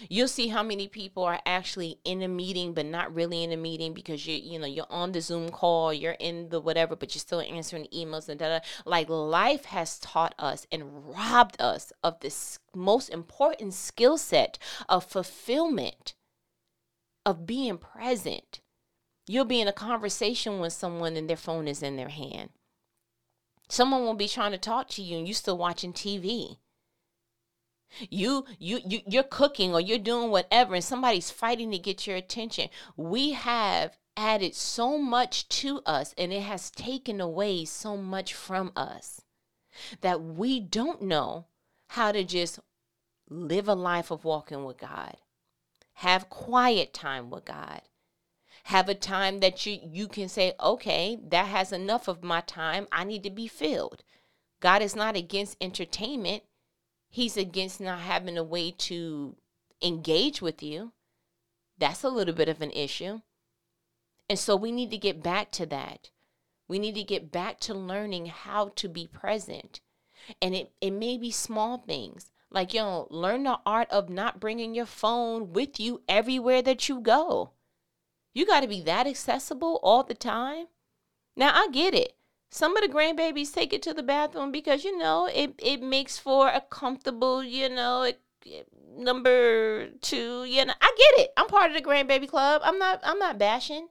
You'll 0.08 0.28
see 0.28 0.48
how 0.48 0.62
many 0.62 0.88
people 0.88 1.24
are 1.24 1.40
actually 1.44 1.98
in 2.04 2.22
a 2.22 2.28
meeting 2.28 2.72
but 2.72 2.86
not 2.86 3.14
really 3.14 3.42
in 3.42 3.52
a 3.52 3.56
meeting 3.56 3.92
because 3.92 4.26
you 4.26 4.36
you 4.36 4.58
know 4.58 4.66
you're 4.66 4.86
on 4.88 5.12
the 5.12 5.20
Zoom 5.20 5.50
call, 5.50 5.92
you're 5.92 6.16
in 6.18 6.48
the 6.48 6.60
whatever, 6.60 6.96
but 6.96 7.14
you're 7.14 7.20
still 7.20 7.40
answering 7.40 7.86
emails 7.92 8.28
and 8.28 8.38
da 8.38 8.58
da. 8.58 8.64
Like 8.84 9.08
life 9.08 9.66
has 9.66 9.98
taught 9.98 10.34
us 10.38 10.66
and 10.72 11.06
robbed 11.08 11.60
us 11.60 11.92
of 12.02 12.20
this 12.20 12.58
most 12.74 13.10
important 13.10 13.74
skill 13.74 14.16
set 14.16 14.58
of 14.88 15.04
fulfillment, 15.04 16.14
of 17.26 17.46
being 17.46 17.78
present. 17.78 18.60
You'll 19.26 19.44
be 19.44 19.60
in 19.60 19.68
a 19.68 19.72
conversation 19.72 20.60
with 20.60 20.72
someone 20.72 21.16
and 21.16 21.28
their 21.28 21.36
phone 21.36 21.68
is 21.68 21.82
in 21.82 21.96
their 21.96 22.08
hand. 22.08 22.50
Someone 23.68 24.02
will 24.02 24.14
be 24.14 24.26
trying 24.26 24.50
to 24.52 24.58
talk 24.58 24.88
to 24.88 25.02
you 25.02 25.18
and 25.18 25.28
you're 25.28 25.34
still 25.34 25.58
watching 25.58 25.92
TV 25.92 26.58
you 28.08 28.44
you 28.58 28.80
you 28.84 29.00
you're 29.06 29.22
cooking 29.22 29.72
or 29.72 29.80
you're 29.80 29.98
doing 29.98 30.30
whatever 30.30 30.74
and 30.74 30.84
somebody's 30.84 31.30
fighting 31.30 31.70
to 31.70 31.78
get 31.78 32.06
your 32.06 32.16
attention. 32.16 32.68
We 32.96 33.32
have 33.32 33.98
added 34.16 34.54
so 34.54 34.98
much 34.98 35.48
to 35.48 35.80
us 35.86 36.14
and 36.18 36.32
it 36.32 36.42
has 36.42 36.70
taken 36.70 37.20
away 37.20 37.64
so 37.64 37.96
much 37.96 38.34
from 38.34 38.72
us 38.76 39.22
that 40.00 40.22
we 40.22 40.60
don't 40.60 41.02
know 41.02 41.46
how 41.88 42.12
to 42.12 42.24
just 42.24 42.60
live 43.28 43.68
a 43.68 43.74
life 43.74 44.10
of 44.10 44.24
walking 44.24 44.64
with 44.64 44.78
God 44.78 45.16
have 45.94 46.28
quiet 46.28 46.92
time 46.92 47.30
with 47.30 47.44
God 47.44 47.82
have 48.64 48.88
a 48.88 48.94
time 48.94 49.40
that 49.40 49.64
you 49.66 49.78
you 49.82 50.06
can 50.06 50.28
say 50.28 50.54
okay 50.60 51.18
that 51.28 51.46
has 51.46 51.72
enough 51.72 52.08
of 52.08 52.22
my 52.22 52.40
time. 52.40 52.86
I 52.92 53.04
need 53.04 53.22
to 53.24 53.30
be 53.30 53.48
filled. 53.48 54.04
God 54.60 54.82
is 54.82 54.94
not 54.94 55.16
against 55.16 55.56
entertainment 55.60 56.42
he's 57.10 57.36
against 57.36 57.80
not 57.80 58.00
having 58.00 58.38
a 58.38 58.42
way 58.42 58.70
to 58.70 59.36
engage 59.82 60.40
with 60.40 60.62
you. 60.62 60.92
That's 61.76 62.02
a 62.02 62.08
little 62.08 62.34
bit 62.34 62.48
of 62.48 62.62
an 62.62 62.70
issue. 62.70 63.20
And 64.28 64.38
so 64.38 64.56
we 64.56 64.72
need 64.72 64.90
to 64.92 64.98
get 64.98 65.22
back 65.22 65.50
to 65.52 65.66
that. 65.66 66.10
We 66.68 66.78
need 66.78 66.94
to 66.94 67.02
get 67.02 67.32
back 67.32 67.58
to 67.60 67.74
learning 67.74 68.26
how 68.26 68.72
to 68.76 68.88
be 68.88 69.06
present. 69.06 69.80
And 70.40 70.54
it, 70.54 70.72
it 70.80 70.92
may 70.92 71.18
be 71.18 71.30
small 71.30 71.78
things 71.78 72.30
like, 72.50 72.74
you 72.74 72.80
know, 72.80 73.06
learn 73.10 73.44
the 73.44 73.58
art 73.64 73.88
of 73.90 74.08
not 74.08 74.40
bringing 74.40 74.74
your 74.74 74.86
phone 74.86 75.52
with 75.52 75.78
you 75.78 76.02
everywhere 76.08 76.62
that 76.62 76.88
you 76.88 77.00
go. 77.00 77.52
You 78.34 78.46
got 78.46 78.60
to 78.60 78.68
be 78.68 78.82
that 78.82 79.06
accessible 79.06 79.80
all 79.82 80.02
the 80.02 80.14
time. 80.14 80.66
Now, 81.36 81.52
I 81.54 81.68
get 81.72 81.94
it. 81.94 82.14
Some 82.50 82.76
of 82.76 82.82
the 82.82 82.92
grandbabies 82.92 83.54
take 83.54 83.72
it 83.72 83.82
to 83.82 83.94
the 83.94 84.02
bathroom 84.02 84.50
because 84.50 84.84
you 84.84 84.98
know 84.98 85.26
it 85.26 85.54
it 85.58 85.80
makes 85.82 86.18
for 86.18 86.48
a 86.48 86.60
comfortable, 86.60 87.44
you 87.44 87.68
know, 87.68 88.02
it, 88.02 88.20
it, 88.44 88.66
number 88.96 89.90
two. 90.00 90.44
You 90.44 90.64
know, 90.64 90.74
I 90.80 90.94
get 90.96 91.24
it. 91.24 91.32
I'm 91.36 91.46
part 91.46 91.70
of 91.70 91.76
the 91.76 91.88
grandbaby 91.88 92.28
club. 92.28 92.62
I'm 92.64 92.78
not. 92.78 93.00
I'm 93.04 93.18
not 93.18 93.38
bashing. 93.38 93.88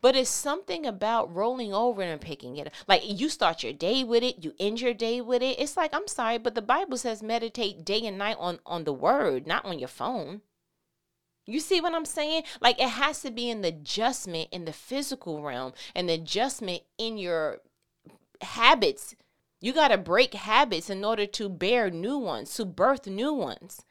But 0.00 0.16
it's 0.16 0.28
something 0.28 0.84
about 0.84 1.34
rolling 1.34 1.72
over 1.72 2.02
and 2.02 2.20
picking 2.20 2.56
it 2.56 2.66
up. 2.66 2.72
Like 2.88 3.02
you 3.04 3.28
start 3.28 3.62
your 3.62 3.72
day 3.72 4.04
with 4.04 4.22
it, 4.22 4.44
you 4.44 4.52
end 4.58 4.80
your 4.80 4.94
day 4.94 5.20
with 5.20 5.42
it. 5.42 5.60
It's 5.60 5.76
like, 5.76 5.94
I'm 5.94 6.08
sorry, 6.08 6.38
but 6.38 6.54
the 6.56 6.62
Bible 6.62 6.98
says 6.98 7.22
meditate 7.22 7.84
day 7.84 8.04
and 8.04 8.18
night 8.18 8.36
on, 8.40 8.58
on 8.66 8.84
the 8.84 8.92
word, 8.92 9.46
not 9.46 9.64
on 9.64 9.78
your 9.78 9.88
phone. 9.88 10.42
You 11.46 11.60
see 11.60 11.80
what 11.80 11.94
I'm 11.94 12.04
saying? 12.04 12.44
Like 12.60 12.80
it 12.80 12.90
has 12.90 13.22
to 13.22 13.30
be 13.30 13.50
an 13.50 13.64
adjustment 13.64 14.48
in 14.52 14.64
the 14.64 14.72
physical 14.72 15.42
realm, 15.42 15.72
and 15.94 16.10
an 16.10 16.20
adjustment 16.20 16.82
in 16.98 17.16
your 17.16 17.58
habits. 18.42 19.14
You 19.60 19.72
got 19.72 19.88
to 19.88 19.98
break 19.98 20.34
habits 20.34 20.88
in 20.88 21.04
order 21.04 21.26
to 21.26 21.48
bear 21.48 21.90
new 21.90 22.16
ones, 22.16 22.50
to 22.50 22.64
birth 22.64 23.06
new 23.06 23.32
ones. 23.32 23.84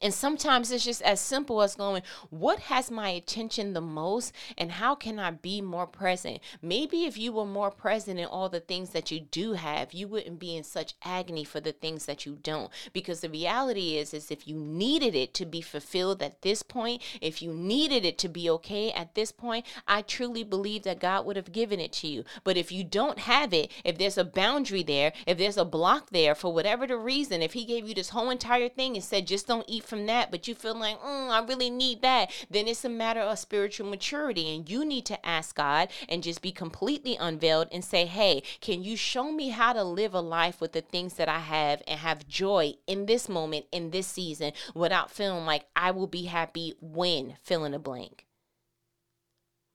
And 0.00 0.14
sometimes 0.14 0.70
it's 0.70 0.84
just 0.84 1.02
as 1.02 1.20
simple 1.20 1.60
as 1.60 1.74
going, 1.74 2.02
What 2.30 2.60
has 2.60 2.90
my 2.90 3.08
attention 3.08 3.72
the 3.72 3.80
most? 3.80 4.32
And 4.56 4.72
how 4.72 4.94
can 4.94 5.18
I 5.18 5.32
be 5.32 5.60
more 5.60 5.86
present? 5.86 6.40
Maybe 6.62 7.04
if 7.04 7.18
you 7.18 7.32
were 7.32 7.44
more 7.44 7.70
present 7.70 8.20
in 8.20 8.26
all 8.26 8.48
the 8.48 8.60
things 8.60 8.90
that 8.90 9.10
you 9.10 9.20
do 9.20 9.54
have, 9.54 9.92
you 9.92 10.06
wouldn't 10.06 10.38
be 10.38 10.56
in 10.56 10.62
such 10.62 10.94
agony 11.02 11.42
for 11.42 11.60
the 11.60 11.72
things 11.72 12.06
that 12.06 12.24
you 12.24 12.38
don't. 12.42 12.70
Because 12.92 13.20
the 13.20 13.28
reality 13.28 13.96
is, 13.96 14.14
is 14.14 14.30
if 14.30 14.46
you 14.46 14.56
needed 14.56 15.14
it 15.16 15.34
to 15.34 15.44
be 15.44 15.60
fulfilled 15.60 16.22
at 16.22 16.42
this 16.42 16.62
point, 16.62 17.02
if 17.20 17.42
you 17.42 17.52
needed 17.52 18.04
it 18.04 18.18
to 18.18 18.28
be 18.28 18.48
okay 18.50 18.92
at 18.92 19.14
this 19.14 19.32
point, 19.32 19.66
I 19.86 20.02
truly 20.02 20.44
believe 20.44 20.84
that 20.84 21.00
God 21.00 21.26
would 21.26 21.36
have 21.36 21.52
given 21.52 21.80
it 21.80 21.92
to 21.94 22.06
you. 22.06 22.24
But 22.44 22.56
if 22.56 22.70
you 22.70 22.84
don't 22.84 23.18
have 23.20 23.52
it, 23.52 23.72
if 23.84 23.98
there's 23.98 24.18
a 24.18 24.24
boundary 24.24 24.84
there, 24.84 25.12
if 25.26 25.38
there's 25.38 25.56
a 25.56 25.64
block 25.64 26.10
there 26.10 26.36
for 26.36 26.52
whatever 26.52 26.86
the 26.86 26.96
reason, 26.96 27.42
if 27.42 27.54
He 27.54 27.64
gave 27.64 27.88
you 27.88 27.94
this 27.94 28.10
whole 28.10 28.30
entire 28.30 28.68
thing 28.68 28.94
and 28.94 29.04
said, 29.04 29.26
just 29.26 29.48
don't 29.48 29.64
eat 29.68 29.87
from 29.88 30.06
that, 30.06 30.30
but 30.30 30.46
you 30.46 30.54
feel 30.54 30.78
like, 30.78 31.00
mm, 31.00 31.30
I 31.30 31.44
really 31.44 31.70
need 31.70 32.02
that, 32.02 32.30
then 32.50 32.68
it's 32.68 32.84
a 32.84 32.88
matter 32.88 33.20
of 33.20 33.38
spiritual 33.38 33.88
maturity. 33.88 34.54
And 34.54 34.68
you 34.68 34.84
need 34.84 35.06
to 35.06 35.26
ask 35.26 35.56
God 35.56 35.88
and 36.08 36.22
just 36.22 36.42
be 36.42 36.52
completely 36.52 37.16
unveiled 37.16 37.68
and 37.72 37.84
say, 37.84 38.06
hey, 38.06 38.42
can 38.60 38.84
you 38.84 38.96
show 38.96 39.32
me 39.32 39.48
how 39.48 39.72
to 39.72 39.82
live 39.82 40.14
a 40.14 40.20
life 40.20 40.60
with 40.60 40.72
the 40.72 40.82
things 40.82 41.14
that 41.14 41.28
I 41.28 41.40
have 41.40 41.82
and 41.88 41.98
have 41.98 42.28
joy 42.28 42.74
in 42.86 43.06
this 43.06 43.28
moment, 43.28 43.66
in 43.72 43.90
this 43.90 44.06
season, 44.06 44.52
without 44.74 45.10
feeling 45.10 45.46
like 45.46 45.64
I 45.74 45.90
will 45.90 46.06
be 46.06 46.24
happy 46.24 46.74
when 46.80 47.36
fill 47.42 47.64
in 47.64 47.74
a 47.74 47.78
blank? 47.78 48.27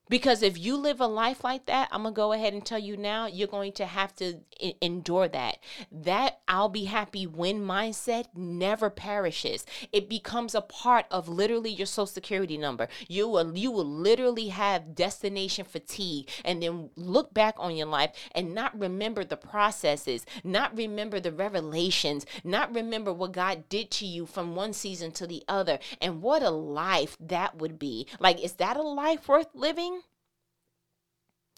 Because 0.08 0.42
if 0.42 0.58
you 0.58 0.76
live 0.76 1.00
a 1.00 1.06
life 1.06 1.42
like 1.42 1.66
that, 1.66 1.88
I'm 1.90 2.02
going 2.02 2.14
to 2.14 2.16
go 2.16 2.32
ahead 2.32 2.52
and 2.52 2.64
tell 2.64 2.78
you 2.78 2.96
now, 2.96 3.26
you're 3.26 3.48
going 3.48 3.72
to 3.72 3.86
have 3.86 4.14
to 4.16 4.40
I- 4.62 4.74
endure 4.80 5.28
that. 5.28 5.58
That 5.90 6.40
I'll 6.46 6.68
be 6.68 6.84
happy 6.84 7.26
when 7.26 7.64
mindset 7.64 8.26
never 8.34 8.90
perishes. 8.90 9.64
It 9.92 10.08
becomes 10.08 10.54
a 10.54 10.60
part 10.60 11.06
of 11.10 11.28
literally 11.28 11.70
your 11.70 11.86
social 11.86 12.06
security 12.06 12.58
number. 12.58 12.88
You 13.08 13.28
will 13.28 13.56
you 13.56 13.70
will 13.70 13.86
literally 13.86 14.48
have 14.48 14.94
destination 14.94 15.64
fatigue 15.64 16.28
and 16.44 16.62
then 16.62 16.90
look 16.96 17.32
back 17.32 17.54
on 17.58 17.74
your 17.76 17.86
life 17.86 18.10
and 18.32 18.54
not 18.54 18.78
remember 18.78 19.24
the 19.24 19.36
processes, 19.36 20.26
not 20.42 20.76
remember 20.76 21.18
the 21.18 21.32
revelations, 21.32 22.26
not 22.44 22.74
remember 22.74 23.12
what 23.12 23.32
God 23.32 23.68
did 23.68 23.90
to 23.92 24.06
you 24.06 24.26
from 24.26 24.54
one 24.54 24.72
season 24.72 25.12
to 25.12 25.26
the 25.26 25.42
other. 25.48 25.78
And 26.00 26.22
what 26.22 26.42
a 26.42 26.50
life 26.50 27.16
that 27.20 27.56
would 27.56 27.78
be. 27.78 28.06
Like 28.20 28.42
is 28.42 28.54
that 28.54 28.76
a 28.76 28.82
life 28.82 29.28
worth 29.28 29.48
living? 29.54 30.02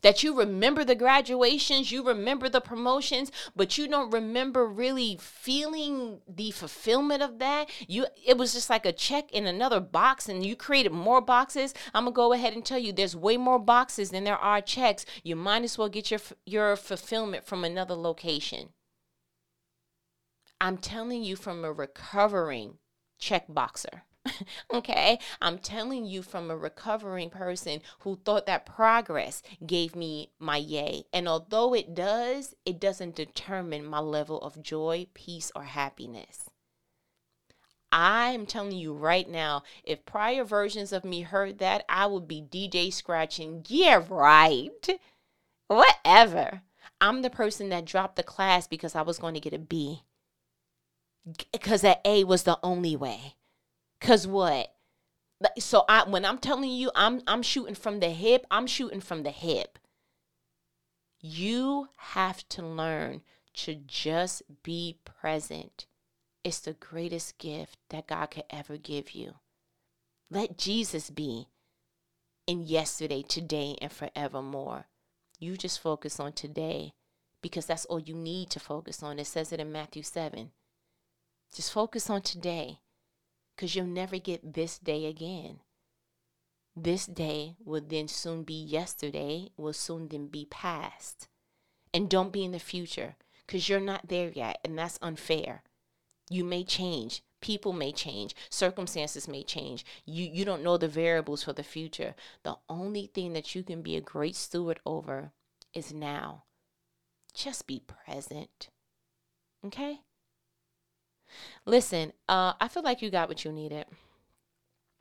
That 0.06 0.22
you 0.22 0.38
remember 0.38 0.84
the 0.84 0.94
graduations, 0.94 1.90
you 1.90 2.00
remember 2.00 2.48
the 2.48 2.60
promotions, 2.60 3.32
but 3.56 3.76
you 3.76 3.88
don't 3.88 4.12
remember 4.12 4.64
really 4.64 5.18
feeling 5.20 6.20
the 6.28 6.52
fulfillment 6.52 7.24
of 7.24 7.40
that. 7.40 7.68
You 7.88 8.06
it 8.24 8.38
was 8.38 8.52
just 8.52 8.70
like 8.70 8.86
a 8.86 8.92
check 8.92 9.32
in 9.32 9.48
another 9.48 9.80
box 9.80 10.28
and 10.28 10.46
you 10.46 10.54
created 10.54 10.92
more 10.92 11.20
boxes. 11.20 11.74
I'm 11.92 12.04
going 12.04 12.12
to 12.12 12.16
go 12.16 12.32
ahead 12.32 12.52
and 12.52 12.64
tell 12.64 12.78
you 12.78 12.92
there's 12.92 13.16
way 13.16 13.36
more 13.36 13.58
boxes 13.58 14.10
than 14.10 14.22
there 14.22 14.38
are 14.38 14.60
checks. 14.60 15.06
You 15.24 15.34
might 15.34 15.64
as 15.64 15.76
well 15.76 15.88
get 15.88 16.12
your 16.12 16.20
your 16.44 16.76
fulfillment 16.76 17.44
from 17.44 17.64
another 17.64 17.96
location. 17.96 18.68
I'm 20.60 20.78
telling 20.78 21.24
you 21.24 21.34
from 21.34 21.64
a 21.64 21.72
recovering 21.72 22.78
check 23.18 23.46
boxer. 23.48 24.04
okay? 24.72 25.18
I'm 25.40 25.58
telling 25.58 26.04
you 26.04 26.22
from 26.22 26.50
a 26.50 26.56
recovering 26.56 27.30
person 27.30 27.80
who 28.00 28.18
thought 28.24 28.46
that 28.46 28.66
progress 28.66 29.42
gave 29.64 29.94
me 29.94 30.30
my 30.38 30.56
yay. 30.56 31.04
And 31.12 31.28
although 31.28 31.74
it 31.74 31.94
does, 31.94 32.54
it 32.64 32.80
doesn't 32.80 33.16
determine 33.16 33.84
my 33.84 34.00
level 34.00 34.40
of 34.40 34.62
joy, 34.62 35.06
peace, 35.14 35.50
or 35.54 35.64
happiness. 35.64 36.50
I'm 37.92 38.44
telling 38.46 38.72
you 38.72 38.92
right 38.92 39.28
now, 39.28 39.62
if 39.84 40.04
prior 40.04 40.44
versions 40.44 40.92
of 40.92 41.04
me 41.04 41.22
heard 41.22 41.58
that, 41.60 41.84
I 41.88 42.06
would 42.06 42.28
be 42.28 42.42
DJ 42.42 42.92
scratching. 42.92 43.64
Yeah, 43.68 44.02
right. 44.08 44.70
Whatever. 45.68 46.62
I'm 47.00 47.22
the 47.22 47.30
person 47.30 47.68
that 47.70 47.84
dropped 47.84 48.16
the 48.16 48.22
class 48.22 48.66
because 48.66 48.94
I 48.94 49.02
was 49.02 49.18
going 49.18 49.34
to 49.34 49.40
get 49.40 49.54
a 49.54 49.58
B. 49.58 50.02
Because 51.52 51.80
that 51.80 52.00
A 52.04 52.24
was 52.24 52.42
the 52.42 52.58
only 52.62 52.96
way. 52.96 53.35
Cause 54.00 54.26
what? 54.26 54.72
So 55.58 55.84
I 55.88 56.08
when 56.08 56.24
I'm 56.24 56.38
telling 56.38 56.70
you 56.70 56.90
I'm 56.94 57.22
I'm 57.26 57.42
shooting 57.42 57.74
from 57.74 58.00
the 58.00 58.10
hip, 58.10 58.46
I'm 58.50 58.66
shooting 58.66 59.00
from 59.00 59.22
the 59.22 59.30
hip. 59.30 59.78
You 61.20 61.88
have 61.96 62.48
to 62.50 62.62
learn 62.62 63.22
to 63.54 63.74
just 63.74 64.42
be 64.62 64.98
present. 65.04 65.86
It's 66.44 66.60
the 66.60 66.74
greatest 66.74 67.38
gift 67.38 67.78
that 67.90 68.06
God 68.06 68.26
could 68.26 68.44
ever 68.50 68.76
give 68.76 69.12
you. 69.12 69.34
Let 70.30 70.58
Jesus 70.58 71.10
be 71.10 71.48
in 72.46 72.62
yesterday, 72.62 73.22
today, 73.22 73.76
and 73.80 73.90
forevermore. 73.90 74.86
You 75.38 75.56
just 75.56 75.80
focus 75.80 76.20
on 76.20 76.32
today 76.32 76.92
because 77.42 77.66
that's 77.66 77.84
all 77.86 78.00
you 78.00 78.14
need 78.14 78.50
to 78.50 78.60
focus 78.60 79.02
on. 79.02 79.18
It 79.18 79.26
says 79.26 79.52
it 79.52 79.60
in 79.60 79.72
Matthew 79.72 80.02
7. 80.02 80.50
Just 81.54 81.72
focus 81.72 82.08
on 82.10 82.22
today 82.22 82.80
because 83.56 83.74
you'll 83.74 83.86
never 83.86 84.18
get 84.18 84.54
this 84.54 84.78
day 84.78 85.06
again. 85.06 85.60
This 86.76 87.06
day 87.06 87.56
will 87.64 87.80
then 87.80 88.06
soon 88.06 88.42
be 88.42 88.52
yesterday, 88.52 89.48
will 89.56 89.72
soon 89.72 90.08
then 90.08 90.26
be 90.26 90.44
past. 90.44 91.28
And 91.94 92.10
don't 92.10 92.32
be 92.32 92.44
in 92.44 92.52
the 92.52 92.58
future 92.58 93.16
because 93.46 93.68
you're 93.68 93.80
not 93.80 94.08
there 94.08 94.28
yet, 94.28 94.58
and 94.62 94.78
that's 94.78 94.98
unfair. 95.00 95.62
You 96.28 96.44
may 96.44 96.64
change. 96.64 97.22
People 97.40 97.72
may 97.72 97.92
change. 97.92 98.34
Circumstances 98.50 99.28
may 99.28 99.42
change. 99.42 99.86
You, 100.04 100.24
you 100.26 100.44
don't 100.44 100.62
know 100.62 100.76
the 100.76 100.88
variables 100.88 101.44
for 101.44 101.52
the 101.52 101.62
future. 101.62 102.14
The 102.42 102.56
only 102.68 103.06
thing 103.06 103.32
that 103.32 103.54
you 103.54 103.62
can 103.62 103.82
be 103.82 103.96
a 103.96 104.00
great 104.00 104.36
steward 104.36 104.80
over 104.84 105.32
is 105.72 105.94
now. 105.94 106.44
Just 107.32 107.66
be 107.66 107.80
present. 107.80 108.68
Okay? 109.64 110.00
Listen, 111.64 112.12
uh, 112.28 112.52
I 112.60 112.68
feel 112.68 112.82
like 112.82 113.02
you 113.02 113.10
got 113.10 113.28
what 113.28 113.44
you 113.44 113.52
needed. 113.52 113.86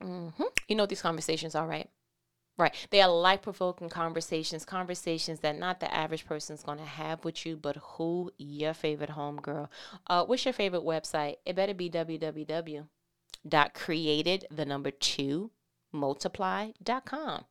Mm-hmm. 0.02 0.44
You 0.68 0.76
know 0.76 0.86
these 0.86 1.02
conversations 1.02 1.56
are, 1.56 1.68
right? 1.68 1.90
Right. 2.58 2.74
They 2.90 3.02
are 3.02 3.12
life 3.12 3.42
provoking 3.42 3.90
conversations, 3.90 4.64
conversations 4.64 5.42
that 5.42 5.58
not 5.60 5.82
the 5.82 5.94
average 5.94 6.26
person 6.26 6.56
is 6.56 6.64
going 6.64 6.78
to 6.78 6.86
have 6.86 7.26
with 7.26 7.46
you, 7.46 7.58
but 7.58 7.76
who 7.76 8.32
your 8.38 8.74
favorite 8.74 9.10
homegirl. 9.10 9.68
Uh, 10.08 10.24
what's 10.24 10.46
your 10.46 10.54
favorite 10.54 10.84
website? 10.84 11.36
It 11.46 11.58
better 11.58 11.74
be 11.74 11.90
www.created, 11.90 12.88
the 14.50 14.66
number 14.66 14.92
two, 14.92 15.52
multiply.com 15.92 17.46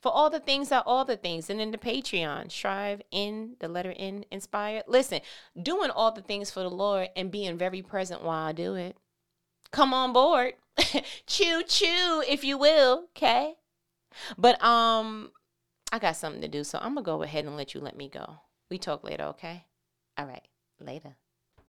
for 0.00 0.12
all 0.12 0.30
the 0.30 0.40
things 0.40 0.70
are 0.72 0.82
all 0.86 1.04
the 1.04 1.16
things. 1.16 1.50
And 1.50 1.60
then 1.60 1.70
the 1.70 1.78
patreon 1.78 2.50
strive 2.50 3.02
in 3.10 3.56
the 3.60 3.68
letter 3.68 3.94
n 3.96 4.24
inspired 4.30 4.84
listen 4.86 5.20
doing 5.60 5.90
all 5.90 6.12
the 6.12 6.22
things 6.22 6.50
for 6.50 6.60
the 6.60 6.70
lord 6.70 7.08
and 7.16 7.30
being 7.30 7.58
very 7.58 7.82
present 7.82 8.22
while 8.22 8.46
i 8.48 8.52
do 8.52 8.74
it. 8.74 8.96
Come 9.70 9.92
on 9.92 10.12
board. 10.12 10.54
Choo 11.26 11.62
choo 11.64 12.22
if 12.28 12.44
you 12.44 12.58
will 12.58 13.06
okay? 13.16 13.54
But 14.38 14.62
um 14.62 15.30
i 15.92 15.98
got 15.98 16.16
something 16.16 16.42
to 16.42 16.48
do 16.48 16.64
so 16.64 16.78
i'm 16.80 16.94
gonna 16.94 17.02
go 17.02 17.22
ahead 17.22 17.44
and 17.44 17.56
let 17.56 17.74
you 17.74 17.80
let 17.80 17.96
me 17.96 18.08
go. 18.08 18.38
We 18.70 18.78
talk 18.78 19.04
later 19.04 19.24
okay? 19.24 19.64
All 20.16 20.26
right 20.26 20.46
later 20.80 21.16